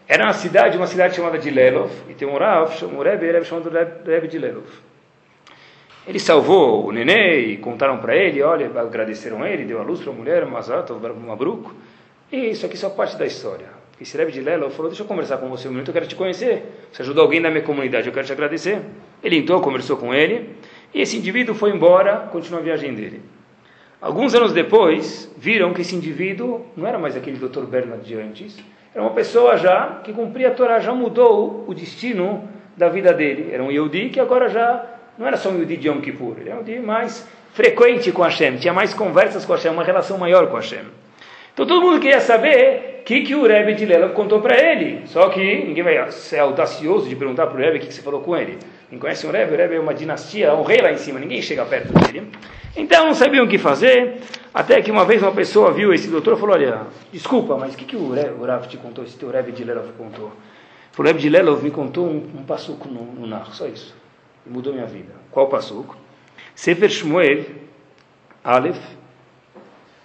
Era 0.08 0.24
uma 0.24 0.34
cidade, 0.34 0.78
uma 0.78 0.88
cidade 0.88 1.16
chamada 1.16 1.38
de 1.38 1.50
Lelov. 1.50 1.92
E 2.10 2.14
tem 2.14 2.28
um 2.28 2.38
Rav, 2.38 2.84
um 2.86 3.00
Rebbe, 3.00 3.30
Rebbe 3.30 3.46
chamado 3.46 3.70
Rebbe 3.70 4.28
de 4.28 4.38
Lelov. 4.38 4.68
Ele 6.08 6.20
salvou 6.20 6.88
o 6.88 6.92
nenê 6.94 7.40
e 7.42 7.58
contaram 7.58 7.98
para 7.98 8.16
ele, 8.16 8.42
olha, 8.42 8.72
agradeceram 8.80 9.46
ele, 9.46 9.66
deu 9.66 9.82
a 9.82 9.84
luz 9.84 10.00
para 10.00 10.12
a 10.12 10.16
mulher, 10.16 10.46
Mazat, 10.46 10.90
Mabruco. 10.94 11.76
E 12.32 12.52
isso 12.52 12.66
aqui 12.66 12.78
só 12.78 12.90
parte 12.90 13.18
da 13.18 13.26
história. 13.26 13.68
Esse 14.00 14.16
Rebbe 14.16 14.32
de 14.32 14.40
Lelov 14.40 14.72
falou, 14.72 14.90
deixa 14.90 15.04
eu 15.04 15.08
conversar 15.08 15.38
com 15.38 15.50
você 15.50 15.68
um 15.68 15.72
minuto, 15.72 15.90
eu 15.90 15.94
quero 15.94 16.08
te 16.08 16.16
conhecer. 16.16 16.64
Você 16.92 17.02
ajudou 17.02 17.24
alguém 17.24 17.42
da 17.42 17.50
minha 17.50 17.64
comunidade, 17.64 18.08
eu 18.08 18.14
quero 18.14 18.26
te 18.26 18.32
agradecer. 18.32 18.80
Ele 19.22 19.38
entrou, 19.38 19.60
conversou 19.60 19.98
com 19.98 20.14
ele. 20.14 20.56
E 20.94 21.02
esse 21.02 21.18
indivíduo 21.18 21.54
foi 21.54 21.72
embora, 21.72 22.30
continuou 22.32 22.62
a 22.62 22.64
viagem 22.64 22.94
dele. 22.94 23.22
Alguns 24.00 24.34
anos 24.34 24.54
depois, 24.54 25.30
viram 25.36 25.74
que 25.74 25.82
esse 25.82 25.96
indivíduo 25.96 26.66
não 26.78 26.88
era 26.88 26.98
mais 26.98 27.18
aquele 27.18 27.38
Dr. 27.38 27.66
Bernard 27.66 28.06
de 28.06 28.16
antes, 28.16 28.58
era 28.98 29.06
uma 29.06 29.14
pessoa 29.14 29.58
já 29.58 30.00
que 30.04 30.12
cumpria 30.12 30.48
a 30.48 30.52
Torá, 30.52 30.80
já 30.80 30.92
mudou 30.92 31.66
o 31.68 31.74
destino 31.76 32.50
da 32.76 32.90
vida 32.90 33.14
dele. 33.14 33.52
Era 33.54 33.64
um 33.64 33.70
Yehudi 33.70 34.10
que 34.10 34.20
agora 34.20 34.50
já 34.50 34.84
não 35.20 35.28
era 35.28 35.38
só 35.38 35.50
um 35.50 35.54
Yehudi 35.54 35.78
de 35.78 35.88
Yom 35.88 36.02
Kippur, 36.02 36.38
ele 36.40 36.50
era 36.50 36.60
um 36.60 36.68
Yehudi 36.68 36.84
mais 36.84 37.24
frequente 37.54 38.12
com 38.12 38.24
Hashem, 38.24 38.58
tinha 38.58 38.74
mais 38.74 38.96
conversas 38.96 39.46
com 39.46 39.54
Hashem, 39.54 39.72
uma 39.72 39.84
relação 39.84 40.18
maior 40.18 40.48
com 40.48 40.56
Hashem. 40.56 40.82
Então 41.54 41.68
todo 41.68 41.80
mundo 41.80 42.00
queria 42.00 42.20
saber 42.20 43.02
o 43.02 43.04
que, 43.04 43.22
que 43.22 43.36
o 43.36 43.46
Rebbe 43.46 43.76
de 43.76 43.86
Lela 43.86 44.10
contou 44.10 44.42
para 44.42 44.58
ele. 44.60 45.04
Só 45.06 45.30
que 45.30 45.42
ninguém 45.42 45.84
vai 45.84 46.12
ser 46.12 46.40
audacioso 46.40 47.08
de 47.08 47.16
perguntar 47.16 47.46
para 47.46 47.56
o 47.56 47.60
Rebbe 47.60 47.78
o 47.78 47.82
que, 47.82 47.88
que 47.90 47.94
você 47.94 48.02
falou 48.02 48.22
com 48.22 48.36
ele. 48.36 48.58
Quem 48.90 48.98
conhece 48.98 49.28
o 49.28 49.32
Rebbe, 49.32 49.54
o 49.54 49.58
Rebbe 49.58 49.76
é 49.76 49.80
uma 49.80 49.94
dinastia, 49.94 50.54
um 50.54 50.64
rei 50.64 50.82
lá 50.82 50.92
em 50.92 50.98
cima, 50.98 51.20
ninguém 51.20 51.42
chega 51.42 51.66
perto 51.66 51.92
dele. 51.94 52.32
Então 52.76 53.08
não 53.08 53.14
sabiam 53.14 53.46
o 53.46 53.50
que 53.50 53.58
fazer, 53.58 54.22
até 54.54 54.82
que 54.82 54.90
uma 54.90 55.04
vez 55.04 55.22
uma 55.22 55.34
pessoa 55.34 55.74
viu 55.74 55.94
esse 55.94 56.08
doutor 56.08 56.38
e 56.38 56.40
falou, 56.40 56.56
olha, 56.56 56.88
desculpa, 57.12 57.58
mas 57.58 57.74
o 57.74 57.78
que, 57.78 57.84
que 57.84 57.96
o, 57.98 58.14
Rebbe, 58.14 58.42
o 58.42 58.46
Rav 58.46 58.66
te 58.68 58.78
contou, 58.78 59.04
esse 59.04 59.18
teu 59.18 59.30
Rebbe 59.30 59.52
de 59.52 59.64
Lelov 59.64 59.92
contou? 59.98 60.32
O 60.98 61.02
Rebbe 61.04 61.20
de 61.20 61.30
Lelov 61.30 61.62
me 61.64 61.70
contou 61.70 62.08
um, 62.08 62.40
um 62.40 62.44
passuco 62.44 62.88
no, 62.88 63.04
no 63.04 63.46
só 63.48 63.68
isso. 63.68 63.96
Mudou 64.46 64.74
minha 64.74 64.86
vida. 64.86 65.14
Qual 65.32 65.48
passuco? 65.48 65.98
Sefer 66.56 66.90
Shmuel, 66.90 67.46
Aleph, 68.44 68.80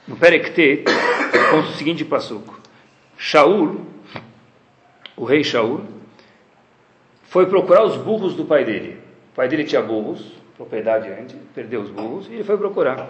no 0.07 0.17
Perektet, 0.17 0.85
conta 1.51 1.69
o 1.69 1.73
seguinte 1.75 2.05
passuco. 2.05 2.61
Shaul, 3.17 3.87
o 5.17 5.25
rei 5.25 5.45
Shaul, 5.45 5.83
foi 7.33 7.47
procurar 7.47 7.83
os 7.83 7.97
burros 7.97 8.35
do 8.35 8.45
pai 8.45 8.63
dele. 8.63 8.99
O 9.33 9.37
pai 9.37 9.49
dele 9.49 9.65
tinha 9.65 9.81
burros, 9.81 10.23
propriedade 10.55 11.09
antes, 11.09 11.35
perdeu 11.55 11.81
os 11.81 11.89
burros, 11.89 12.29
e 12.29 12.35
ele 12.35 12.45
foi 12.45 12.59
procurar. 12.59 13.09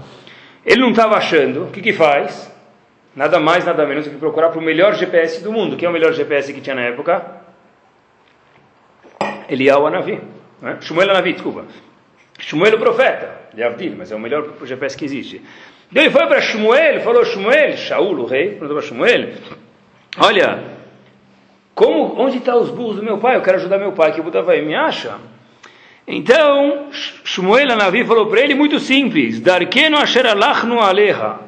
Ele 0.65 0.81
não 0.81 0.91
estava 0.91 1.17
achando, 1.17 1.65
o 1.65 1.71
que 1.73 1.83
que 1.83 1.93
faz? 1.93 2.49
Nada 3.17 3.41
mais, 3.41 3.65
nada 3.65 3.85
menos 3.85 4.05
do 4.05 4.13
que 4.13 4.19
procurar 4.19 4.51
para 4.51 4.61
o 4.61 4.63
melhor 4.63 4.95
GPS 4.95 5.43
do 5.43 5.51
mundo. 5.51 5.77
Quem 5.77 5.87
é 5.87 5.91
o 5.91 5.93
melhor 5.93 6.13
GPS 6.13 6.53
que 6.53 6.61
tinha 6.61 6.77
na 6.77 6.83
época? 6.83 7.43
Eliyahu 9.49 9.89
Anavi. 9.89 10.21
Né? 10.61 10.79
Shmuel 10.81 11.11
Anavi, 11.11 11.33
desculpa. 11.33 11.65
Shmuel 12.39 12.77
o 12.77 12.79
profeta, 12.79 13.41
Yavdil, 13.59 13.97
mas 13.99 14.13
é 14.13 14.15
o 14.15 14.21
melhor 14.21 14.53
GPS 14.63 14.97
que 14.97 15.05
existe. 15.05 15.43
Então 15.91 16.01
ele 16.01 16.13
foi 16.13 16.25
para 16.29 16.41
Shmuel, 16.41 17.01
falou, 17.01 17.25
Shmuel, 17.25 17.77
Shaul, 17.77 18.21
o 18.21 18.25
rei, 18.25 18.51
perguntou 18.51 18.77
para 18.77 18.87
Shmuel, 18.87 19.33
olha, 20.17 20.72
como, 21.75 22.21
onde 22.21 22.39
estão 22.39 22.55
tá 22.55 22.61
os 22.61 22.71
burros 22.71 22.97
do 22.97 23.03
meu 23.03 23.19
pai? 23.19 23.37
Eu 23.37 23.43
quero 23.43 23.59
ajudar 23.59 23.79
meu 23.79 23.93
pai, 23.93 24.13
que 24.13 24.21
o 24.21 24.25
Buda 24.25 24.43
vai 24.43 24.61
me 24.63 24.75
acha? 24.75 25.17
Então, 26.07 26.89
Shmuel 26.91 27.73
Anavi 27.73 28.05
falou 28.05 28.27
para 28.27 28.41
ele, 28.41 28.55
muito 28.55 28.79
simples, 28.79 29.41
Darkeno 29.41 29.97
asher 29.97 30.27
alachnu 30.27 30.81
aleha. 30.81 31.39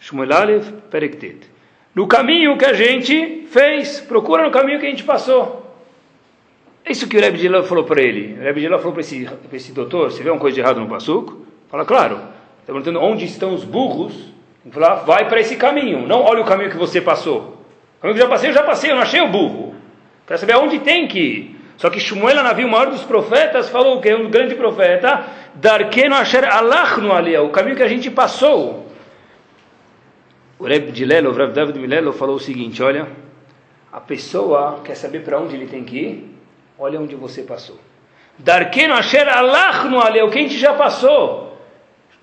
Shmuel 0.00 0.32
Alef 0.32 0.72
Perektet. 0.90 1.50
No 1.94 2.06
caminho 2.06 2.56
que 2.56 2.64
a 2.64 2.72
gente 2.72 3.46
fez, 3.50 4.00
procura 4.00 4.42
no 4.42 4.50
caminho 4.50 4.80
que 4.80 4.86
a 4.86 4.90
gente 4.90 5.04
passou. 5.04 5.60
É 6.84 6.90
isso 6.90 7.06
que 7.06 7.16
o 7.16 7.20
Rebbe 7.20 7.38
falou 7.64 7.84
para 7.84 8.02
ele. 8.02 8.36
O 8.40 8.42
Rebbe 8.42 8.66
falou 8.68 8.92
para 8.92 9.02
esse, 9.02 9.28
esse 9.52 9.72
doutor, 9.72 10.10
se 10.10 10.22
vê 10.22 10.30
uma 10.30 10.40
coisa 10.40 10.54
de 10.54 10.60
errado 10.60 10.80
no 10.80 10.88
passuco, 10.88 11.46
fala, 11.70 11.84
claro, 11.84 12.18
Está 12.62 12.72
perguntando 12.72 13.00
onde 13.00 13.24
estão 13.24 13.54
os 13.54 13.64
burros. 13.64 14.14
Ah, 14.76 14.94
vai 14.94 15.28
para 15.28 15.40
esse 15.40 15.56
caminho. 15.56 16.06
Não 16.06 16.22
olha 16.22 16.40
o 16.40 16.44
caminho 16.44 16.70
que 16.70 16.76
você 16.76 17.00
passou. 17.00 17.61
O 18.02 18.10
caminho 18.10 18.16
que 18.16 18.22
eu 18.22 18.26
já 18.26 18.28
passei, 18.28 18.50
eu 18.50 18.54
já 18.54 18.62
passei, 18.64 18.90
eu 18.90 18.96
não 18.96 19.02
achei 19.02 19.20
o 19.20 19.28
burro. 19.28 19.76
Quero 20.26 20.40
saber 20.40 20.54
aonde 20.54 20.80
tem 20.80 21.06
que 21.06 21.20
ir. 21.20 21.60
Só 21.76 21.88
que 21.88 22.00
Shmuel 22.00 22.40
Anavi, 22.40 22.64
o 22.64 22.68
maior 22.68 22.90
dos 22.90 23.04
profetas, 23.04 23.68
falou 23.68 24.00
que 24.00 24.08
é 24.08 24.16
um 24.16 24.28
grande 24.28 24.56
profeta, 24.56 25.24
Darkeno 25.54 26.16
Asher 26.16 26.44
Alachnu 26.44 27.12
Aliyah, 27.12 27.42
o 27.42 27.50
caminho 27.50 27.76
que 27.76 27.82
a 27.82 27.88
gente 27.88 28.10
passou. 28.10 28.88
O 30.58 30.64
Reb 30.64 30.90
de 30.90 31.04
Lelo, 31.04 31.30
o 31.30 31.32
Rav 31.32 31.52
David 31.52 31.78
Milelo, 31.78 32.12
falou 32.12 32.36
o 32.36 32.40
seguinte: 32.40 32.82
olha, 32.82 33.08
a 33.92 34.00
pessoa 34.00 34.80
quer 34.84 34.96
saber 34.96 35.22
para 35.22 35.40
onde 35.40 35.54
ele 35.54 35.66
tem 35.66 35.84
que 35.84 35.96
ir, 35.96 36.36
olha 36.76 37.00
onde 37.00 37.14
você 37.14 37.42
passou. 37.42 37.78
Darkeno 38.36 38.94
Asher 38.94 39.28
Alachnu 39.28 40.00
Aliyah, 40.00 40.24
o 40.24 40.30
que 40.30 40.38
a 40.38 40.42
gente 40.42 40.58
já 40.58 40.74
passou. 40.74 41.56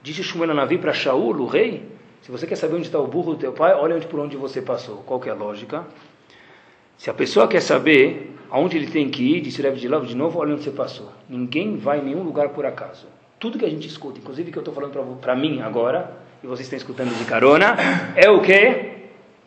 Disse 0.01 0.23
Shmuel 0.23 0.51
Anavi 0.51 0.77
para 0.77 0.91
Shaul, 0.91 1.38
o 1.38 1.45
rei: 1.45 1.88
se 2.30 2.32
você 2.32 2.45
quer 2.45 2.57
saber 2.57 2.75
onde 2.75 2.86
está 2.86 2.99
o 2.99 3.07
burro 3.07 3.34
do 3.34 3.39
teu 3.39 3.51
pai, 3.51 3.73
olha 3.73 3.95
onde, 3.95 4.05
por 4.05 4.19
onde 4.19 4.38
você 4.38 4.61
passou. 4.61 4.97
Qual 4.97 5.19
é 5.25 5.32
a 5.32 5.34
lógica? 5.34 5.84
Se 6.95 7.09
a 7.09 7.13
pessoa 7.13 7.47
quer 7.47 7.59
saber 7.59 8.38
aonde 8.51 8.77
ele 8.77 8.86
tem 8.86 9.09
que 9.09 9.23
ir, 9.23 9.41
disse 9.41 9.63
Rebbe 9.63 9.80
de 9.80 9.88
Love 9.88 10.05
de 10.05 10.15
novo, 10.15 10.38
olha 10.38 10.53
onde 10.53 10.63
você 10.63 10.69
passou. 10.69 11.11
Ninguém 11.27 11.77
vai 11.77 11.97
em 11.97 12.03
nenhum 12.03 12.21
lugar 12.21 12.49
por 12.49 12.67
acaso. 12.67 13.07
Tudo 13.39 13.57
que 13.57 13.65
a 13.65 13.69
gente 13.69 13.88
escuta, 13.88 14.19
inclusive 14.19 14.51
que 14.51 14.57
eu 14.59 14.61
estou 14.61 14.75
falando 14.75 15.17
para 15.19 15.36
mim 15.36 15.61
agora, 15.61 16.17
e 16.43 16.45
vocês 16.45 16.67
estão 16.67 16.77
escutando 16.77 17.17
de 17.17 17.25
carona, 17.25 17.75
é 18.15 18.30
o 18.30 18.43
que? 18.43 18.91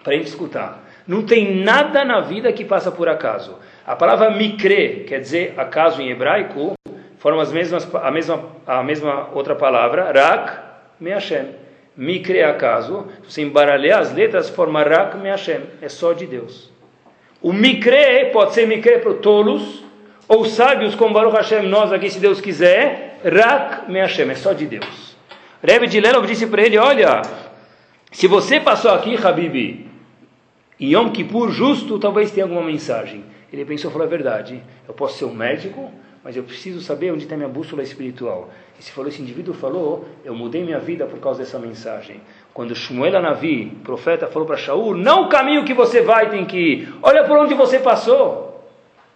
Para 0.02 0.14
a 0.14 0.16
gente 0.16 0.26
escutar. 0.26 0.82
Não 1.06 1.22
tem 1.22 1.62
nada 1.62 2.04
na 2.04 2.18
vida 2.18 2.52
que 2.52 2.64
passa 2.64 2.90
por 2.90 3.08
acaso. 3.08 3.58
A 3.86 3.94
palavra 3.94 4.28
mikre, 4.32 5.04
quer 5.06 5.20
dizer 5.20 5.54
acaso 5.56 6.02
em 6.02 6.10
hebraico, 6.10 6.72
forma 7.18 7.42
as 7.42 7.52
mesmas, 7.52 7.88
a, 7.94 8.10
mesma, 8.10 8.44
a 8.66 8.82
mesma 8.82 9.28
outra 9.32 9.54
palavra, 9.54 10.10
rak 10.10 10.58
me 10.98 11.10
Hashem. 11.10 11.61
Mikre 11.96 12.42
acaso, 12.42 13.06
se 13.22 13.32
você 13.32 13.42
embaralhar 13.42 14.00
as 14.00 14.14
letras, 14.14 14.48
forma 14.48 14.82
rak 14.82 15.16
Hashem. 15.18 15.60
É 15.80 15.88
só 15.88 16.12
de 16.12 16.26
Deus. 16.26 16.70
O 17.40 17.52
Mikre 17.52 18.30
pode 18.32 18.54
ser 18.54 18.66
Mikre 18.66 18.98
para 18.98 19.14
tolos, 19.14 19.82
ou 20.28 20.44
sábios 20.46 20.94
como 20.94 21.12
Baruch 21.12 21.36
Hashem, 21.36 21.68
nós 21.68 21.92
aqui, 21.92 22.08
se 22.08 22.18
Deus 22.18 22.40
quiser, 22.40 23.18
Rak 23.22 23.92
Hashem, 23.92 24.30
é 24.30 24.34
só 24.34 24.52
de 24.52 24.66
Deus. 24.66 25.16
Rebbe 25.62 25.86
de 25.86 26.00
Lelov 26.00 26.26
disse 26.26 26.46
para 26.46 26.62
ele, 26.62 26.78
olha, 26.78 27.22
se 28.10 28.26
você 28.26 28.58
passou 28.58 28.92
aqui, 28.92 29.14
Habibi, 29.16 29.90
em 30.80 30.92
Yom 30.94 31.10
Kippur 31.10 31.50
justo, 31.50 31.98
talvez 31.98 32.30
tenha 32.30 32.44
alguma 32.44 32.62
mensagem. 32.62 33.24
Ele 33.52 33.64
pensou, 33.64 33.90
falou, 33.90 34.06
é 34.06 34.10
verdade, 34.10 34.62
eu 34.88 34.94
posso 34.94 35.18
ser 35.18 35.26
um 35.26 35.34
médico, 35.34 35.92
mas 36.24 36.36
eu 36.36 36.42
preciso 36.42 36.80
saber 36.80 37.12
onde 37.12 37.24
está 37.24 37.36
minha 37.36 37.48
bússola 37.48 37.82
espiritual. 37.82 38.50
E 38.78 38.82
se 38.82 38.90
falou, 38.92 39.08
esse 39.08 39.22
indivíduo 39.22 39.54
falou, 39.54 40.04
eu 40.24 40.34
mudei 40.34 40.64
minha 40.64 40.78
vida 40.78 41.06
por 41.06 41.18
causa 41.20 41.40
dessa 41.40 41.58
mensagem. 41.58 42.20
Quando 42.52 42.74
Shmuel 42.74 43.16
Anavi, 43.16 43.66
profeta, 43.84 44.26
falou 44.26 44.46
para 44.46 44.56
Shaul, 44.56 44.96
não 44.96 45.24
o 45.24 45.28
caminho 45.28 45.64
que 45.64 45.74
você 45.74 46.02
vai 46.02 46.30
tem 46.30 46.44
que 46.44 46.56
ir, 46.56 46.94
olha 47.02 47.24
por 47.24 47.38
onde 47.38 47.54
você 47.54 47.78
passou. 47.78 48.52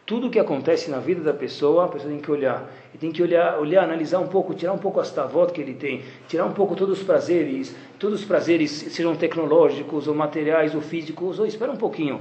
Tudo 0.07 0.31
que 0.31 0.39
acontece 0.39 0.89
na 0.89 0.99
vida 1.01 1.21
da 1.21 1.35
pessoa, 1.35 1.87
a 1.87 1.89
pessoa 1.89 2.13
tem 2.13 2.21
que 2.21 2.31
olhar. 2.31 2.71
E 2.95 2.99
tem 2.99 3.11
que 3.11 3.21
olhar, 3.21 3.59
olhar, 3.59 3.83
analisar 3.83 4.21
um 4.21 4.29
pouco, 4.29 4.55
tirar 4.55 4.73
um 4.73 4.79
pouco 4.79 5.01
as 5.01 5.11
tavot 5.11 5.53
que 5.53 5.61
ele 5.61 5.75
tem, 5.75 6.03
tirar 6.29 6.45
um 6.45 6.53
pouco 6.53 6.77
todos 6.77 7.01
os 7.01 7.05
prazeres, 7.05 7.75
todos 7.99 8.21
os 8.21 8.25
prazeres, 8.25 8.71
sejam 8.71 9.17
tecnológicos, 9.17 10.07
ou 10.07 10.15
materiais, 10.15 10.77
ou 10.77 10.81
físicos, 10.81 11.41
ou 11.41 11.47
espera 11.47 11.73
um 11.73 11.77
pouquinho. 11.77 12.21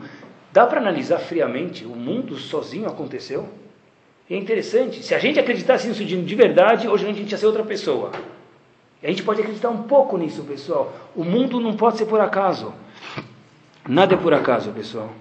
Dá 0.52 0.66
para 0.66 0.80
analisar 0.80 1.20
friamente, 1.20 1.86
o 1.86 1.96
mundo 1.96 2.36
sozinho 2.38 2.88
aconteceu? 2.88 3.48
E 4.30 4.34
é 4.34 4.38
interessante, 4.38 5.04
se 5.04 5.14
a 5.14 5.20
gente 5.20 5.40
acreditasse 5.40 5.88
nisso 5.88 6.04
de 6.04 6.36
verdade, 6.36 6.88
hoje 6.88 7.08
a 7.08 7.14
gente 7.14 7.32
ia 7.32 7.38
ser 7.38 7.46
outra 7.46 7.64
pessoa. 7.64 8.12
E 9.02 9.06
a 9.06 9.10
gente 9.10 9.22
pode 9.22 9.42
acreditar 9.42 9.70
um 9.70 9.84
pouco 9.84 10.18
nisso, 10.18 10.44
pessoal. 10.44 10.94
O 11.16 11.24
mundo 11.24 11.60
não 11.60 11.76
pode 11.76 11.98
ser 11.98 12.06
por 12.06 12.20
acaso. 12.20 12.74
Nada 13.88 14.16
é 14.16 14.18
por 14.18 14.34
acaso, 14.34 14.72
pessoal. 14.72 15.12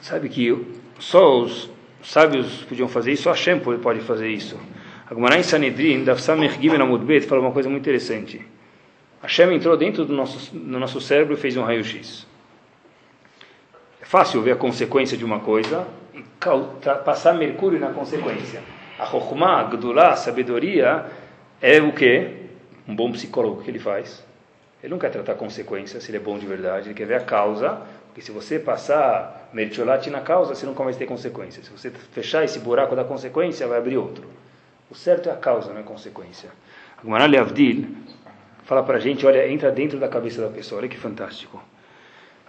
Sabe 0.00 0.28
que 0.28 0.56
só 1.00 1.40
os 1.40 1.68
sábios 2.02 2.62
podiam 2.64 2.88
fazer 2.88 3.12
isso, 3.12 3.24
só 3.24 3.30
Hashem 3.30 3.58
pode 3.58 4.00
fazer 4.00 4.28
isso. 4.28 4.56
A 5.10 5.14
Gemara 5.14 5.38
em 5.38 5.42
Sanedrin, 5.42 6.04
da 6.04 6.16
Samech 6.16 6.60
Gimel 6.60 6.82
Amudbet, 6.82 7.26
fala 7.26 7.40
uma 7.40 7.52
coisa 7.52 7.68
muito 7.68 7.82
interessante. 7.82 8.40
Hashem 9.20 9.52
entrou 9.52 9.76
dentro 9.76 10.04
do 10.04 10.12
nosso, 10.12 10.54
do 10.54 10.78
nosso 10.78 11.00
cérebro 11.00 11.34
e 11.34 11.36
fez 11.36 11.56
um 11.56 11.62
raio-x. 11.62 12.26
É 14.00 14.04
fácil 14.04 14.40
ver 14.40 14.52
a 14.52 14.56
consequência 14.56 15.16
de 15.16 15.24
uma 15.24 15.40
coisa 15.40 15.86
e 16.14 16.24
passar 17.04 17.34
mercúrio 17.34 17.78
na 17.78 17.90
consequência. 17.90 18.62
A 18.98 19.06
Chokhmah, 19.06 19.60
a 19.60 19.64
Gdulá, 19.64 20.12
a 20.12 20.16
sabedoria, 20.16 21.06
é 21.60 21.80
o 21.80 21.92
que? 21.92 22.42
Um 22.86 22.94
bom 22.94 23.10
psicólogo 23.12 23.62
que 23.62 23.70
ele 23.70 23.78
faz. 23.78 24.24
Ele 24.82 24.92
não 24.92 24.98
quer 24.98 25.10
tratar 25.10 25.34
consequências, 25.34 26.02
se 26.02 26.10
ele 26.10 26.18
é 26.18 26.20
bom 26.20 26.38
de 26.38 26.46
verdade, 26.46 26.88
ele 26.88 26.94
quer 26.94 27.06
ver 27.06 27.14
a 27.14 27.20
causa, 27.20 27.80
porque 28.06 28.20
se 28.20 28.32
você 28.32 28.58
passar 28.58 29.48
mertiolate 29.52 30.10
na 30.10 30.20
causa, 30.20 30.54
você 30.54 30.66
nunca 30.66 30.82
vai 30.82 30.92
ter 30.92 31.06
consequências. 31.06 31.66
Se 31.66 31.70
você 31.70 31.90
fechar 31.90 32.44
esse 32.44 32.58
buraco 32.58 32.94
da 32.96 33.04
consequência, 33.04 33.66
vai 33.66 33.78
abrir 33.78 33.96
outro. 33.96 34.24
O 34.90 34.94
certo 34.94 35.28
é 35.28 35.32
a 35.32 35.36
causa, 35.36 35.70
não 35.70 35.78
é 35.78 35.80
a 35.80 35.84
consequência. 35.84 36.50
Agmará 36.98 37.26
Leavdil 37.26 37.96
fala 38.64 38.82
para 38.82 38.96
a 38.96 39.00
gente, 39.00 39.24
olha, 39.24 39.48
entra 39.48 39.70
dentro 39.70 39.98
da 39.98 40.08
cabeça 40.08 40.42
da 40.42 40.48
pessoa, 40.48 40.80
olha 40.80 40.88
que 40.88 40.98
fantástico. 40.98 41.62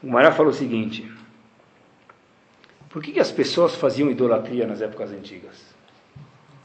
Agmará 0.03 0.31
fala 0.31 0.49
o 0.49 0.53
seguinte, 0.53 1.09
por 2.93 3.03
que, 3.03 3.19
as 3.19 3.31
pessoas 3.31 3.75
faziam 3.75 4.09
idolatria 4.09 4.65
nas 4.65 4.81
épocas 4.81 5.11
antigas? 5.11 5.75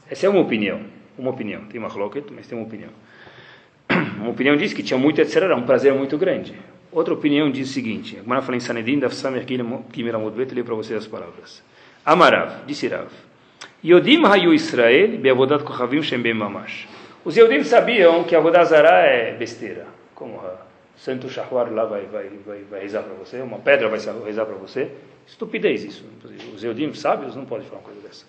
Essa 0.09 0.27
é 0.27 0.29
uma 0.29 0.39
opinião 0.39 0.79
uma 1.19 1.31
opinião. 1.31 1.61
Tem 1.65 1.79
uma 1.79 1.89
hloket, 1.89 2.25
mas 2.33 2.47
tem 2.47 2.57
uma 2.57 2.65
opinião. 2.65 2.89
Uma 4.19 4.29
opinião 4.29 4.55
diz 4.55 4.71
que 4.71 4.83
tinha 4.83 4.97
muito 4.97 5.19
etc. 5.19 5.35
Era 5.37 5.55
um 5.55 5.63
prazer 5.63 5.93
muito 5.93 6.17
grande. 6.17 6.53
Outra 6.91 7.13
opinião 7.13 7.49
diz 7.49 7.69
o 7.69 7.73
seguinte: 7.73 8.17
a 8.17 8.21
Gemara 8.21 8.41
fala 8.41 8.57
em 8.57 8.59
Sanedin, 8.59 8.99
da 8.99 9.09
Samer 9.09 9.45
Kimeramudbet, 9.45 10.53
lê 10.53 10.63
para 10.63 10.75
vocês 10.75 10.97
as 10.97 11.07
palavras. 11.07 11.63
Amarav, 12.05 12.65
disse 12.67 12.87
Rav. 12.87 13.07
Yodim 13.83 14.23
hayu 14.25 14.53
Israel, 14.53 15.17
beavodat 15.17 15.63
kochavim 15.63 16.03
shem 16.03 16.21
ben 16.21 16.35
mamash. 16.35 16.87
Os 17.25 17.35
Yodim 17.35 17.63
sabiam 17.63 18.23
que 18.23 18.35
a 18.35 18.39
Vodazara 18.39 19.05
é 19.05 19.33
besteira. 19.33 19.87
Como 20.13 20.35
o 20.35 20.41
Santo 20.99 21.29
Shahwar 21.29 21.71
lá 21.71 21.85
vai, 21.85 22.05
vai, 22.07 22.29
vai, 22.45 22.59
vai 22.69 22.81
rezar 22.81 23.03
para 23.03 23.13
você, 23.13 23.41
uma 23.41 23.59
pedra 23.59 23.87
vai 23.87 23.99
rezar 24.25 24.45
para 24.45 24.55
você. 24.55 24.91
Estupidez 25.25 25.85
isso. 25.85 26.05
Os 26.53 26.61
Yodim 26.61 26.93
sábios 26.93 27.37
não 27.37 27.45
podem 27.45 27.65
falar 27.65 27.79
uma 27.79 27.85
coisa 27.85 28.01
dessa. 28.01 28.25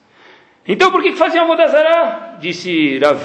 Então 0.67 0.93
por 0.93 1.03
que 1.03 1.13
faziam 1.13 1.49
Vodazara? 1.49 2.37
Disse 2.39 2.97
Rav. 2.99 3.21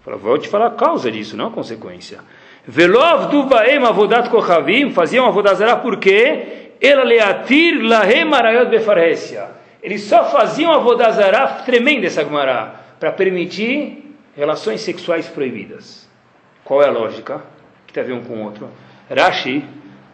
Falou, 0.00 0.20
vou 0.20 0.38
te 0.38 0.48
falar 0.48 0.66
a 0.66 0.70
causa 0.70 1.10
disso, 1.10 1.36
não 1.36 1.48
a 1.48 1.50
consequência. 1.50 2.20
Velov 2.68 3.30
duvaem 3.32 3.84
avodat 3.84 4.30
kochavim, 4.30 4.92
faziam 4.92 5.30
Vodazara 5.32 5.78
porque 5.78 6.70
ela 6.80 7.02
leatir 7.02 7.82
lahem 7.82 8.32
arayot 8.32 8.70
befarhesia. 8.70 9.48
Eles 9.82 10.02
só 10.02 10.26
faziam 10.26 10.80
Vodazara 10.84 11.64
tremenda 11.64 12.06
essa 12.06 12.22
Gemara, 12.22 12.74
para 13.00 13.10
permitir 13.10 14.14
relações 14.36 14.82
sexuais 14.82 15.26
proibidas. 15.26 16.08
Qual 16.62 16.80
é 16.80 16.86
a 16.86 16.92
lógica? 16.92 17.53
Tem 17.94 18.02
a 18.02 18.06
ver 18.06 18.12
um 18.12 18.24
com 18.24 18.34
o 18.34 18.42
outro. 18.42 18.68
Rashi, 19.08 19.64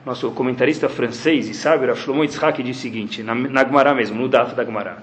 nosso 0.04 0.30
comentarista 0.32 0.86
francês 0.86 1.48
e 1.48 1.54
sábio, 1.54 1.88
Rav 1.88 1.98
Shlomo 1.98 2.22
Yitzhak, 2.22 2.62
diz 2.62 2.76
o 2.76 2.80
seguinte, 2.80 3.22
na, 3.22 3.34
na 3.34 3.64
Gemara 3.64 3.94
mesmo, 3.94 4.20
no 4.20 4.28
data 4.28 4.54
da 4.54 4.62
Gemara. 4.62 5.02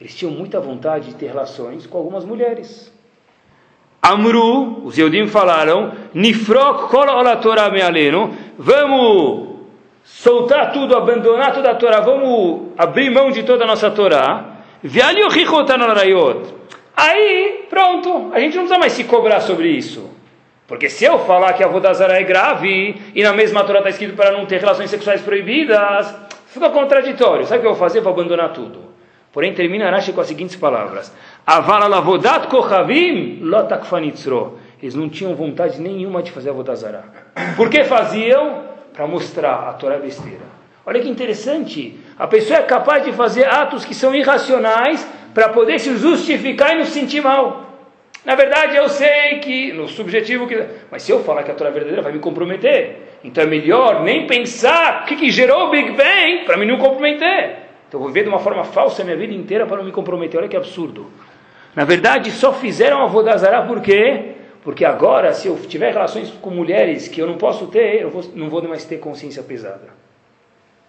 Eles 0.00 0.14
tinham 0.14 0.32
muita 0.32 0.58
vontade 0.58 1.06
de 1.06 1.14
ter 1.14 1.28
relações 1.28 1.86
com 1.86 1.98
algumas 1.98 2.24
mulheres. 2.24 2.92
Amru, 4.02 4.84
os 4.84 4.98
Eudim 4.98 5.28
falaram, 5.28 5.92
Nifrok 6.12 6.90
kol 6.90 7.06
Torah 7.40 7.70
vamos 8.58 9.48
soltar 10.02 10.72
tudo, 10.72 10.96
abandonar 10.96 11.54
toda 11.54 11.70
a 11.70 11.74
Torá, 11.76 12.00
vamos 12.00 12.72
abrir 12.76 13.10
mão 13.10 13.30
de 13.30 13.44
toda 13.44 13.62
a 13.62 13.66
nossa 13.68 13.88
Torá. 13.88 14.56
Aí, 17.00 17.66
pronto, 17.70 18.30
a 18.32 18.40
gente 18.40 18.56
não 18.56 18.64
precisa 18.64 18.78
mais 18.78 18.92
se 18.92 19.04
cobrar 19.04 19.40
sobre 19.40 19.68
isso. 19.68 20.10
Porque 20.66 20.90
se 20.90 21.04
eu 21.04 21.20
falar 21.20 21.52
que 21.54 21.64
a 21.64 21.68
Vodazara 21.68 22.18
é 22.18 22.22
grave 22.22 23.00
e 23.14 23.22
na 23.22 23.32
mesma 23.32 23.64
Torá 23.64 23.78
está 23.78 23.90
escrito 23.90 24.14
para 24.14 24.32
não 24.32 24.44
ter 24.44 24.60
relações 24.60 24.90
sexuais 24.90 25.22
proibidas, 25.22 26.14
Fica 26.48 26.70
contraditório. 26.70 27.44
Sabe 27.44 27.58
o 27.58 27.60
que 27.60 27.66
eu 27.66 27.72
vou 27.72 27.78
fazer? 27.78 28.00
Vou 28.00 28.12
abandonar 28.12 28.52
tudo. 28.52 28.88
Porém, 29.32 29.52
termina 29.52 29.90
Rashi 29.90 30.12
com 30.12 30.20
as 30.20 30.26
seguintes 30.26 30.56
palavras. 30.56 31.14
Eles 34.82 34.94
não 34.94 35.08
tinham 35.08 35.34
vontade 35.34 35.80
nenhuma 35.80 36.22
de 36.22 36.32
fazer 36.32 36.50
a 36.50 36.52
vodazara. 36.52 37.04
Por 37.56 37.68
que 37.68 37.84
faziam? 37.84 38.66
Para 38.94 39.06
mostrar 39.06 39.68
a 39.68 39.72
Torá 39.74 39.98
besteira. 39.98 40.58
Olha 40.84 41.00
que 41.00 41.08
interessante. 41.08 42.00
A 42.18 42.26
pessoa 42.26 42.58
é 42.58 42.62
capaz 42.62 43.04
de 43.04 43.12
fazer 43.12 43.44
atos 43.44 43.84
que 43.84 43.94
são 43.94 44.14
irracionais 44.14 45.06
para 45.38 45.50
poder 45.50 45.78
se 45.78 45.96
justificar 45.96 46.74
e 46.74 46.78
não 46.78 46.84
se 46.84 46.90
sentir 46.90 47.22
mal. 47.22 47.64
Na 48.24 48.34
verdade, 48.34 48.74
eu 48.74 48.88
sei 48.88 49.38
que, 49.38 49.72
no 49.72 49.86
subjetivo, 49.86 50.48
que, 50.48 50.66
mas 50.90 51.04
se 51.04 51.12
eu 51.12 51.22
falar 51.22 51.44
que 51.44 51.50
a 51.52 51.54
Torá 51.54 51.70
é 51.70 51.72
verdadeira, 51.72 52.02
vai 52.02 52.10
me 52.10 52.18
comprometer. 52.18 52.96
Então 53.22 53.44
é 53.44 53.46
melhor 53.46 54.02
nem 54.02 54.26
pensar 54.26 55.04
o 55.04 55.06
que, 55.06 55.14
que 55.14 55.30
gerou 55.30 55.68
o 55.68 55.70
Big 55.70 55.92
Bang 55.92 56.44
para 56.44 56.56
me 56.56 56.66
não 56.66 56.76
comprometer. 56.76 57.68
Então 57.86 57.98
eu 57.98 57.98
vou 58.00 58.08
viver 58.08 58.24
de 58.24 58.28
uma 58.28 58.40
forma 58.40 58.64
falsa 58.64 59.02
a 59.02 59.04
minha 59.04 59.16
vida 59.16 59.32
inteira 59.32 59.64
para 59.64 59.76
não 59.76 59.84
me 59.84 59.92
comprometer. 59.92 60.40
Olha 60.40 60.48
que 60.48 60.56
absurdo. 60.56 61.06
Na 61.72 61.84
verdade, 61.84 62.32
só 62.32 62.52
fizeram 62.52 63.00
Avodazará 63.04 63.62
por 63.62 63.80
quê? 63.80 64.32
Porque 64.64 64.84
agora, 64.84 65.32
se 65.34 65.46
eu 65.46 65.56
tiver 65.56 65.92
relações 65.92 66.30
com 66.30 66.50
mulheres 66.50 67.06
que 67.06 67.20
eu 67.20 67.28
não 67.28 67.38
posso 67.38 67.68
ter, 67.68 68.02
eu 68.02 68.10
vou, 68.10 68.24
não 68.34 68.50
vou 68.50 68.60
mais 68.66 68.84
ter 68.84 68.98
consciência 68.98 69.44
pesada. 69.44 69.88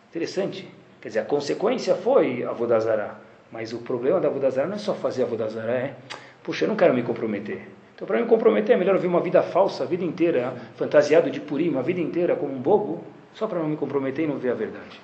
Interessante. 0.10 0.68
Quer 1.00 1.10
dizer, 1.10 1.20
a 1.20 1.26
consequência 1.26 1.94
foi 1.94 2.44
a 2.44 2.52
Vodazara. 2.52 3.29
Mas 3.52 3.74
o 3.74 3.80
problema 3.80 4.20
da 4.20 4.30
Vodazara 4.30 4.68
não 4.68 4.76
é 4.76 4.80
só 4.80 4.94
fazer 4.94 5.24
a 5.24 5.26
Vodazara, 5.26 5.72
é, 5.72 5.96
puxa, 6.44 6.66
eu 6.66 6.70
não 6.70 6.76
quero 6.76 6.94
me 6.94 7.04
comprometer. 7.04 7.68
Então, 7.96 8.08
para 8.08 8.20
me 8.20 8.28
comprometer, 8.28 8.76
é 8.76 8.80
melhor 8.80 8.96
eu 8.96 9.02
viver 9.02 9.14
uma 9.14 9.22
vida 9.22 9.42
falsa, 9.42 9.84
a 9.84 9.86
vida 9.86 10.06
inteira, 10.06 10.56
fantasiado 10.78 11.30
de 11.30 11.42
purim, 11.42 11.76
a 11.78 11.82
vida 11.82 12.00
inteira 12.00 12.36
como 12.36 12.54
um 12.54 12.62
bobo, 12.62 13.04
só 13.34 13.46
para 13.46 13.60
não 13.60 13.68
me 13.68 13.76
comprometer 13.76 14.24
e 14.24 14.28
não 14.28 14.38
ver 14.38 14.52
a 14.52 14.54
verdade. 14.54 15.02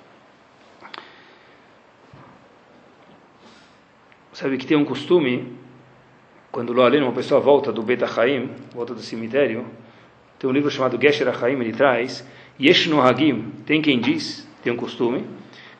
Sabe 4.32 4.56
que 4.56 4.66
tem 4.66 4.76
um 4.76 4.84
costume, 4.84 5.58
quando 6.50 6.72
lo 6.72 6.82
uma 6.82 7.12
pessoa 7.12 7.40
volta 7.40 7.72
do 7.72 7.82
Bet 7.82 8.02
Haim, 8.18 8.50
volta 8.74 8.94
do 8.94 9.00
cemitério, 9.00 9.66
tem 10.38 10.48
um 10.48 10.52
livro 10.52 10.70
chamado 10.70 10.98
Gesher 11.00 11.28
Haim, 11.42 11.60
ele 11.60 11.72
traz, 11.72 12.26
Yesh 12.58 12.86
no 12.86 13.00
Hagim, 13.00 13.50
tem 13.66 13.82
quem 13.82 14.00
diz, 14.00 14.48
tem 14.62 14.72
um 14.72 14.76
costume, 14.76 15.26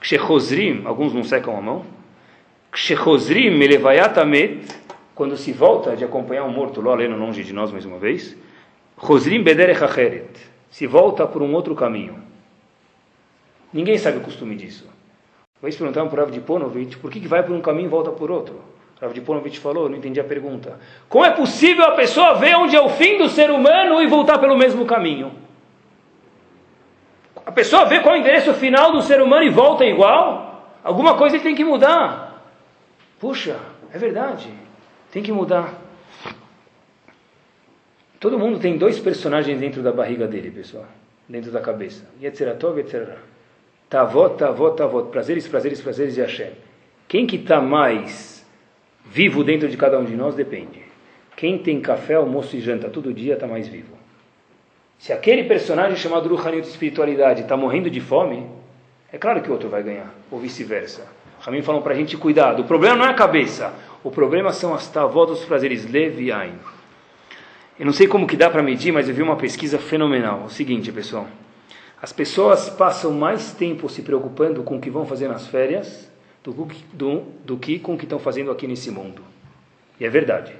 Kshechozrim, 0.00 0.82
alguns 0.84 1.14
não 1.14 1.24
secam 1.24 1.56
a 1.56 1.60
mão, 1.62 1.95
Quando 5.14 5.34
se 5.34 5.50
volta 5.50 5.96
de 5.96 6.04
acompanhar 6.04 6.44
um 6.44 6.50
morto, 6.50 6.82
lo 6.82 6.90
aleno 6.90 7.16
longe 7.16 7.42
de 7.42 7.54
nós 7.54 7.72
mais 7.72 7.86
uma 7.86 7.98
vez, 7.98 8.36
se 10.70 10.86
volta 10.86 11.26
por 11.26 11.40
um 11.40 11.54
outro 11.54 11.74
caminho. 11.74 12.22
Ninguém 13.72 13.96
sabe 13.96 14.18
o 14.18 14.20
costume 14.20 14.54
disso. 14.54 14.86
Vai 15.62 15.72
perguntar 15.72 16.04
para 16.04 16.20
o 16.20 16.24
Rav 16.24 16.30
Diponovich, 16.30 16.98
por 16.98 17.10
que, 17.10 17.18
que 17.18 17.26
vai 17.26 17.42
por 17.42 17.56
um 17.56 17.62
caminho 17.62 17.86
e 17.86 17.88
volta 17.88 18.10
por 18.10 18.30
outro? 18.30 18.60
Rav 19.00 19.14
Diponovich 19.14 19.58
falou, 19.58 19.88
não 19.88 19.96
entendi 19.96 20.20
a 20.20 20.24
pergunta. 20.24 20.78
Como 21.08 21.24
é 21.24 21.30
possível 21.30 21.86
a 21.86 21.92
pessoa 21.92 22.34
ver 22.34 22.56
onde 22.56 22.76
é 22.76 22.80
o 22.80 22.90
fim 22.90 23.16
do 23.16 23.30
ser 23.30 23.50
humano 23.50 24.02
e 24.02 24.06
voltar 24.06 24.36
pelo 24.36 24.56
mesmo 24.56 24.84
caminho? 24.84 25.32
A 27.46 27.52
pessoa 27.52 27.86
vê 27.86 28.00
qual 28.00 28.14
é 28.14 28.18
o 28.18 28.20
endereço 28.20 28.52
final 28.52 28.92
do 28.92 29.00
ser 29.00 29.22
humano 29.22 29.44
e 29.44 29.48
volta 29.48 29.82
igual? 29.82 30.74
Alguma 30.84 31.16
coisa 31.16 31.36
ele 31.36 31.42
tem 31.42 31.54
que 31.54 31.64
mudar. 31.64 32.25
Puxa, 33.18 33.58
é 33.92 33.98
verdade. 33.98 34.48
Tem 35.10 35.22
que 35.22 35.32
mudar. 35.32 35.82
Todo 38.20 38.38
mundo 38.38 38.58
tem 38.58 38.76
dois 38.76 38.98
personagens 38.98 39.58
dentro 39.58 39.82
da 39.82 39.92
barriga 39.92 40.26
dele, 40.26 40.50
pessoal. 40.50 40.86
Dentro 41.28 41.50
da 41.50 41.60
cabeça. 41.60 42.04
Yetzeratov 42.22 42.78
Yetzerará. 42.78 43.18
Tavot, 43.88 44.36
tavot, 44.36 44.76
tavot. 44.76 45.10
Prazeres, 45.10 45.46
prazeres, 45.46 45.80
prazeres 45.80 46.14
de 46.14 46.20
Hashem. 46.20 46.52
Quem 47.08 47.26
que 47.26 47.36
está 47.36 47.60
mais 47.60 48.36
vivo 49.04 49.44
dentro 49.44 49.68
de 49.68 49.76
cada 49.76 49.98
um 49.98 50.04
de 50.04 50.16
nós 50.16 50.34
depende. 50.34 50.82
Quem 51.36 51.58
tem 51.58 51.80
café, 51.80 52.14
almoço 52.14 52.56
e 52.56 52.60
janta 52.60 52.88
todo 52.88 53.12
dia 53.12 53.34
está 53.34 53.46
mais 53.46 53.68
vivo. 53.68 53.96
Se 54.98 55.12
aquele 55.12 55.44
personagem 55.44 55.96
chamado 55.96 56.34
Ruhanit 56.34 56.62
de 56.62 56.68
espiritualidade 56.68 57.42
está 57.42 57.56
morrendo 57.56 57.90
de 57.90 58.00
fome, 58.00 58.46
é 59.12 59.18
claro 59.18 59.42
que 59.42 59.48
o 59.48 59.52
outro 59.52 59.68
vai 59.68 59.82
ganhar, 59.82 60.12
ou 60.30 60.38
vice-versa. 60.38 61.06
Ramin 61.46 61.62
falam 61.62 61.80
para 61.80 61.94
a 61.94 61.96
gente 61.96 62.16
cuidado. 62.16 62.62
O 62.62 62.64
problema 62.64 62.96
não 62.96 63.04
é 63.04 63.10
a 63.10 63.14
cabeça, 63.14 63.72
o 64.02 64.10
problema 64.10 64.52
são 64.52 64.74
as 64.74 64.88
tavot 64.88 65.28
dos 65.28 65.44
prazeres, 65.44 65.88
lev 65.88 66.20
e 66.20 66.32
ain. 66.32 66.54
Eu 67.78 67.86
não 67.86 67.92
sei 67.92 68.08
como 68.08 68.26
que 68.26 68.36
dá 68.36 68.50
para 68.50 68.64
medir, 68.64 68.92
mas 68.92 69.08
eu 69.08 69.14
vi 69.14 69.22
uma 69.22 69.36
pesquisa 69.36 69.78
fenomenal. 69.78 70.42
O 70.46 70.50
seguinte, 70.50 70.90
pessoal. 70.90 71.28
As 72.02 72.12
pessoas 72.12 72.68
passam 72.68 73.12
mais 73.12 73.52
tempo 73.52 73.88
se 73.88 74.02
preocupando 74.02 74.64
com 74.64 74.76
o 74.76 74.80
que 74.80 74.90
vão 74.90 75.06
fazer 75.06 75.28
nas 75.28 75.46
férias 75.46 76.10
do, 76.42 76.52
do, 76.92 77.22
do 77.44 77.56
que 77.56 77.78
com 77.78 77.94
o 77.94 77.98
que 77.98 78.04
estão 78.04 78.18
fazendo 78.18 78.50
aqui 78.50 78.66
nesse 78.66 78.90
mundo. 78.90 79.22
E 80.00 80.04
é 80.04 80.10
verdade. 80.10 80.52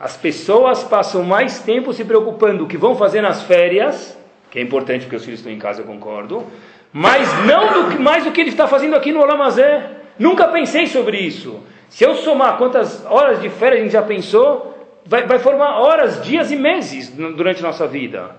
As 0.00 0.16
pessoas 0.16 0.82
passam 0.82 1.22
mais 1.22 1.60
tempo 1.60 1.92
se 1.92 2.04
preocupando 2.04 2.60
com 2.60 2.64
o 2.64 2.68
que 2.68 2.78
vão 2.78 2.96
fazer 2.96 3.20
nas 3.20 3.42
férias, 3.42 4.16
que 4.50 4.58
é 4.58 4.62
importante 4.62 5.02
porque 5.02 5.16
os 5.16 5.24
filhos 5.24 5.40
estão 5.40 5.52
em 5.52 5.58
casa, 5.58 5.82
eu 5.82 5.86
concordo, 5.86 6.46
mas 6.92 7.28
não 7.44 7.90
do 7.90 8.00
mais 8.00 8.24
do 8.24 8.32
que 8.32 8.40
ele 8.40 8.50
está 8.50 8.66
fazendo 8.66 8.96
aqui 8.96 9.12
no 9.12 9.20
Olamazé. 9.20 9.97
Nunca 10.18 10.48
pensei 10.48 10.86
sobre 10.86 11.18
isso. 11.18 11.60
Se 11.88 12.04
eu 12.04 12.14
somar 12.16 12.58
quantas 12.58 13.04
horas 13.06 13.40
de 13.40 13.48
férias 13.48 13.80
a 13.80 13.84
gente 13.84 13.92
já 13.92 14.02
pensou, 14.02 14.98
vai, 15.06 15.26
vai 15.26 15.38
formar 15.38 15.78
horas, 15.78 16.22
dias 16.22 16.50
e 16.50 16.56
meses 16.56 17.08
durante 17.10 17.60
a 17.60 17.66
nossa 17.66 17.86
vida. 17.86 18.36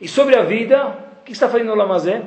E 0.00 0.08
sobre 0.08 0.36
a 0.36 0.42
vida, 0.42 0.86
o 1.20 1.24
que 1.24 1.32
está 1.32 1.48
fazendo 1.48 1.68
no 1.68 1.74
Lamazé? 1.74 2.22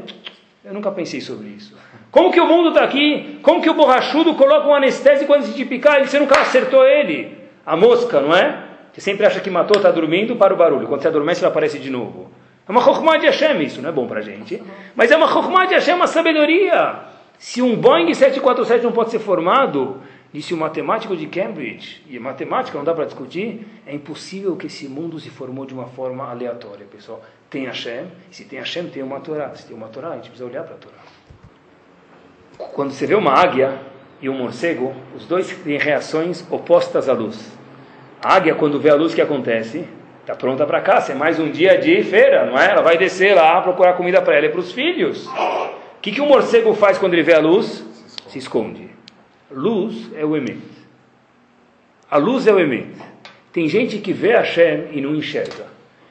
Eu 0.64 0.74
nunca 0.74 0.91
pensei 0.91 1.20
sobre 1.20 1.47
isso. 1.49 1.76
Como 2.10 2.32
que 2.32 2.39
o 2.39 2.47
mundo 2.47 2.70
está 2.70 2.84
aqui? 2.84 3.39
Como 3.41 3.62
que 3.62 3.70
o 3.70 3.74
borrachudo 3.74 4.36
coloca 4.36 4.68
um 4.68 4.76
anestésico 4.76 5.28
quando 5.28 5.43
se 5.43 5.54
te 5.54 5.66
picar? 5.66 5.99
Você 6.08 6.20
nunca 6.20 6.39
acertou 6.39 6.86
ele. 6.86 7.38
A 7.66 7.76
mosca, 7.76 8.22
não 8.22 8.36
é? 8.36 8.64
Você 8.93 9.01
sempre 9.01 9.26
acha 9.26 9.39
que 9.39 9.49
matou, 9.49 9.78
está 9.78 9.89
dormindo, 9.89 10.36
para 10.36 10.54
o 10.54 10.58
barulho. 10.58 10.88
Quando 10.88 11.01
você 11.01 11.08
adormece, 11.08 11.41
ela 11.41 11.49
aparece 11.49 11.80
de 11.80 11.89
novo. 11.89 12.32
É 12.68 12.72
uma 12.72 12.82
chokhmah 12.82 13.18
de 13.18 13.26
Hashem, 13.26 13.62
isso 13.64 13.82
não 13.82 13.89
é 13.89 13.91
bom 13.91 14.08
para 14.08 14.20
a 14.20 14.22
gente. 14.22 14.62
Mas 14.95 15.12
é 15.12 15.18
uma 15.18 15.28
chokhmah 15.28 15.66
de 15.66 15.74
Hashem, 15.74 15.95
uma 15.95 16.08
sabedoria. 16.08 16.99
Se 17.44 17.62
um 17.62 17.76
Boeing 17.76 18.14
747 18.14 18.86
não 18.86 18.94
pode 18.94 19.12
ser 19.12 19.20
formado, 19.20 20.00
Disse 20.34 20.52
o 20.52 20.58
matemático 20.58 21.16
de 21.16 21.28
Cambridge, 21.28 22.02
e 22.10 22.18
matemática 22.18 22.76
não 22.76 22.84
dá 22.84 22.91
para 22.91 23.06
discutir, 23.06 23.68
é 23.86 23.94
impossível 23.94 24.56
que 24.56 24.66
esse 24.66 24.88
mundo 24.88 25.20
se 25.20 25.30
formou 25.30 25.64
de 25.64 25.76
uma 25.76 25.86
forma 25.86 26.28
aleatória, 26.28 26.88
pessoal. 26.89 27.22
Tem 27.52 27.66
Hashem, 27.66 28.08
se 28.32 28.44
tem 28.46 28.58
Hashem, 28.58 28.88
tem 28.88 29.04
uma 29.04 29.20
Torá. 29.20 29.54
Se 29.54 29.68
tem 29.68 29.78
uma 29.78 29.89
Torá, 29.89 30.08
a 30.08 30.16
gente 30.16 30.30
precisa 30.30 30.46
olhar 30.50 30.64
para 30.64 30.74
a 30.74 30.78
Torá. 30.80 32.70
Quando 32.74 32.94
você 32.94 33.06
vê 33.06 33.14
uma 33.14 33.32
águia 33.32 33.78
e 34.20 34.28
um 34.28 34.34
morcego, 34.34 34.96
os 35.16 35.28
dois 35.28 35.56
têm 35.58 35.78
reações 35.78 36.44
opostas 36.50 37.08
à 37.08 37.14
luz. 37.14 37.56
A 38.20 38.34
águia, 38.34 38.56
quando 38.56 38.80
vê 38.80 38.89
a 38.89 38.96
luz, 38.96 39.12
o 39.12 39.16
que 39.16 39.22
acontece? 39.22 39.88
Está 40.22 40.34
pronta 40.34 40.66
para 40.66 40.82
caça, 40.82 41.12
é 41.12 41.16
mais 41.16 41.39
um 41.39 41.52
dia 41.52 41.78
de 41.78 42.02
feira, 42.06 42.48
não 42.48 42.58
é? 42.58 42.72
Ela 42.72 42.82
vai 42.82 42.98
descer 42.98 43.36
lá 43.36 43.62
procurar 43.62 43.94
comida 43.94 44.20
para 44.20 44.36
ela 44.36 44.48
e 44.48 44.50
para 44.50 44.62
os 44.62 44.72
filhos. 44.72 45.30
Que, 46.04 46.12
que 46.12 46.20
o 46.20 46.26
morcego 46.26 46.74
faz 46.74 46.97
quando 46.97 47.14
ele 47.14 47.24
vê 47.24 47.34
a 47.34 47.39
luz? 47.39 47.82
Se 48.28 48.38
esconde. 48.38 48.89
Luz 49.49 50.12
é 50.14 50.26
o 50.26 50.36
Emet. 50.36 50.60
A 52.12 52.18
luz 52.18 52.45
é 52.45 52.51
o 52.51 52.60
Emet. 52.60 52.89
Tem 53.54 53.70
gente 53.70 53.99
que 53.99 54.12
vê 54.12 54.34
Hashem 54.34 54.89
e 54.91 54.99
não 54.99 55.16
enxerga. 55.16 55.66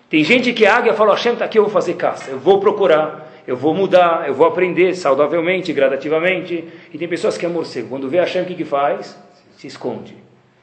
Tem 0.09 0.24
gente 0.24 0.55
que 0.55 0.64
a 0.64 0.76
águia 0.76 0.95
fala, 0.95 1.12
Hashem 1.12 1.34
está 1.34 1.45
aqui, 1.45 1.59
eu 1.59 1.64
vou 1.64 1.70
fazer 1.70 1.93
caça, 1.95 2.30
eu 2.30 2.38
vou 2.38 2.59
procurar, 2.59 3.30
eu 3.47 3.55
vou 3.55 3.74
mudar, 3.74 4.26
eu 4.26 4.32
vou 4.32 4.47
aprender 4.47 4.95
saudavelmente, 4.95 5.74
gradativamente. 5.74 6.64
E 6.90 6.97
tem 6.97 7.07
pessoas 7.07 7.36
que 7.36 7.45
é 7.45 7.49
morcego. 7.51 7.90
Quando 7.90 8.09
vê 8.09 8.18
Hashem, 8.18 8.45
o 8.45 8.47
que, 8.47 8.55
que 8.55 8.64
faz? 8.64 9.20
Se 9.59 9.66
esconde. 9.66 10.16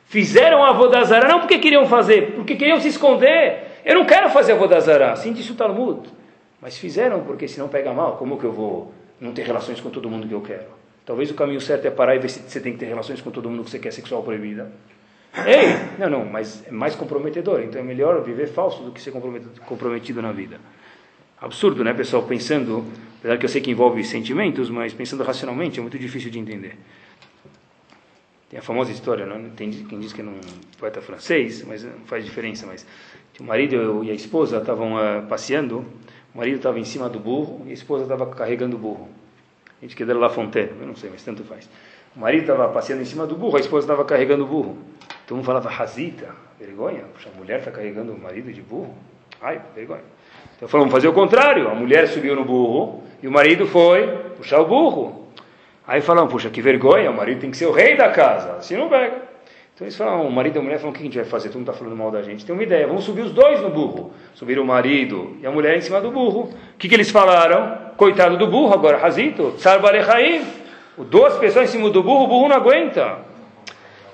Fizeram 0.05 0.63
a 0.63 0.71
Vodazara 0.71 1.27
não 1.27 1.41
porque 1.41 1.59
queriam 1.59 1.85
fazer, 1.85 2.31
porque 2.31 2.55
queriam 2.55 2.79
se 2.79 2.87
esconder. 2.87 3.79
Eu 3.85 3.93
não 3.93 4.05
quero 4.05 4.27
fazer 4.31 4.53
a 4.53 4.55
Vodazara, 4.55 5.11
assim 5.11 5.33
disse 5.33 5.51
o 5.51 5.55
Talmud. 5.55 6.09
Mas 6.59 6.79
fizeram 6.79 7.21
porque 7.21 7.47
senão 7.47 7.67
pega 7.67 7.93
mal. 7.93 8.17
Como 8.17 8.39
que 8.39 8.43
eu 8.43 8.51
vou 8.51 8.91
não 9.19 9.33
ter 9.33 9.43
relações 9.43 9.79
com 9.79 9.89
todo 9.89 10.09
mundo 10.09 10.27
que 10.27 10.33
eu 10.33 10.41
quero? 10.41 10.67
Talvez 11.05 11.31
o 11.31 11.33
caminho 11.33 11.59
certo 11.59 11.85
é 11.85 11.91
parar 11.91 12.15
e 12.15 12.19
ver 12.19 12.29
se 12.29 12.39
você 12.39 12.59
tem 12.59 12.73
que 12.73 12.79
ter 12.79 12.85
relações 12.85 13.19
com 13.21 13.31
todo 13.31 13.49
mundo 13.49 13.63
que 13.63 13.71
você 13.71 13.79
quer 13.79 13.91
sexual 13.91 14.21
proibida. 14.21 14.71
Ei, 15.45 15.97
não, 15.97 16.09
não, 16.09 16.25
mas 16.25 16.65
é 16.67 16.71
mais 16.71 16.95
comprometedor. 16.95 17.61
Então 17.61 17.81
é 17.81 17.83
melhor 17.83 18.21
viver 18.23 18.47
falso 18.47 18.83
do 18.83 18.91
que 18.91 19.01
ser 19.01 19.11
comprometido 19.65 20.21
na 20.21 20.31
vida. 20.31 20.59
Absurdo, 21.41 21.83
né, 21.83 21.93
pessoal? 21.93 22.23
Pensando, 22.23 22.85
apesar 23.19 23.37
que 23.37 23.45
eu 23.45 23.49
sei 23.49 23.61
que 23.61 23.71
envolve 23.71 24.03
sentimentos, 24.03 24.69
mas 24.69 24.93
pensando 24.93 25.23
racionalmente 25.23 25.79
é 25.79 25.81
muito 25.81 25.97
difícil 25.97 26.29
de 26.29 26.37
entender. 26.37 26.77
Tem 28.49 28.59
a 28.59 28.63
famosa 28.63 28.91
história, 28.91 29.25
não? 29.27 29.49
tem 29.51 29.69
quem 29.71 29.99
diz 29.99 30.11
que 30.11 30.21
é 30.21 30.23
um 30.23 30.39
poeta 30.77 31.01
francês, 31.01 31.63
mas 31.63 31.83
não 31.83 32.05
faz 32.05 32.25
diferença. 32.25 32.65
Mas 32.65 32.85
o 33.39 33.43
marido 33.43 34.03
e 34.03 34.09
a 34.09 34.13
esposa 34.13 34.57
estavam 34.57 34.95
uh, 34.95 35.25
passeando, 35.29 35.85
o 36.33 36.37
marido 36.37 36.57
estava 36.57 36.79
em 36.79 36.83
cima 36.83 37.09
do 37.09 37.19
burro 37.19 37.63
e 37.65 37.71
a 37.71 37.73
esposa 37.73 38.03
estava 38.03 38.25
carregando 38.27 38.75
o 38.75 38.79
burro. 38.79 39.09
A 39.81 39.85
gente 39.85 39.95
quer 39.95 40.05
dar 40.05 40.15
La 40.15 40.29
Fontaine, 40.29 40.71
eu 40.79 40.87
não 40.87 40.95
sei, 40.95 41.09
mas 41.09 41.23
tanto 41.23 41.43
faz. 41.43 41.69
O 42.15 42.19
marido 42.19 42.41
estava 42.41 42.67
passeando 42.69 43.01
em 43.01 43.05
cima 43.05 43.25
do 43.25 43.35
burro, 43.35 43.57
a 43.57 43.59
esposa 43.59 43.85
estava 43.85 44.03
carregando 44.03 44.43
o 44.43 44.47
burro. 44.47 44.77
Então 45.25 45.37
um 45.37 45.43
falava, 45.43 45.69
Razita, 45.69 46.29
vergonha, 46.59 47.03
Puxa, 47.13 47.29
a 47.33 47.37
mulher 47.37 47.59
está 47.59 47.71
carregando 47.71 48.11
o 48.11 48.19
marido 48.19 48.51
de 48.51 48.61
burro. 48.61 48.93
Ai, 49.41 49.61
vergonha. 49.73 50.01
Então 50.57 50.67
falamos, 50.67 50.91
fazer 50.91 51.07
o 51.07 51.13
contrário, 51.13 51.69
a 51.69 51.75
mulher 51.75 52.07
subiu 52.07 52.35
no 52.35 52.43
burro 52.43 53.03
e 53.23 53.27
o 53.27 53.31
marido 53.31 53.65
foi 53.65 54.07
puxar 54.35 54.59
o 54.59 54.65
burro. 54.65 55.27
Aí 55.87 56.01
falamos, 56.01 56.31
puxa, 56.31 56.49
que 56.49 56.61
vergonha, 56.61 57.09
o 57.09 57.15
marido 57.15 57.41
tem 57.41 57.49
que 57.49 57.57
ser 57.57 57.65
o 57.65 57.71
rei 57.71 57.95
da 57.95 58.09
casa, 58.09 58.57
assim 58.57 58.75
não 58.75 58.89
pega. 58.89 59.28
Então 59.79 59.87
eles 59.87 59.95
falaram, 59.95 60.27
o 60.27 60.31
marido 60.31 60.57
e 60.57 60.59
a 60.59 60.61
mulher 60.61 60.77
falaram, 60.77 60.89
o 60.89 60.93
que 60.93 60.99
a 60.99 61.05
gente 61.05 61.15
vai 61.15 61.23
fazer? 61.23 61.47
Todo 61.47 61.59
mundo 61.59 61.69
está 61.69 61.79
falando 61.79 61.95
mal 61.95 62.11
da 62.11 62.21
gente. 62.21 62.45
Tem 62.45 62.53
uma 62.53 62.61
ideia, 62.61 62.85
vamos 62.85 63.05
subir 63.05 63.21
os 63.21 63.31
dois 63.31 63.61
no 63.61 63.69
burro. 63.69 64.11
Subiram 64.33 64.61
o 64.61 64.65
marido 64.65 65.37
e 65.41 65.47
a 65.47 65.51
mulher 65.51 65.77
em 65.77 65.79
cima 65.79 66.01
do 66.01 66.11
burro. 66.11 66.49
O 66.73 66.77
que, 66.77 66.89
que 66.89 66.95
eles 66.95 67.09
falaram? 67.09 67.93
Coitado 67.95 68.35
do 68.35 68.45
burro 68.45 68.73
agora, 68.73 68.97
Razito, 68.97 69.53
Sarbalechaim. 69.57 70.45
Duas 70.97 71.37
pessoas 71.37 71.69
em 71.69 71.71
cima 71.71 71.89
do 71.91 72.03
burro, 72.03 72.25
o 72.25 72.27
burro 72.27 72.49
não 72.49 72.57
aguenta. 72.57 73.19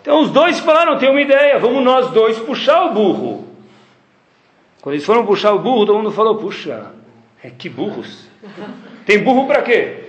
Então 0.03 0.21
os 0.21 0.29
dois 0.29 0.59
falaram, 0.59 0.99
tem 0.99 1.09
uma 1.09 1.19
ideia, 1.19 1.57
vamos 1.57 1.83
nós 1.83 2.11
dois 2.11 2.37
puxar 2.37 2.85
o 2.85 2.93
burro. 2.93 3.47
Quando 4.81 4.93
eles 4.93 5.03
foram 5.03 5.25
puxar 5.25 5.51
o 5.51 5.57
burro, 5.57 5.87
todo 5.87 5.97
mundo 5.97 6.11
falou, 6.11 6.35
puxa, 6.35 6.91
é, 7.43 7.49
que 7.49 7.69
burros. 7.69 8.29
Tem 9.03 9.17
burro 9.17 9.47
para 9.47 9.63
quê? 9.63 10.03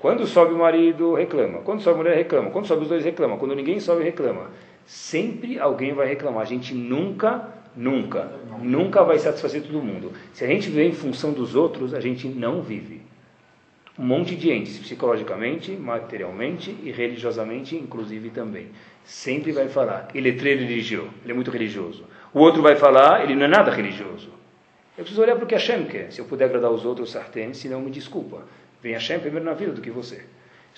Quando 0.00 0.26
sobe 0.26 0.54
o 0.54 0.58
marido, 0.58 1.12
reclama. 1.12 1.58
Quando 1.58 1.82
sobe 1.82 1.96
a 1.96 2.02
mulher, 2.02 2.16
reclama. 2.16 2.50
Quando 2.50 2.66
sobe 2.66 2.82
os 2.82 2.88
dois, 2.88 3.04
reclama. 3.04 3.36
Quando 3.36 3.54
ninguém 3.54 3.80
sobe, 3.80 4.02
reclama. 4.02 4.46
Sempre 4.88 5.58
alguém 5.58 5.92
vai 5.92 6.08
reclamar. 6.08 6.40
A 6.40 6.46
gente 6.46 6.74
nunca, 6.74 7.46
nunca, 7.76 8.32
nunca 8.62 9.04
vai 9.04 9.18
satisfazer 9.18 9.62
todo 9.62 9.82
mundo. 9.82 10.12
Se 10.32 10.42
a 10.42 10.48
gente 10.48 10.70
viver 10.70 10.86
em 10.86 10.94
função 10.94 11.30
dos 11.30 11.54
outros, 11.54 11.92
a 11.92 12.00
gente 12.00 12.26
não 12.26 12.62
vive. 12.62 13.02
Um 13.98 14.06
monte 14.06 14.34
de 14.34 14.50
entes, 14.50 14.78
psicologicamente, 14.78 15.72
materialmente 15.72 16.74
e 16.82 16.90
religiosamente, 16.90 17.76
inclusive 17.76 18.30
também. 18.30 18.68
Sempre 19.04 19.52
vai 19.52 19.68
falar, 19.68 20.08
ele 20.14 20.30
é 20.30 20.32
religioso, 20.32 21.10
ele 21.22 21.32
é 21.32 21.34
muito 21.34 21.50
religioso. 21.50 22.04
O 22.32 22.38
outro 22.40 22.62
vai 22.62 22.74
falar, 22.74 23.24
ele 23.24 23.34
não 23.34 23.44
é 23.44 23.48
nada 23.48 23.70
religioso. 23.70 24.30
Eu 24.96 25.04
preciso 25.04 25.20
olhar 25.20 25.36
para 25.36 25.44
o 25.44 25.46
que 25.46 25.54
Hashem 25.54 25.84
quer. 25.84 26.10
Se 26.10 26.18
eu 26.18 26.24
puder 26.24 26.46
agradar 26.46 26.70
os 26.70 26.86
outros, 26.86 27.10
sartén, 27.10 27.52
senão 27.52 27.82
me 27.82 27.90
desculpa. 27.90 28.42
Vem 28.82 28.94
Hashem 28.94 29.20
primeiro 29.20 29.44
na 29.44 29.52
vida 29.52 29.72
do 29.72 29.82
que 29.82 29.90
você. 29.90 30.24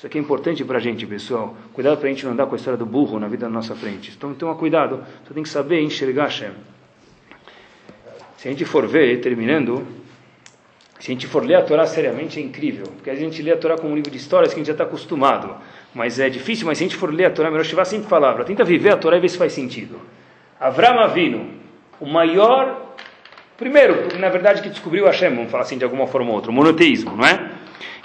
Isso 0.01 0.07
aqui 0.07 0.17
é 0.17 0.21
importante 0.23 0.65
para 0.65 0.79
a 0.79 0.81
gente, 0.81 1.07
pessoal. 1.07 1.55
Cuidado 1.75 1.99
para 1.99 2.09
a 2.09 2.11
gente 2.11 2.25
não 2.25 2.33
andar 2.33 2.47
com 2.47 2.55
a 2.55 2.57
história 2.57 2.79
do 2.79 2.87
burro 2.87 3.21
na 3.21 3.29
vida 3.29 3.45
da 3.45 3.53
nossa 3.53 3.77
frente. 3.77 4.11
Então, 4.17 4.33
toma 4.33 4.55
cuidado. 4.55 5.05
Você 5.23 5.35
tem 5.35 5.43
que 5.43 5.49
saber 5.51 5.83
enxergar 5.83 6.23
Hashem. 6.23 6.53
Se 8.39 8.49
a 8.49 8.51
gente 8.51 8.65
for 8.65 8.87
ver, 8.87 9.21
terminando, 9.21 9.87
se 10.99 11.11
a 11.11 11.13
gente 11.13 11.27
for 11.27 11.45
ler 11.45 11.57
a 11.57 11.63
Torá 11.63 11.87
seriamente, 11.87 12.41
é 12.41 12.43
incrível. 12.43 12.87
Porque 12.87 13.11
a 13.11 13.15
gente 13.15 13.43
lê 13.43 13.53
a 13.53 13.59
Torá 13.59 13.77
como 13.77 13.93
um 13.93 13.95
livro 13.95 14.11
de 14.11 14.17
histórias 14.17 14.55
que 14.55 14.59
a 14.59 14.61
gente 14.61 14.69
já 14.69 14.73
está 14.73 14.85
acostumado. 14.85 15.55
Mas 15.95 16.19
é 16.19 16.31
difícil, 16.31 16.67
mas 16.67 16.79
se 16.79 16.85
a 16.85 16.87
gente 16.87 16.97
for 16.97 17.13
ler 17.13 17.27
a 17.27 17.31
Torá, 17.31 17.51
Meroshivá 17.51 17.85
sempre 17.85 18.09
falava, 18.09 18.43
tenta 18.43 18.65
viver 18.65 18.95
a 18.95 18.97
Torá 18.97 19.19
e 19.19 19.21
ver 19.21 19.29
se 19.29 19.37
faz 19.37 19.53
sentido. 19.53 20.01
Avram 20.59 20.99
Avinu, 20.99 21.47
o 22.01 22.07
maior 22.07 22.87
Primeiro, 23.59 23.97
porque 23.99 24.17
na 24.17 24.31
verdade 24.31 24.63
que 24.63 24.71
descobriu 24.71 25.05
Hashem, 25.05 25.35
vamos 25.35 25.51
falar 25.51 25.65
assim 25.65 25.77
de 25.77 25.85
alguma 25.85 26.07
forma 26.07 26.31
ou 26.31 26.37
outra, 26.37 26.51
o 26.51 26.55
monoteísmo, 26.55 27.15
não 27.15 27.27
é? 27.27 27.51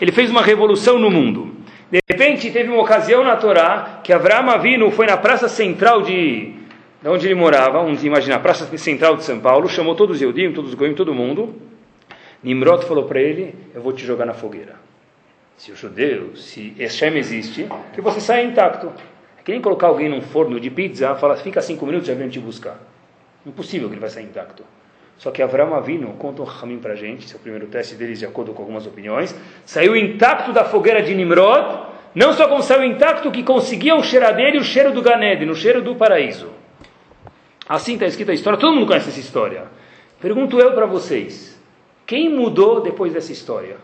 Ele 0.02 0.12
fez 0.12 0.30
uma 0.30 0.42
revolução 0.42 1.00
no 1.00 1.10
mundo. 1.10 1.56
De 1.92 2.00
repente 2.10 2.50
teve 2.52 2.70
uma 2.70 2.82
ocasião 2.82 3.24
na 3.24 3.36
Torá 3.36 4.02
que 4.04 4.12
Avraham 4.12 4.50
Avinu 4.50 4.90
foi 4.90 5.06
na 5.06 5.18
praça 5.18 5.48
central 5.48 6.02
de, 6.02 6.54
de 7.02 7.08
onde 7.08 7.28
ele 7.28 7.36
morava, 7.36 7.84
vamos 7.84 8.04
imaginar, 8.04 8.40
praça 8.40 8.66
central 8.78 9.16
de 9.16 9.24
São 9.24 9.40
Paulo, 9.40 9.70
chamou 9.70 9.96
todos 9.96 10.18
os 10.18 10.22
Eudim, 10.22 10.52
todos 10.52 10.72
os 10.72 10.76
Goim, 10.76 10.96
todo 10.96 11.14
mundo. 11.14 11.56
Nimrod 12.44 12.86
falou 12.86 13.06
para 13.06 13.22
ele, 13.22 13.56
eu 13.74 13.82
vou 13.82 13.94
te 13.94 14.06
jogar 14.06 14.26
na 14.26 14.34
fogueira. 14.34 14.76
Se 15.58 15.72
o 15.72 15.76
judeu, 15.76 16.36
se 16.36 16.76
Hashem 16.78 17.18
existe, 17.18 17.68
que 17.94 18.02
você 18.02 18.20
saia 18.20 18.44
intacto. 18.44 18.92
É 19.40 19.44
que 19.44 19.52
nem 19.52 19.62
colocar 19.62 19.88
alguém 19.88 20.10
num 20.10 20.22
forno 20.22 20.60
de 20.60 20.70
pizza, 20.70 21.16
fala, 21.16 21.38
fica 21.38 21.62
cinco 21.62 21.86
minutos, 21.86 22.08
já 22.08 22.14
vem 22.14 22.30
te 22.30 22.40
buscar. 22.40 22.78
Impossível 23.46 23.88
que 23.88 23.94
ele 23.94 24.02
vai 24.02 24.10
sair 24.10 24.26
intacto. 24.26 24.64
Só 25.18 25.32
que 25.32 25.42
Avram 25.42 25.74
Avinu, 25.74 26.14
conta 26.14 26.42
um 26.42 26.46
Ramim 26.46 26.78
para 26.78 26.96
gente, 26.96 27.34
o 27.36 27.40
primeiro 27.40 27.68
teste 27.68 27.96
deles, 27.96 28.20
de 28.20 28.26
acordo 28.26 28.54
com 28.54 28.62
algumas 28.62 28.86
opiniões, 28.86 29.36
saiu 29.66 29.96
intacto 29.96 30.52
da 30.52 30.66
fogueira 30.66 31.02
de 31.02 31.16
Nimrod, 31.16 31.88
não 32.14 32.34
só 32.34 32.48
como 32.48 32.62
saiu 32.62 32.84
intacto, 32.84 33.32
que 33.32 33.44
conseguia 33.44 33.96
o 33.96 34.04
cheiro 34.04 34.34
dele, 34.36 34.58
o 34.58 34.64
cheiro 34.64 34.92
do 34.92 35.02
Ganed, 35.02 35.46
no 35.46 35.56
cheiro 35.56 35.82
do 35.82 35.96
paraíso. 35.96 36.50
Assim 37.68 37.94
está 37.94 38.06
escrita 38.06 38.32
a 38.32 38.36
história, 38.36 38.60
todo 38.60 38.74
mundo 38.74 38.88
conhece 38.88 39.10
essa 39.10 39.20
história. 39.20 39.64
Pergunto 40.22 40.60
eu 40.60 40.74
para 40.74 40.86
vocês, 40.86 41.60
quem 42.06 42.30
mudou 42.30 42.82
depois 42.82 43.14
dessa 43.14 43.32
história? 43.32 43.78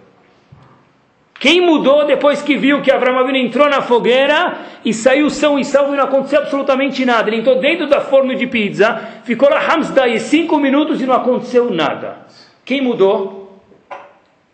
Quem 1.42 1.60
mudou 1.60 2.06
depois 2.06 2.40
que 2.44 2.56
viu 2.56 2.84
que 2.84 2.92
Abraão 2.92 3.18
Avinu 3.18 3.40
entrou 3.40 3.68
na 3.68 3.82
fogueira 3.82 4.60
e 4.86 4.94
saiu 4.94 5.28
são 5.28 5.58
e 5.58 5.66
salvo 5.66 5.92
e 5.92 5.98
não 5.98 6.04
aconteceu 6.04 6.38
absolutamente 6.38 7.04
nada? 7.04 7.32
Ele 7.32 7.38
entrou 7.38 7.60
dentro 7.60 7.88
da 7.88 8.00
forno 8.00 8.36
de 8.36 8.46
pizza, 8.46 9.02
ficou 9.24 9.50
lá 9.50 9.60
Hamsdai 9.60 10.20
cinco 10.20 10.60
minutos 10.60 11.02
e 11.02 11.08
não 11.08 11.16
aconteceu 11.16 11.72
nada. 11.72 12.28
Quem 12.64 12.80
mudou? 12.80 13.60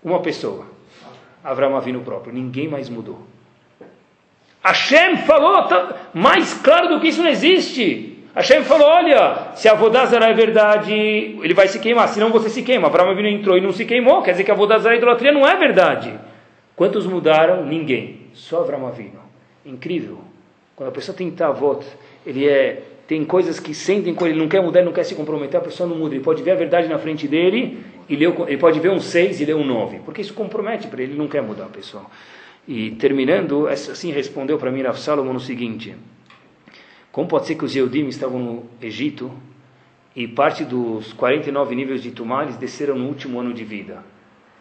Uma 0.02 0.22
pessoa. 0.22 0.66
Abraão 1.44 1.76
Avinu 1.76 2.00
próprio. 2.00 2.34
Ninguém 2.34 2.70
mais 2.70 2.90
mudou. 2.90 3.20
Hashem 4.64 5.18
falou, 5.18 5.64
tá, 5.64 5.94
mais 6.14 6.54
claro 6.54 6.88
do 6.88 7.02
que 7.02 7.10
isso 7.10 7.22
não 7.22 7.30
existe. 7.30 8.24
Hashem 8.34 8.64
falou, 8.64 8.88
olha, 8.88 9.50
se 9.56 9.68
a 9.68 9.74
Vodazara 9.74 10.28
é 10.28 10.34
verdade, 10.34 10.94
ele 10.94 11.54
vai 11.54 11.68
se 11.68 11.80
queimar, 11.80 12.08
senão 12.08 12.30
você 12.30 12.50
se 12.50 12.64
queima. 12.64 12.88
Abraão 12.88 13.10
Avinu 13.10 13.28
entrou 13.28 13.58
e 13.58 13.62
não 13.62 13.74
se 13.74 13.84
queimou, 13.84 14.22
quer 14.22 14.32
dizer 14.32 14.46
que 14.46 14.52
a 14.52 14.56
Vodazara, 14.56 14.96
a 14.96 14.98
idolatria, 14.98 15.34
não 15.34 15.46
é 15.46 15.54
verdade. 15.58 16.18
Quantos 16.78 17.06
mudaram? 17.06 17.66
Ninguém. 17.66 18.28
Só 18.34 18.62
Avram 18.62 18.88
Avinu. 18.88 19.20
Incrível. 19.66 20.20
Quando 20.76 20.90
a 20.90 20.92
pessoa 20.92 21.18
tem 21.18 21.30
tavot, 21.32 21.86
ele 22.26 22.48
é 22.48 22.84
tem 23.08 23.24
coisas 23.24 23.58
que 23.58 23.74
sentem 23.74 24.14
com 24.14 24.28
ele, 24.28 24.38
não 24.38 24.50
quer 24.50 24.62
mudar, 24.62 24.80
ele 24.80 24.88
não 24.88 24.94
quer 24.94 25.06
se 25.06 25.16
comprometer, 25.16 25.58
a 25.58 25.64
pessoa 25.64 25.88
não 25.88 25.96
muda. 25.96 26.14
Ele 26.14 26.24
pode 26.24 26.44
ver 26.44 26.52
a 26.52 26.56
verdade 26.56 26.90
na 26.90 27.00
frente 27.00 27.26
dele, 27.26 27.80
e 28.10 28.16
ele 28.16 28.58
pode 28.58 28.82
ver 28.82 28.92
um 28.92 29.00
6 29.00 29.40
e 29.40 29.46
ler 29.46 29.56
um 29.56 29.66
9, 29.66 30.00
porque 30.04 30.22
isso 30.22 30.34
compromete 30.34 30.88
para 30.88 31.02
ele, 31.02 31.14
ele 31.14 31.18
não 31.18 31.28
quer 31.28 31.42
mudar, 31.42 31.68
pessoal. 31.68 32.12
E 32.68 32.92
terminando, 32.92 33.66
assim 33.68 34.12
respondeu 34.12 34.58
para 34.58 34.70
mim 34.70 34.82
Rav 34.82 35.00
Salomon 35.00 35.32
no 35.32 35.40
seguinte: 35.40 35.96
Como 37.10 37.30
pode 37.30 37.48
ser 37.48 37.56
que 37.56 37.64
os 37.64 37.74
Yehudim 37.74 38.08
estavam 38.10 38.40
no 38.40 38.64
Egito 38.82 39.32
e 40.14 40.28
parte 40.28 40.66
dos 40.66 41.14
49 41.14 41.76
níveis 41.76 42.04
de 42.04 42.12
Tumá 42.12 42.44
eles 42.44 42.58
desceram 42.58 43.00
no 43.00 43.08
último 43.08 43.40
ano 43.40 43.54
de 43.54 43.64
vida? 43.64 44.04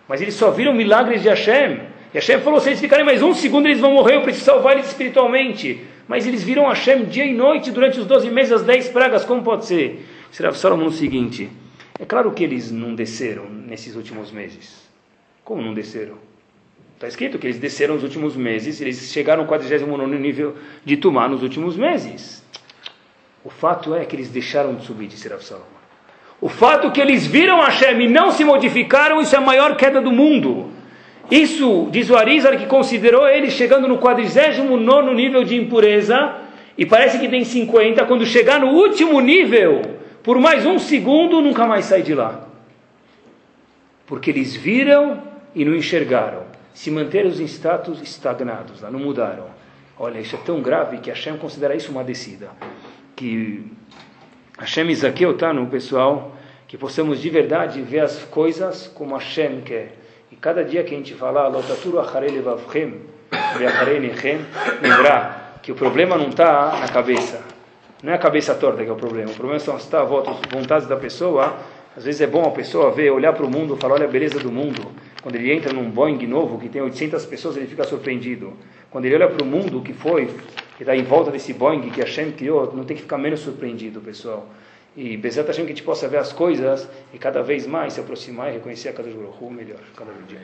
Mas 0.08 0.22
eles 0.22 0.34
só 0.34 0.52
viram 0.52 0.72
milagres 0.72 1.20
de 1.20 1.28
Hashem. 1.28 1.95
E 2.12 2.18
Hashem 2.18 2.40
falou: 2.40 2.60
se 2.60 2.68
eles 2.68 2.80
ficarem 2.80 3.04
mais 3.04 3.22
um 3.22 3.34
segundo, 3.34 3.66
eles 3.66 3.80
vão 3.80 3.92
morrer, 3.92 4.16
eu 4.16 4.22
preciso 4.22 4.44
salvar 4.44 4.74
eles 4.74 4.86
espiritualmente. 4.86 5.80
Mas 6.08 6.26
eles 6.26 6.42
viram 6.42 6.68
Hashem 6.68 7.04
dia 7.04 7.24
e 7.24 7.34
noite 7.34 7.70
durante 7.70 7.98
os 7.98 8.06
12 8.06 8.30
meses, 8.30 8.52
as 8.52 8.62
10 8.62 8.88
pragas, 8.90 9.24
como 9.24 9.42
pode 9.42 9.66
ser? 9.66 10.06
Será 10.30 10.52
Salomão 10.52 10.86
o 10.86 10.92
seguinte: 10.92 11.50
é 11.98 12.04
claro 12.04 12.30
que 12.32 12.44
eles 12.44 12.70
não 12.70 12.94
desceram 12.94 13.48
nesses 13.48 13.96
últimos 13.96 14.30
meses. 14.30 14.86
Como 15.44 15.62
não 15.62 15.74
desceram? 15.74 16.14
Está 16.94 17.08
escrito 17.08 17.38
que 17.38 17.46
eles 17.46 17.58
desceram 17.58 17.94
nos 17.94 18.02
últimos 18.02 18.34
meses, 18.36 18.80
eles 18.80 19.12
chegaram 19.12 19.42
ao 19.42 19.48
49 19.48 20.16
nível 20.16 20.56
de 20.84 20.96
Tumá 20.96 21.28
nos 21.28 21.42
últimos 21.42 21.76
meses. 21.76 22.42
O 23.44 23.50
fato 23.50 23.94
é 23.94 24.04
que 24.04 24.16
eles 24.16 24.28
deixaram 24.28 24.74
de 24.74 24.84
subir, 24.84 25.06
disse 25.06 25.28
Rav 25.28 25.42
Salomão. 25.42 25.68
O 26.40 26.48
fato 26.48 26.90
que 26.90 27.00
eles 27.00 27.26
viram 27.26 27.60
Hashem 27.60 28.00
e 28.02 28.08
não 28.08 28.30
se 28.30 28.44
modificaram, 28.44 29.20
isso 29.20 29.34
é 29.34 29.38
a 29.38 29.42
maior 29.42 29.76
queda 29.76 30.00
do 30.00 30.10
mundo. 30.10 30.70
Isso, 31.30 31.88
diz 31.90 32.08
o 32.08 32.16
Arizar, 32.16 32.56
que 32.56 32.66
considerou 32.66 33.26
ele 33.26 33.50
chegando 33.50 33.88
no 33.88 33.98
49 33.98 35.14
nível 35.14 35.42
de 35.42 35.56
impureza, 35.56 36.36
e 36.78 36.86
parece 36.86 37.18
que 37.18 37.28
tem 37.28 37.44
50, 37.44 38.04
quando 38.04 38.24
chegar 38.24 38.60
no 38.60 38.68
último 38.68 39.20
nível, 39.20 39.82
por 40.22 40.38
mais 40.38 40.64
um 40.64 40.78
segundo, 40.78 41.40
nunca 41.40 41.66
mais 41.66 41.86
sai 41.86 42.02
de 42.02 42.14
lá. 42.14 42.46
Porque 44.06 44.30
eles 44.30 44.54
viram 44.54 45.22
e 45.54 45.64
não 45.64 45.74
enxergaram. 45.74 46.44
Se 46.72 46.90
manteram 46.90 47.28
os 47.28 47.40
status 47.40 48.00
estagnados, 48.02 48.82
não 48.82 49.00
mudaram. 49.00 49.46
Olha, 49.98 50.20
isso 50.20 50.36
é 50.36 50.38
tão 50.44 50.60
grave 50.60 50.98
que 50.98 51.10
Hashem 51.10 51.38
considera 51.38 51.74
isso 51.74 51.90
uma 51.90 52.04
descida. 52.04 52.50
Que 53.16 53.64
Hashem 54.58 54.88
Isaqueu 54.90 55.32
está 55.32 55.52
no 55.52 55.66
pessoal, 55.66 56.36
que 56.68 56.76
possamos 56.76 57.20
de 57.20 57.30
verdade 57.30 57.80
ver 57.80 58.00
as 58.00 58.22
coisas 58.24 58.86
como 58.86 59.16
Hashem 59.16 59.62
quer 59.62 60.05
e 60.36 60.38
cada 60.38 60.62
dia 60.62 60.84
que 60.84 60.94
a 60.94 60.98
gente 60.98 61.14
fala, 61.14 61.48
Lotaturu 61.48 61.96
Levavchem, 62.30 63.00
lembrar 64.82 65.60
que 65.62 65.72
o 65.72 65.74
problema 65.74 66.18
não 66.18 66.28
está 66.28 66.78
na 66.78 66.88
cabeça. 66.88 67.40
Não 68.02 68.12
é 68.12 68.16
a 68.16 68.18
cabeça 68.18 68.54
torta 68.54 68.84
que 68.84 68.90
é 68.90 68.92
o 68.92 68.96
problema. 68.96 69.30
O 69.30 69.34
problema 69.34 69.58
são 69.58 69.74
as 69.74 69.88
vontades 70.50 70.86
da 70.86 70.96
pessoa. 70.96 71.56
Às 71.96 72.04
vezes 72.04 72.20
é 72.20 72.26
bom 72.26 72.44
a 72.44 72.50
pessoa 72.50 72.90
ver, 72.90 73.10
olhar 73.10 73.32
para 73.32 73.46
o 73.46 73.50
mundo, 73.50 73.78
falar, 73.78 73.94
olha 73.94 74.04
a 74.04 74.08
beleza 74.08 74.38
do 74.38 74.52
mundo. 74.52 74.92
Quando 75.22 75.36
ele 75.36 75.50
entra 75.50 75.72
num 75.72 75.88
Boeing 75.90 76.26
novo, 76.26 76.58
que 76.58 76.68
tem 76.68 76.82
800 76.82 77.24
pessoas, 77.24 77.56
ele 77.56 77.66
fica 77.66 77.84
surpreendido. 77.84 78.52
Quando 78.90 79.06
ele 79.06 79.14
olha 79.14 79.28
para 79.28 79.42
o 79.42 79.46
mundo 79.46 79.80
que 79.80 79.94
foi, 79.94 80.26
que 80.76 80.82
está 80.82 80.94
em 80.94 81.02
volta 81.02 81.30
desse 81.30 81.54
Boeing 81.54 81.88
que 81.88 82.02
a 82.02 82.04
Hashem 82.04 82.32
criou, 82.32 82.70
não 82.76 82.84
tem 82.84 82.94
que 82.94 83.02
ficar 83.02 83.16
menos 83.16 83.40
surpreendido, 83.40 84.02
pessoal. 84.02 84.46
E 84.96 85.16
Bezat 85.18 85.46
Hashem 85.46 85.66
que 85.66 85.72
a 85.72 85.74
gente 85.74 85.84
possa 85.84 86.08
ver 86.08 86.16
as 86.16 86.32
coisas 86.32 86.88
e 87.12 87.18
cada 87.18 87.42
vez 87.42 87.66
mais 87.66 87.92
se 87.92 88.00
aproximar 88.00 88.48
e 88.50 88.54
reconhecer 88.54 88.88
a 88.88 88.92
cada 88.94 89.10
Baruch 89.10 89.44
melhor, 89.52 89.80
cada 89.94 90.10
dia. 90.26 90.40